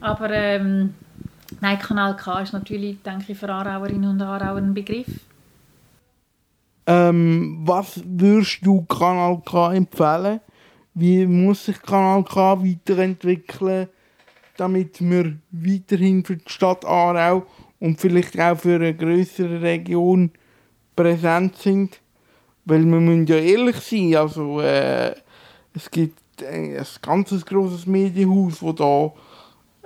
Aber 0.00 0.30
ähm, 0.30 0.94
Nein, 1.60 1.78
Kanal 1.78 2.16
K 2.16 2.40
ist 2.40 2.52
natürlich, 2.52 3.02
denke 3.02 3.32
ich, 3.32 3.38
für 3.38 3.48
Aarauerinnen 3.48 4.10
und 4.10 4.22
Aarauer 4.22 4.58
ein 4.58 4.74
Begriff. 4.74 5.08
Ähm, 6.86 7.60
was 7.64 8.00
würdest 8.04 8.60
du 8.62 8.82
Kanal 8.82 9.40
K 9.44 9.74
empfehlen? 9.74 10.40
Wie 10.94 11.26
muss 11.26 11.66
sich 11.66 11.80
Kanal 11.82 12.24
K 12.24 12.62
weiterentwickeln, 12.62 13.88
damit 14.56 15.00
wir 15.00 15.36
weiterhin 15.50 16.24
für 16.24 16.36
die 16.36 16.50
Stadt 16.50 16.84
Aarau 16.84 17.46
und 17.78 18.00
vielleicht 18.00 18.38
auch 18.40 18.58
für 18.58 18.76
eine 18.76 18.94
größere 18.94 19.60
Region 19.62 20.30
präsent 20.96 21.56
sind? 21.56 22.00
Weil 22.64 22.84
wir 22.84 23.00
müssen 23.00 23.26
ja 23.26 23.36
ehrlich 23.36 23.76
sein, 23.76 24.16
also 24.16 24.60
äh, 24.60 25.14
es 25.74 25.90
gibt 25.90 26.42
ein 26.42 26.84
ganz 27.02 27.44
grosses 27.46 27.86
Medienhaus, 27.86 28.60
das 28.60 28.74
da 28.76 29.12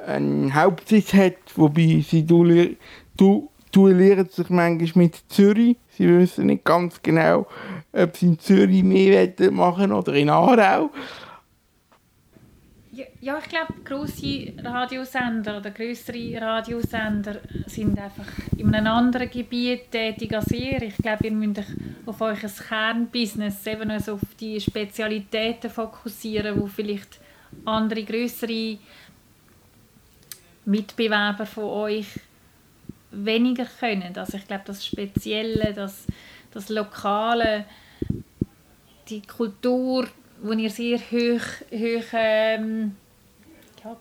einen 0.06 0.54
Hauptsitz 0.54 1.12
hat, 1.12 1.36
wobei 1.56 2.04
sie 2.06 2.22
duelli- 2.22 2.76
du, 3.16 3.50
duellieren 3.72 4.28
sich 4.28 4.48
manchmal 4.50 5.04
mit 5.04 5.22
Zürich. 5.28 5.76
Sie 5.90 6.08
wissen 6.08 6.46
nicht 6.46 6.64
ganz 6.64 7.00
genau, 7.02 7.46
ob 7.92 8.16
sie 8.16 8.26
in 8.26 8.38
Zürich 8.38 8.82
mehr 8.82 9.32
machen 9.50 9.92
oder 9.92 10.14
in 10.14 10.30
Aarau. 10.30 10.90
Ja, 12.92 13.04
ja 13.20 13.38
ich 13.38 13.48
glaube, 13.48 13.74
grosse 13.84 14.52
Radiosender 14.62 15.58
oder 15.58 15.70
größere 15.70 16.40
Radiosender 16.40 17.40
sind 17.66 17.98
einfach 17.98 18.26
in 18.56 18.72
einem 18.72 18.86
anderen 18.86 19.30
Gebiet 19.30 19.90
tätig 19.90 20.32
als 20.34 20.50
ihr. 20.52 20.82
Ich 20.82 20.96
glaube, 20.96 21.26
ihr 21.26 21.32
müsst 21.32 21.58
euch 21.58 21.66
auf 22.06 22.20
euer 22.20 22.36
Kernbusiness, 22.36 23.66
eben 23.66 23.90
also 23.90 24.14
auf 24.14 24.20
die 24.38 24.60
Spezialitäten 24.60 25.70
fokussieren, 25.70 26.60
wo 26.60 26.66
vielleicht 26.66 27.20
andere 27.64 28.02
größere 28.04 28.78
Mitbewerber 30.64 31.46
von 31.46 31.64
euch 31.64 32.06
weniger 33.10 33.66
können. 33.66 34.16
Also 34.16 34.36
ich 34.36 34.46
glaube, 34.46 34.64
das 34.66 34.84
Spezielle, 34.84 35.72
das, 35.72 36.06
das 36.52 36.68
Lokale, 36.68 37.64
die 39.08 39.22
Kultur, 39.22 40.06
wo 40.42 40.52
ihr 40.52 40.70
sehr 40.70 40.98
hoch, 40.98 41.44
hoch 41.70 42.12
ähm, 42.12 42.96
ja, 43.84 43.96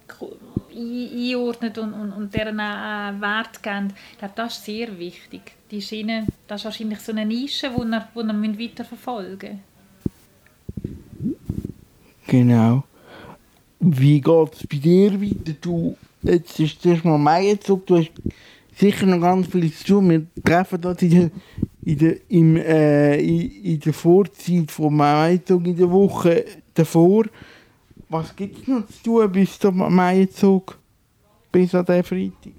einordnet 0.76 1.78
und, 1.78 1.94
und, 1.94 2.12
und 2.14 2.34
deren 2.34 2.60
auch 2.60 3.22
Wert 3.22 3.62
gebt, 3.62 3.94
ich 4.12 4.18
glaube, 4.18 4.34
das 4.36 4.58
ist 4.58 4.66
sehr 4.66 4.98
wichtig. 4.98 5.42
Die 5.70 5.82
Schiene, 5.82 6.28
das 6.48 6.62
ist 6.62 6.66
wahrscheinlich 6.66 7.00
so 7.00 7.12
eine 7.12 7.26
Nische, 7.26 7.70
die 7.70 7.82
ihr, 7.82 8.08
die 8.16 8.20
ihr 8.20 8.34
müsst 8.34 8.60
weiterverfolgen 8.60 9.62
Genau. 12.28 12.84
Wie 13.80 14.22
geht 14.22 14.54
es 14.54 14.68
bei 14.68 14.78
dir 14.78 15.22
weiter? 15.22 15.54
Du, 15.60 15.98
jetzt 16.24 16.60
ist 16.60 16.82
zuerst 16.82 17.06
mal 17.06 17.18
Maienzug, 17.18 17.86
du 17.86 17.98
hast 17.98 18.12
sicher 18.76 19.06
noch 19.06 19.22
ganz 19.22 19.48
viel 19.48 19.72
zu 19.72 19.86
tun. 19.86 20.10
Wir 20.10 20.44
treffen 20.44 20.84
uns 20.84 21.02
in 21.02 21.10
der, 21.12 21.32
in 21.84 21.98
der, 21.98 22.30
im, 22.30 22.58
äh, 22.58 23.20
in, 23.20 23.52
in 23.64 23.80
der 23.80 23.94
Vorzeit 23.94 24.72
vom 24.72 24.98
Maienzug 24.98 25.66
in 25.66 25.78
der 25.78 25.90
Woche 25.90 26.46
davor. 26.74 27.26
Was 28.10 28.36
gibt 28.36 28.62
es 28.62 28.68
noch 28.68 28.88
zu 28.88 29.04
tun 29.04 29.32
bis 29.32 29.60
zum 29.60 29.78
Maienzug? 29.78 30.78
Bis 31.52 31.76
an 31.76 31.86
den 31.86 32.04
Freitag? 32.04 32.54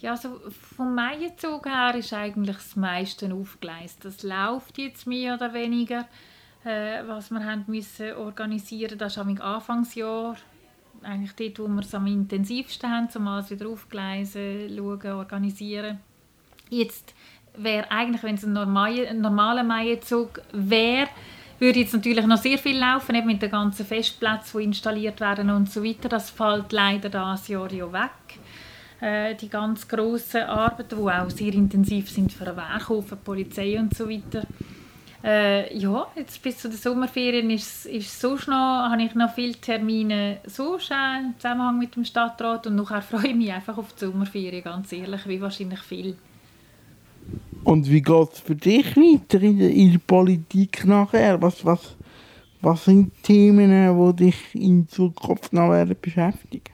Ja, 0.00 0.12
also 0.12 0.40
vom 0.76 0.94
Maienzug 0.94 1.66
her 1.66 1.94
ist 1.94 2.12
eigentlich 2.12 2.56
das 2.56 2.76
meiste 2.76 3.32
aufgeleistet. 3.32 4.04
Das 4.04 4.22
läuft 4.22 4.78
jetzt 4.78 5.06
mehr 5.06 5.34
oder 5.34 5.54
weniger, 5.54 6.08
äh, 6.64 7.06
was 7.06 7.30
wir 7.30 7.44
haben 7.44 7.64
müssen 7.68 8.12
organisieren. 8.14 8.98
Das 8.98 9.12
ist 9.12 9.18
am 9.18 9.40
Anfangsjahr 9.40 10.36
eigentlich 11.04 11.32
dort, 11.34 11.58
wo 11.58 11.72
wir 11.72 11.82
es 11.82 11.94
am 11.94 12.06
intensivsten 12.06 12.90
haben, 12.90 13.08
um 13.14 13.28
alles 13.28 13.50
wieder 13.50 13.68
aufgleisen, 13.68 14.70
schauen, 14.76 15.12
organisieren. 15.12 15.98
Jetzt 16.70 17.14
wäre 17.56 17.90
eigentlich, 17.90 18.22
wenn 18.22 18.34
es 18.36 18.44
ein 18.44 18.52
normaler, 18.52 19.62
Maienzug 19.62 20.40
wäre, 20.52 21.08
würde 21.58 21.80
jetzt 21.80 21.94
natürlich 21.94 22.26
noch 22.26 22.38
sehr 22.38 22.58
viel 22.58 22.78
laufen, 22.78 23.14
eben 23.14 23.26
mit 23.26 23.42
den 23.42 23.50
ganzen 23.50 23.86
Festplätzen, 23.86 24.58
die 24.58 24.64
installiert 24.64 25.20
werden 25.20 25.50
und 25.50 25.70
so 25.70 25.84
weiter. 25.84 26.08
Das 26.08 26.30
fällt 26.30 26.72
leider 26.72 27.08
dieses 27.08 27.48
Jahr 27.48 27.72
ja 27.72 27.92
weg 27.92 28.10
äh, 29.02 29.34
die 29.34 29.48
ganz 29.48 29.86
grossen 29.86 30.42
Arbeiten, 30.42 30.96
die 30.96 31.10
auch 31.10 31.30
sehr 31.30 31.52
intensiv 31.52 32.08
sind 32.08 32.32
für 32.32 32.44
den 32.44 32.56
Werkhof, 32.56 33.10
die 33.10 33.16
Polizei 33.16 33.78
und 33.78 33.94
so 33.94 34.08
weiter. 34.08 34.46
Äh, 35.24 35.76
ja, 35.76 36.06
jetzt 36.16 36.42
bis 36.42 36.58
zu 36.58 36.68
den 36.68 36.78
Sommerferien 36.78 37.48
ist, 37.50 37.86
ist 37.86 38.20
sonst 38.20 38.48
noch, 38.48 38.88
habe 38.90 39.02
ich 39.02 39.14
noch 39.14 39.32
viele 39.32 39.54
Termine 39.54 40.38
so 40.46 40.80
schön 40.80 41.26
im 41.26 41.34
Zusammenhang 41.38 41.78
mit 41.78 41.94
dem 41.94 42.04
Stadtrat 42.04 42.66
und 42.66 42.74
nachher 42.74 43.02
freue 43.02 43.28
ich 43.28 43.36
mich 43.36 43.52
einfach 43.52 43.78
auf 43.78 43.92
die 43.92 44.06
Sommerferien, 44.06 44.64
ganz 44.64 44.92
ehrlich, 44.92 45.26
wie 45.28 45.40
wahrscheinlich 45.40 45.80
viel. 45.80 46.16
Und 47.62 47.88
wie 47.88 48.02
geht 48.02 48.32
es 48.32 48.40
für 48.40 48.56
dich 48.56 48.96
weiter 48.96 49.40
in 49.40 49.58
der, 49.58 49.70
in 49.70 49.92
der 49.92 50.00
Politik 50.00 50.84
nachher? 50.84 51.40
Was, 51.40 51.64
was, 51.64 51.96
was 52.60 52.84
sind 52.84 53.12
die 53.18 53.22
Themen, 53.22 53.70
die 54.16 54.24
dich 54.24 54.54
in 54.54 54.88
Zukunft 54.88 55.52
noch 55.52 55.70
werden 55.70 55.96
beschäftigen? 56.00 56.72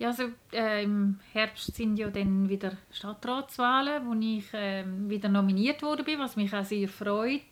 Ja, 0.00 0.08
also 0.08 0.30
äh, 0.54 0.82
im 0.82 1.20
Herbst 1.34 1.76
sind 1.76 1.98
ja 1.98 2.08
dann 2.08 2.48
wieder 2.48 2.72
Stadtratswahlen, 2.90 4.06
wo 4.06 4.14
ich 4.18 4.50
äh, 4.54 4.82
wieder 4.86 5.28
nominiert 5.28 5.82
wurde, 5.82 6.04
was 6.18 6.36
mich 6.36 6.54
auch 6.54 6.64
sehr 6.64 6.88
freut. 6.88 7.42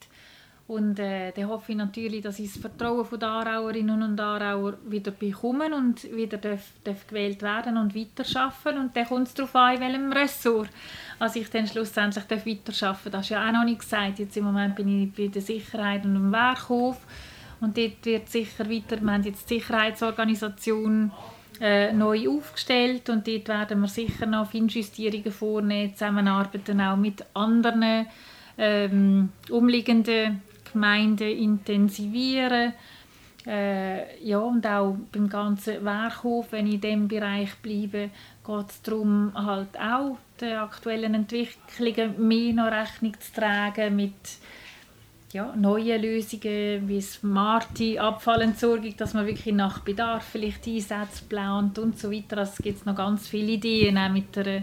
Und 0.67 0.99
äh, 0.99 1.31
dann 1.33 1.49
hoffe 1.49 1.73
ich 1.73 1.79
natürlich, 1.79 2.23
dass 2.23 2.39
ich 2.39 2.51
das 2.51 2.63
Vertrauen 2.63 3.07
der 3.19 3.29
Aarauerinnen 3.29 4.03
und 4.03 4.19
Aarauer 4.19 4.79
wieder 4.87 5.11
bekomme 5.11 5.75
und 5.75 6.11
wieder 6.11 6.39
darf, 6.39 6.73
darf 6.85 7.07
gewählt 7.07 7.43
werden 7.43 7.77
und 7.77 7.95
weiterarbeiten. 7.95 8.81
Und 8.81 8.97
dann 8.97 9.07
kommt 9.07 9.29
es 9.29 9.35
darauf 9.35 9.55
an, 9.55 9.75
in 9.75 9.81
welchem 9.83 10.13
Ressort 10.13 10.71
also 11.19 11.39
ich 11.41 11.51
dann 11.51 11.67
schlussendlich 11.67 12.25
darf 12.25 12.47
weiterarbeiten 12.47 13.13
Das 13.13 13.27
ist 13.27 13.29
ja 13.29 13.47
auch 13.47 13.53
noch 13.53 13.65
nicht 13.65 13.81
gesagt. 13.81 14.21
Jetzt 14.21 14.39
im 14.39 14.45
Moment 14.45 14.75
bin 14.75 15.03
ich 15.03 15.13
bei 15.13 15.27
der 15.27 15.43
Sicherheit 15.43 16.07
und 16.07 16.15
dem 16.15 16.33
Werkhof. 16.33 16.97
Und 17.61 17.77
dort 17.77 18.07
wird 18.07 18.31
sicher 18.31 18.71
weiter, 18.71 19.03
wir 19.03 19.13
haben 19.13 19.23
jetzt 19.23 19.51
die 19.51 19.59
Sicherheitsorganisation 19.59 21.13
äh, 21.61 21.93
neu 21.93 22.29
aufgestellt 22.29 23.09
und 23.11 23.27
dort 23.27 23.49
werden 23.49 23.81
wir 23.81 23.89
sicher 23.89 24.27
noch 24.27 24.51
Feinjustierungen 24.51 25.33
vornehmen, 25.33 25.95
zusammenarbeiten 25.95 26.81
auch 26.81 26.97
mit 26.97 27.25
anderen 27.35 28.07
ähm, 28.57 29.31
umliegenden 29.51 30.43
Gemeinden 30.73 31.29
intensivieren. 31.29 32.75
Äh, 33.47 34.23
ja, 34.23 34.39
und 34.39 34.67
auch 34.67 34.97
beim 35.11 35.29
ganzen 35.29 35.85
Werkhof, 35.85 36.49
wenn 36.51 36.67
ich 36.67 36.75
in 36.75 36.81
diesem 36.81 37.09
Bereich 37.09 37.55
bleibe, 37.57 38.11
geht 38.47 38.71
es 38.71 38.83
darum, 38.83 39.33
halt 39.35 39.79
auch 39.81 40.19
den 40.41 40.57
aktuellen 40.57 41.15
Entwicklungen 41.15 42.29
mehr 42.29 42.53
noch 42.53 42.71
Rechnung 42.71 43.15
zu 43.19 43.33
tragen 43.41 43.97
mit 43.97 44.13
ja, 45.33 45.55
neuen 45.57 46.01
Lösungen 46.01 46.89
wie 46.89 47.01
smarte 47.01 48.01
Abfallentsorgung, 48.01 48.97
dass 48.97 49.15
man 49.15 49.27
wirklich 49.27 49.55
nach 49.55 49.81
Bedarf 49.81 50.25
vielleicht 50.25 50.67
Einsätze 50.67 51.25
plant 51.29 51.79
und 51.79 51.99
so 51.99 52.11
weiter. 52.11 52.39
Also 52.39 52.53
es 52.57 52.63
gibt 52.63 52.87
noch 52.87 52.97
ganz 52.97 53.29
viele 53.29 53.53
Ideen 53.53 53.99
auch 53.99 54.11
mit 54.11 54.35
der 54.37 54.63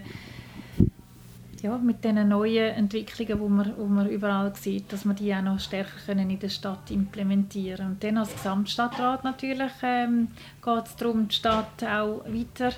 ja, 1.61 1.77
mit 1.79 2.03
diesen 2.03 2.29
neuen 2.29 2.75
Entwicklungen, 2.75 3.39
die 3.41 3.49
man, 3.49 3.73
wo 3.77 3.85
man 3.85 4.07
überall 4.07 4.55
sieht, 4.55 4.93
dass 4.93 5.03
man 5.03 5.15
die 5.15 5.33
auch 5.33 5.41
noch 5.41 5.59
stärker 5.59 5.97
können 6.05 6.29
in 6.29 6.37
der 6.37 6.49
Stadt 6.49 6.91
implementieren 6.91 7.77
können. 7.77 7.91
Und 7.93 8.03
dann 8.03 8.17
als 8.17 8.33
Gesamtstadtrat 8.35 9.23
natürlich 9.23 9.71
ähm, 9.81 10.27
geht 10.63 10.85
es 10.85 10.95
darum, 10.95 11.27
die 11.27 11.35
Stadt 11.35 11.83
auch 11.83 12.23
weiter 12.25 12.71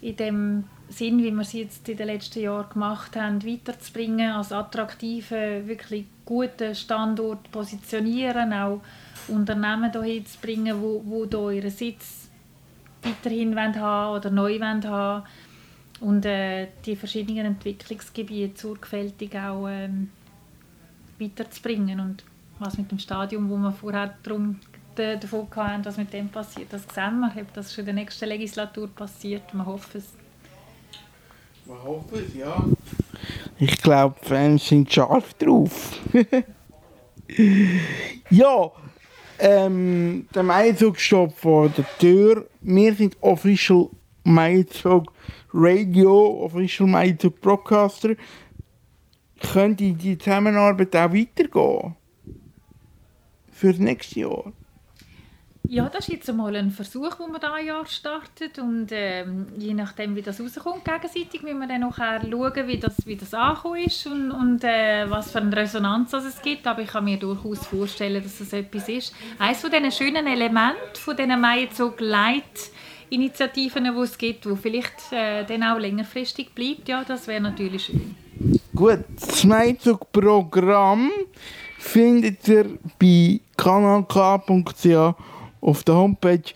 in 0.00 0.16
dem 0.16 0.64
Sinn, 0.88 1.18
wie 1.18 1.30
wir 1.30 1.40
es 1.40 1.52
jetzt 1.52 1.88
in 1.88 1.96
den 1.96 2.06
letzten 2.06 2.42
Jahren 2.42 2.68
gemacht 2.70 3.16
haben, 3.16 3.44
weiterzubringen, 3.44 4.30
als 4.30 4.52
attraktiven, 4.52 5.66
wirklich 5.66 6.06
guten 6.24 6.74
Standort 6.74 7.50
positionieren, 7.50 8.52
auch 8.52 8.80
Unternehmen 9.28 9.90
hierhin 9.90 10.26
zu 10.26 10.38
bringen, 10.38 10.80
wo, 10.80 11.02
wo 11.04 11.26
hier 11.26 11.62
ihren 11.62 11.70
Sitz 11.70 12.28
weiterhin 13.02 13.58
haben 13.58 14.16
oder 14.16 14.30
neu 14.30 14.58
haben 14.60 14.84
haben 14.84 15.24
und 16.00 16.24
äh, 16.26 16.68
die 16.84 16.96
verschiedenen 16.96 17.46
Entwicklungsgebiete 17.46 18.60
sorgfältig 18.60 19.36
auch 19.36 19.68
ähm, 19.68 20.10
weiterzubringen. 21.18 22.00
Und 22.00 22.24
was 22.58 22.78
mit 22.78 22.90
dem 22.90 22.98
Stadium, 22.98 23.48
wo 23.48 23.56
wir 23.56 23.72
vorher 23.72 24.14
darum, 24.22 24.60
davon 24.94 25.48
hatten, 25.56 25.84
was 25.84 25.96
mit 25.96 26.12
dem 26.12 26.28
passiert, 26.28 26.72
das 26.72 26.84
sehen 26.94 27.20
wir, 27.20 27.42
ob 27.42 27.52
das 27.54 27.72
schon 27.72 27.82
in 27.82 27.86
der 27.86 27.94
nächsten 27.94 28.28
Legislatur 28.28 28.88
passiert. 28.88 29.52
Wir 29.52 29.66
hoffen 29.66 29.98
es. 29.98 30.23
Wir 31.66 31.82
hoffen 31.82 32.26
es, 32.26 32.34
ja. 32.34 32.62
Ich 33.58 33.80
glaube, 33.80 34.16
die 34.22 34.28
Fans 34.28 34.68
sind 34.68 34.92
scharf 34.92 35.32
drauf. 35.34 35.98
ja, 38.30 38.70
ähm, 39.38 40.28
der 40.34 40.42
Maizug 40.42 40.98
steht 40.98 41.32
vor 41.32 41.70
der 41.70 41.86
Tür. 41.98 42.46
Wir 42.60 42.94
sind 42.94 43.16
Official 43.22 43.88
Maizug 44.24 45.12
Radio, 45.52 46.44
Official 46.44 46.88
Maizug 46.88 47.40
Broadcaster. 47.40 48.14
Könnte 49.40 49.92
die 49.92 50.18
Zusammenarbeit 50.18 50.94
auch 50.96 51.12
weitergehen? 51.12 51.96
Für 53.52 53.70
das 53.70 53.78
nächste 53.78 54.20
Jahr? 54.20 54.52
Ja, 55.66 55.88
das 55.88 56.08
ist 56.08 56.14
jetzt 56.14 56.28
einmal 56.28 56.54
ein 56.56 56.70
Versuch, 56.70 57.14
den 57.14 57.32
wir 57.32 57.38
dieses 57.38 57.66
Jahr 57.66 57.86
startet 57.86 58.58
und 58.58 58.88
ähm, 58.90 59.46
je 59.56 59.72
nachdem, 59.72 60.14
wie 60.14 60.20
das 60.20 60.38
rauskommt, 60.38 60.84
gegenseitig, 60.84 61.42
müssen 61.42 61.58
wir 61.58 61.66
dann 61.66 61.80
nachher 61.80 62.20
schauen, 62.20 62.68
wie 62.68 62.78
das, 62.78 62.94
wie 63.06 63.16
das 63.16 63.32
angekommen 63.32 63.82
ist 63.82 64.06
und, 64.06 64.30
und 64.30 64.62
äh, 64.62 65.08
was 65.08 65.32
für 65.32 65.38
eine 65.38 65.56
Resonanz 65.56 66.12
es 66.12 66.42
gibt, 66.42 66.66
aber 66.66 66.82
ich 66.82 66.88
kann 66.88 67.04
mir 67.04 67.18
durchaus 67.18 67.66
vorstellen, 67.66 68.22
dass 68.22 68.38
das 68.38 68.52
etwas 68.52 68.88
ist. 68.90 69.14
Eines 69.38 69.62
von 69.62 69.70
diesen 69.70 69.90
schönen 69.90 70.26
Elementen 70.26 70.76
von 70.94 71.16
diesen 71.16 71.40
Light 71.40 72.70
Initiativen, 73.08 73.84
die 73.84 74.00
es 74.00 74.18
gibt, 74.18 74.48
wo 74.48 74.56
vielleicht 74.56 75.12
äh, 75.12 75.44
dann 75.44 75.62
auch 75.62 75.78
längerfristig 75.78 76.54
bleibt, 76.54 76.88
ja, 76.88 77.04
das 77.04 77.26
wäre 77.26 77.40
natürlich 77.40 77.86
schön. 77.86 78.14
Gut, 78.74 79.04
das 79.18 79.44
Meierzug-Programm 79.44 81.10
findet 81.78 82.46
ihr 82.48 82.78
bei 82.98 83.40
kanalk.ch 83.56 85.14
auf 85.64 85.82
der 85.82 85.94
Homepage. 85.94 86.52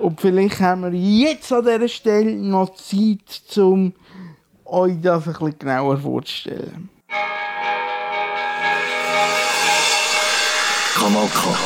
Und 0.00 0.20
vielleicht 0.20 0.60
haben 0.60 0.82
wir 0.82 0.98
jetzt 0.98 1.52
an 1.52 1.64
dieser 1.64 1.88
Stelle 1.88 2.32
noch 2.36 2.74
Zeit, 2.74 3.58
um 3.58 3.92
euch 4.64 5.00
das 5.02 5.26
ein 5.26 5.32
bisschen 5.32 5.58
genauer 5.58 5.98
vorzustellen. 5.98 6.88
Kanal 10.94 11.28
K. 11.28 11.56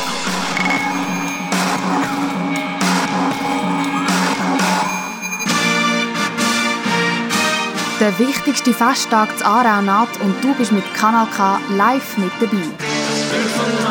Der 7.99 8.19
wichtigste 8.19 8.73
Festtag 8.73 9.37
zu 9.37 9.45
Aarau 9.45 9.81
naht 9.81 10.19
und 10.21 10.43
du 10.43 10.53
bist 10.55 10.71
mit 10.71 10.83
Kanal 10.93 11.27
K 11.27 11.59
live 11.75 12.17
mit 12.17 12.31
dabei. 12.39 13.84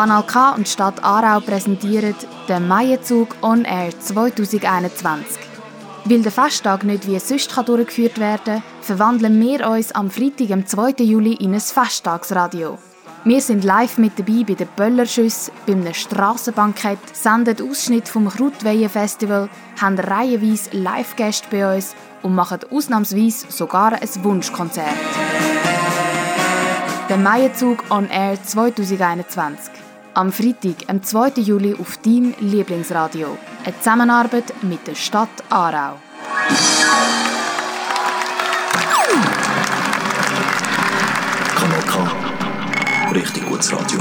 Kanal 0.00 0.22
K 0.22 0.52
und 0.52 0.66
Stadt 0.66 1.04
Aarau 1.04 1.40
präsentieren 1.40 2.14
den 2.48 2.66
Maienzug 2.66 3.36
On 3.42 3.66
Air 3.66 3.90
2021. 4.00 5.38
Weil 6.06 6.22
der 6.22 6.32
Festtag 6.32 6.84
nicht 6.84 7.06
wie 7.06 7.18
sonst 7.18 7.54
durchgeführt 7.54 8.18
werden 8.18 8.62
kann, 8.62 8.62
verwandeln 8.80 9.38
wir 9.38 9.68
uns 9.68 9.92
am 9.92 10.10
Freitag, 10.10 10.52
am 10.52 10.66
2. 10.66 11.04
Juli, 11.04 11.34
in 11.34 11.52
ein 11.52 11.60
Festtagsradio. 11.60 12.78
Wir 13.24 13.42
sind 13.42 13.62
live 13.62 13.98
mit 13.98 14.18
dabei 14.18 14.42
bei 14.48 14.54
den 14.54 14.68
Böllerschüssen, 14.74 15.52
beim 15.66 15.92
Strassenbankett, 15.92 17.14
senden 17.14 17.70
Ausschnitt 17.70 18.08
vom 18.08 18.30
Krautweihen-Festival, 18.30 19.50
haben 19.82 19.98
reihenweise 19.98 20.70
Live-Gäste 20.78 21.48
bei 21.50 21.76
uns 21.76 21.94
und 22.22 22.34
machen 22.34 22.60
ausnahmsweise 22.70 23.48
sogar 23.50 23.92
ein 23.92 24.24
Wunschkonzert. 24.24 24.86
Der 27.10 27.18
Maienzug 27.18 27.84
On 27.90 28.08
Air 28.08 28.42
2021. 28.42 29.79
Am 30.12 30.32
Freitag, 30.32 30.88
am 30.88 31.04
2. 31.04 31.40
Juli 31.40 31.72
auf 31.74 31.96
deinem 31.98 32.34
Lieblingsradio. 32.40 33.38
Eine 33.64 33.78
Zusammenarbeit 33.78 34.52
mit 34.62 34.84
der 34.84 34.96
Stadt 34.96 35.28
Aarau. 35.48 35.98
Kanal 41.54 41.82
K. 41.86 43.12
Richtig 43.14 43.46
gutes 43.46 43.72
Radio. 43.72 44.00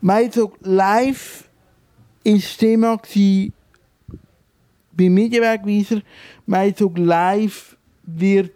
Meizog 0.00 0.56
live 0.62 1.44
war 2.24 2.34
das 2.34 2.56
Thema 2.56 2.98
beim 4.92 5.12
Medienwegweiser. 5.14 6.00
Meizog 6.46 6.96
live 6.96 7.77
wird 8.16 8.54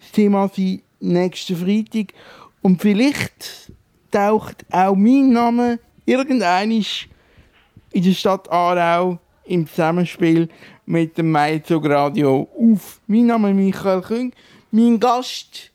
das 0.00 0.12
Thema 0.12 0.48
sein 0.48 0.82
nächsten 1.00 1.56
Freitag. 1.56 2.14
Und 2.62 2.80
vielleicht 2.80 3.72
taucht 4.10 4.64
auch 4.70 4.94
mein 4.94 5.30
Name 5.30 5.78
irgendein 6.04 6.70
in 6.70 8.02
der 8.02 8.12
Stadt 8.12 8.50
Aarau 8.50 9.18
im 9.44 9.66
Zusammenspiel 9.66 10.48
mit 10.86 11.16
dem 11.16 11.30
Maizog 11.30 11.88
Radio 11.88 12.48
auf. 12.58 13.00
Mein 13.06 13.26
Name 13.26 13.50
ist 13.50 13.56
Michael 13.56 14.02
Küng. 14.02 14.32
Mein 14.70 15.00
Gast 15.00 15.70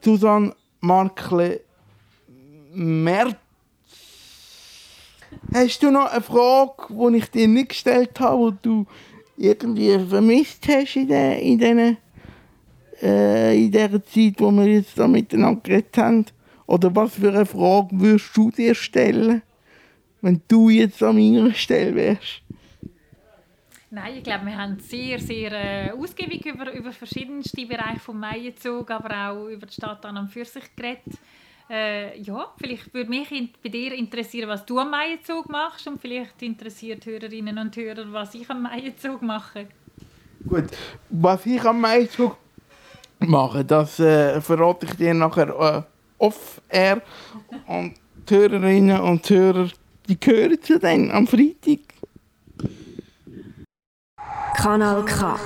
Susanne 0.00 0.54
Markle 0.80 1.60
Merz. 2.72 3.36
Hast 5.52 5.82
du 5.82 5.90
noch 5.90 6.06
eine 6.06 6.22
Frage, 6.22 6.72
die 6.90 7.16
ich 7.18 7.30
dir 7.30 7.48
nicht 7.48 7.70
gestellt 7.70 8.18
habe, 8.20 8.52
die 8.52 8.58
du 8.62 8.86
irgendwie 9.36 9.98
vermisst 9.98 10.66
hast 10.68 10.96
in, 10.96 11.08
der, 11.08 11.40
in, 11.40 11.58
äh, 13.04 13.56
in 13.56 13.70
dieser 13.70 14.02
Zeit, 14.02 14.34
wo 14.38 14.50
wir 14.50 14.66
jetzt 14.66 14.98
da 14.98 15.06
miteinander 15.06 15.60
geredet 15.62 15.96
haben? 15.98 16.24
Oder 16.66 16.94
was 16.96 17.14
für 17.14 17.28
eine 17.28 17.44
Frage 17.44 17.88
würdest 17.92 18.34
du 18.34 18.50
dir 18.50 18.74
stellen, 18.74 19.42
wenn 20.22 20.40
du 20.48 20.70
jetzt 20.70 21.02
an 21.02 21.16
meiner 21.16 21.52
Stelle 21.52 21.94
wärst? 21.94 22.42
Nein, 23.90 24.16
ich 24.16 24.24
glaube, 24.24 24.46
wir 24.46 24.56
haben 24.56 24.78
sehr, 24.80 25.20
sehr 25.20 25.52
äh, 25.52 25.90
ausgiebig 25.92 26.44
über, 26.46 26.72
über 26.72 26.90
verschiedenste 26.90 27.64
Bereiche 27.66 28.00
vom 28.00 28.18
Maienzug, 28.18 28.90
aber 28.90 29.30
auch 29.30 29.46
über 29.46 29.66
die 29.66 29.74
Stadt 29.74 30.04
an 30.06 30.16
und 30.16 30.28
für 30.28 30.44
sich 30.44 30.64
geredet. 30.74 31.02
Äh, 31.70 32.20
ja, 32.20 32.52
vielleicht 32.58 32.92
würde 32.92 33.08
mich 33.08 33.30
in, 33.30 33.50
bei 33.62 33.68
dir 33.68 33.92
interessieren, 33.92 34.48
was 34.48 34.66
du 34.66 34.78
am 34.78 34.90
Maienzug 34.90 35.48
machst 35.48 35.86
und 35.86 36.00
vielleicht 36.00 36.42
interessiert 36.42 37.06
Hörerinnen 37.06 37.56
und 37.56 37.76
Hörer, 37.76 38.12
was 38.12 38.34
ich 38.34 38.50
am 38.50 38.62
Maienzug 38.62 39.22
mache. 39.22 39.68
Gut, 40.46 40.70
was 41.10 41.46
ich 41.46 41.62
am 41.64 41.80
Maienzug 41.80 42.36
mache, 43.28 43.64
das 43.64 43.98
äh, 43.98 44.40
verrate 44.40 44.86
ich 44.86 44.96
dir 44.96 45.14
nachher 45.14 45.48
äh, 45.48 45.82
off-air. 46.18 47.02
Und 47.66 47.94
die 48.28 48.34
Hörerinnen 48.34 49.00
und 49.00 49.28
Hörer, 49.28 49.68
die 50.08 50.18
gehören 50.18 50.62
zu 50.62 50.78
dann 50.78 51.10
am 51.10 51.26
Freitag. 51.26 51.80
Kanal 54.56 55.04
K. 55.04 55.36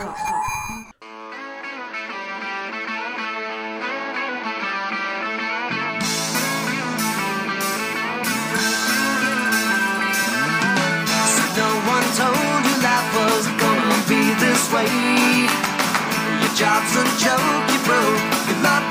No 11.56 11.64
one 11.90 12.04
told 12.14 12.36
you 12.36 12.82
life 12.82 13.10
was 13.16 13.46
gonna 13.58 13.98
be 14.06 14.32
this 14.38 14.72
way. 14.72 15.77
Job's 16.58 16.96
a 16.96 17.04
joke, 17.22 17.70
you 17.70 17.78
broke. 17.86 18.18
Your 18.48 18.62
love 18.64 18.87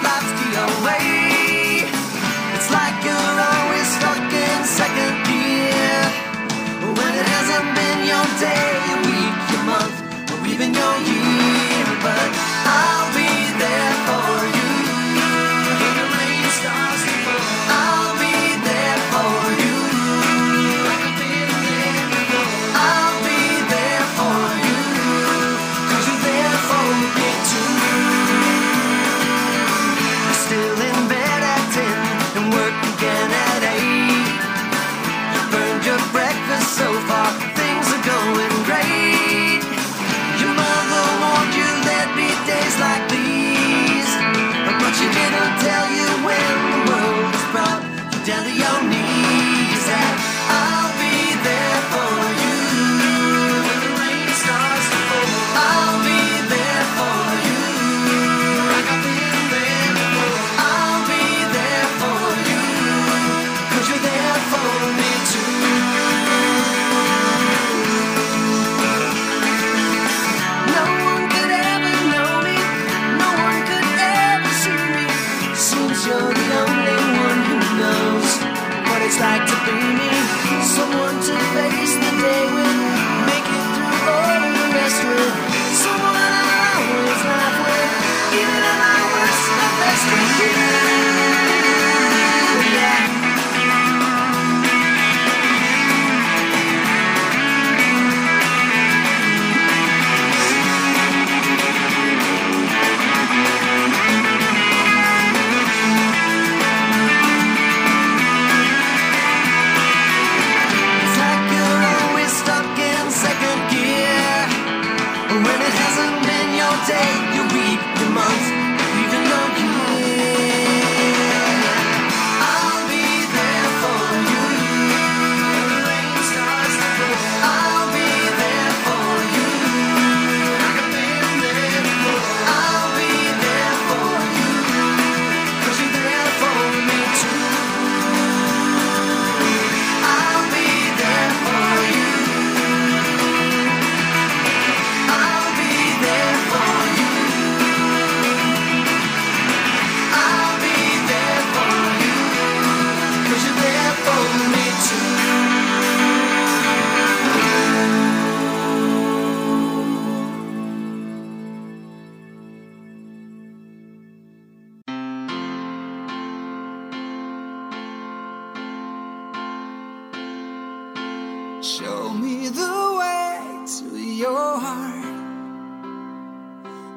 heart. 174.60 175.18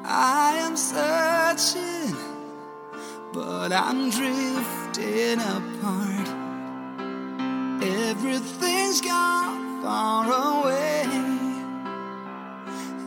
I 0.03 0.57
am 0.65 0.75
searching, 0.75 2.15
but 3.33 3.71
I'm 3.71 4.09
drifting 4.09 5.39
apart. 5.39 6.27
Everything's 7.83 9.01
gone 9.01 9.81
far 9.81 10.25
away. 10.25 11.05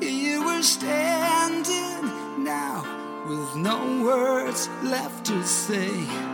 Here 0.00 0.40
we're 0.40 0.62
standing 0.62 2.44
now 2.44 2.84
with 3.28 3.56
no 3.56 4.02
words 4.02 4.68
left 4.82 5.26
to 5.26 5.44
say. 5.44 6.33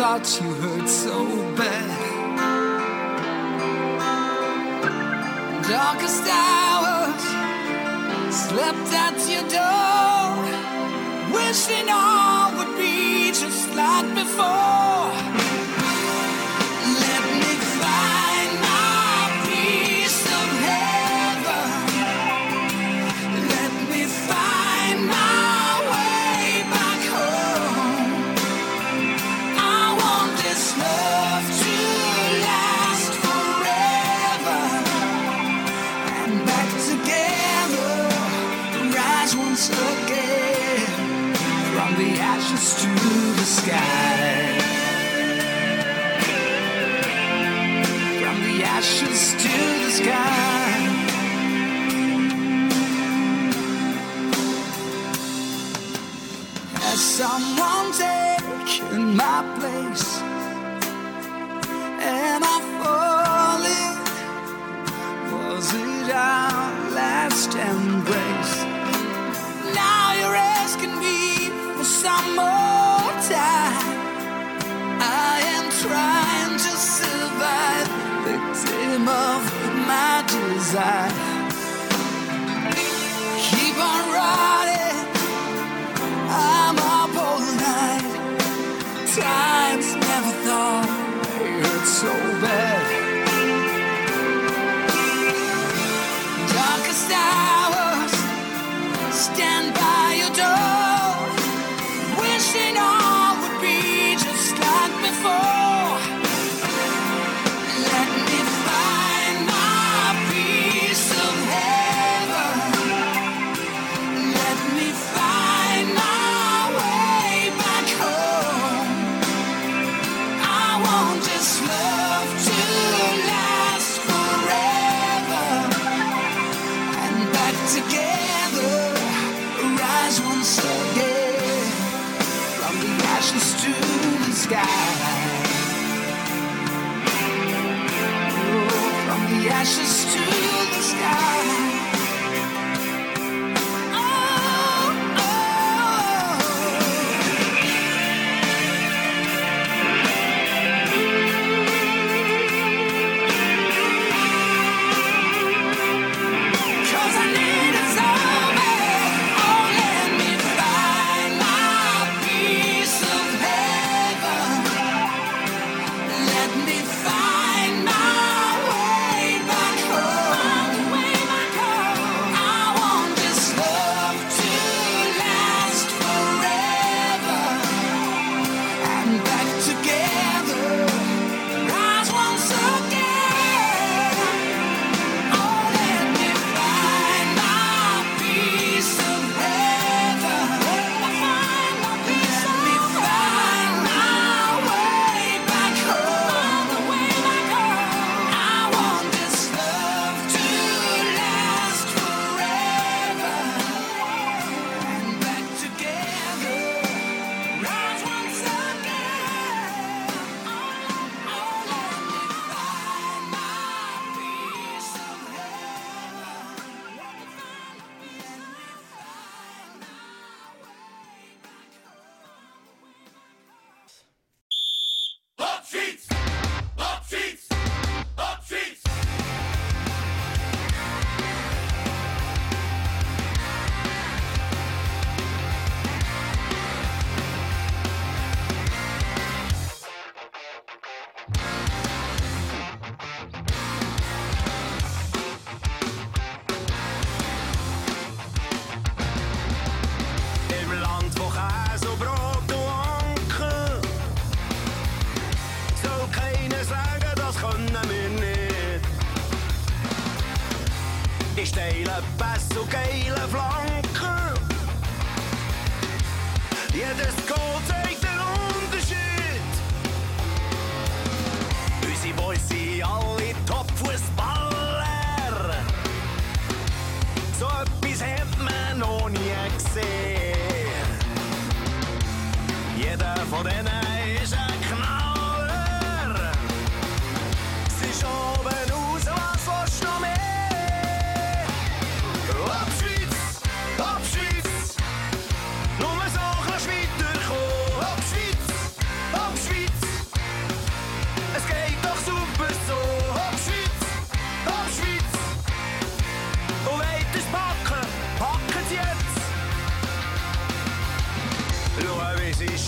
Thought 0.00 0.40
you 0.40 0.48
hurt 0.62 0.88
so 0.88 1.26
bad. 1.56 1.98
Darkest 5.68 6.24
hours, 6.26 7.24
slept 8.32 8.90
at 9.06 9.18
your 9.32 9.46
door, 9.58 10.40
wishing 11.36 11.86
all 11.90 12.48
would 12.56 12.74
be 12.78 13.30
just 13.30 13.68
like 13.74 14.08
before. 14.14 15.29
someone 57.20 57.92
taking 57.92 59.14
my 59.14 59.40
place, 59.58 60.06
and 62.16 62.42
I'm 62.52 62.64
falling. 62.80 63.96
Was 65.32 65.66
it 65.74 66.08
our 66.14 66.62
last 67.00 67.50
embrace? 67.72 68.54
Now 69.82 70.04
you're 70.18 70.40
asking 70.60 70.94
me 71.04 71.50
for 71.76 71.84
some 71.84 72.28
more 72.40 73.12
time. 73.36 73.86
I 75.28 75.34
am 75.56 75.66
trying 75.84 76.54
to 76.66 76.72
survive, 76.96 77.88
victim 78.28 79.02
of 79.28 79.40
my 79.90 80.24
desire. 80.26 80.99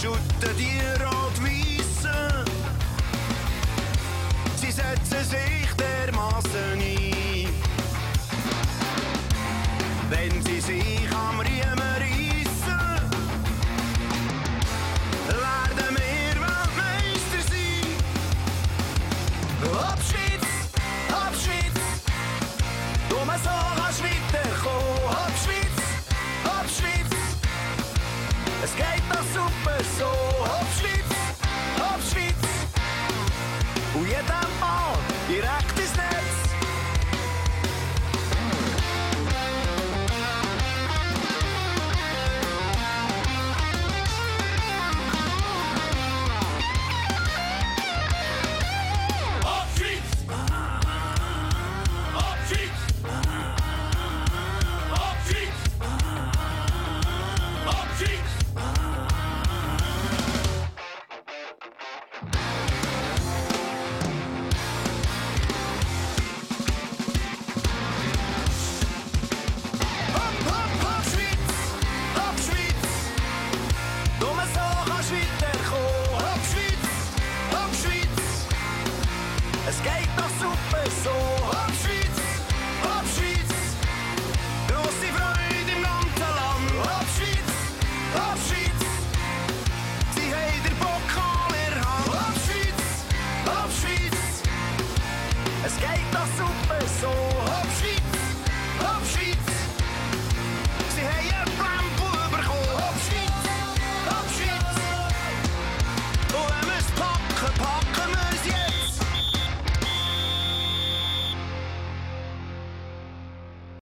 shoot 0.03 0.19
the 0.41 0.53
deer 0.55 1.02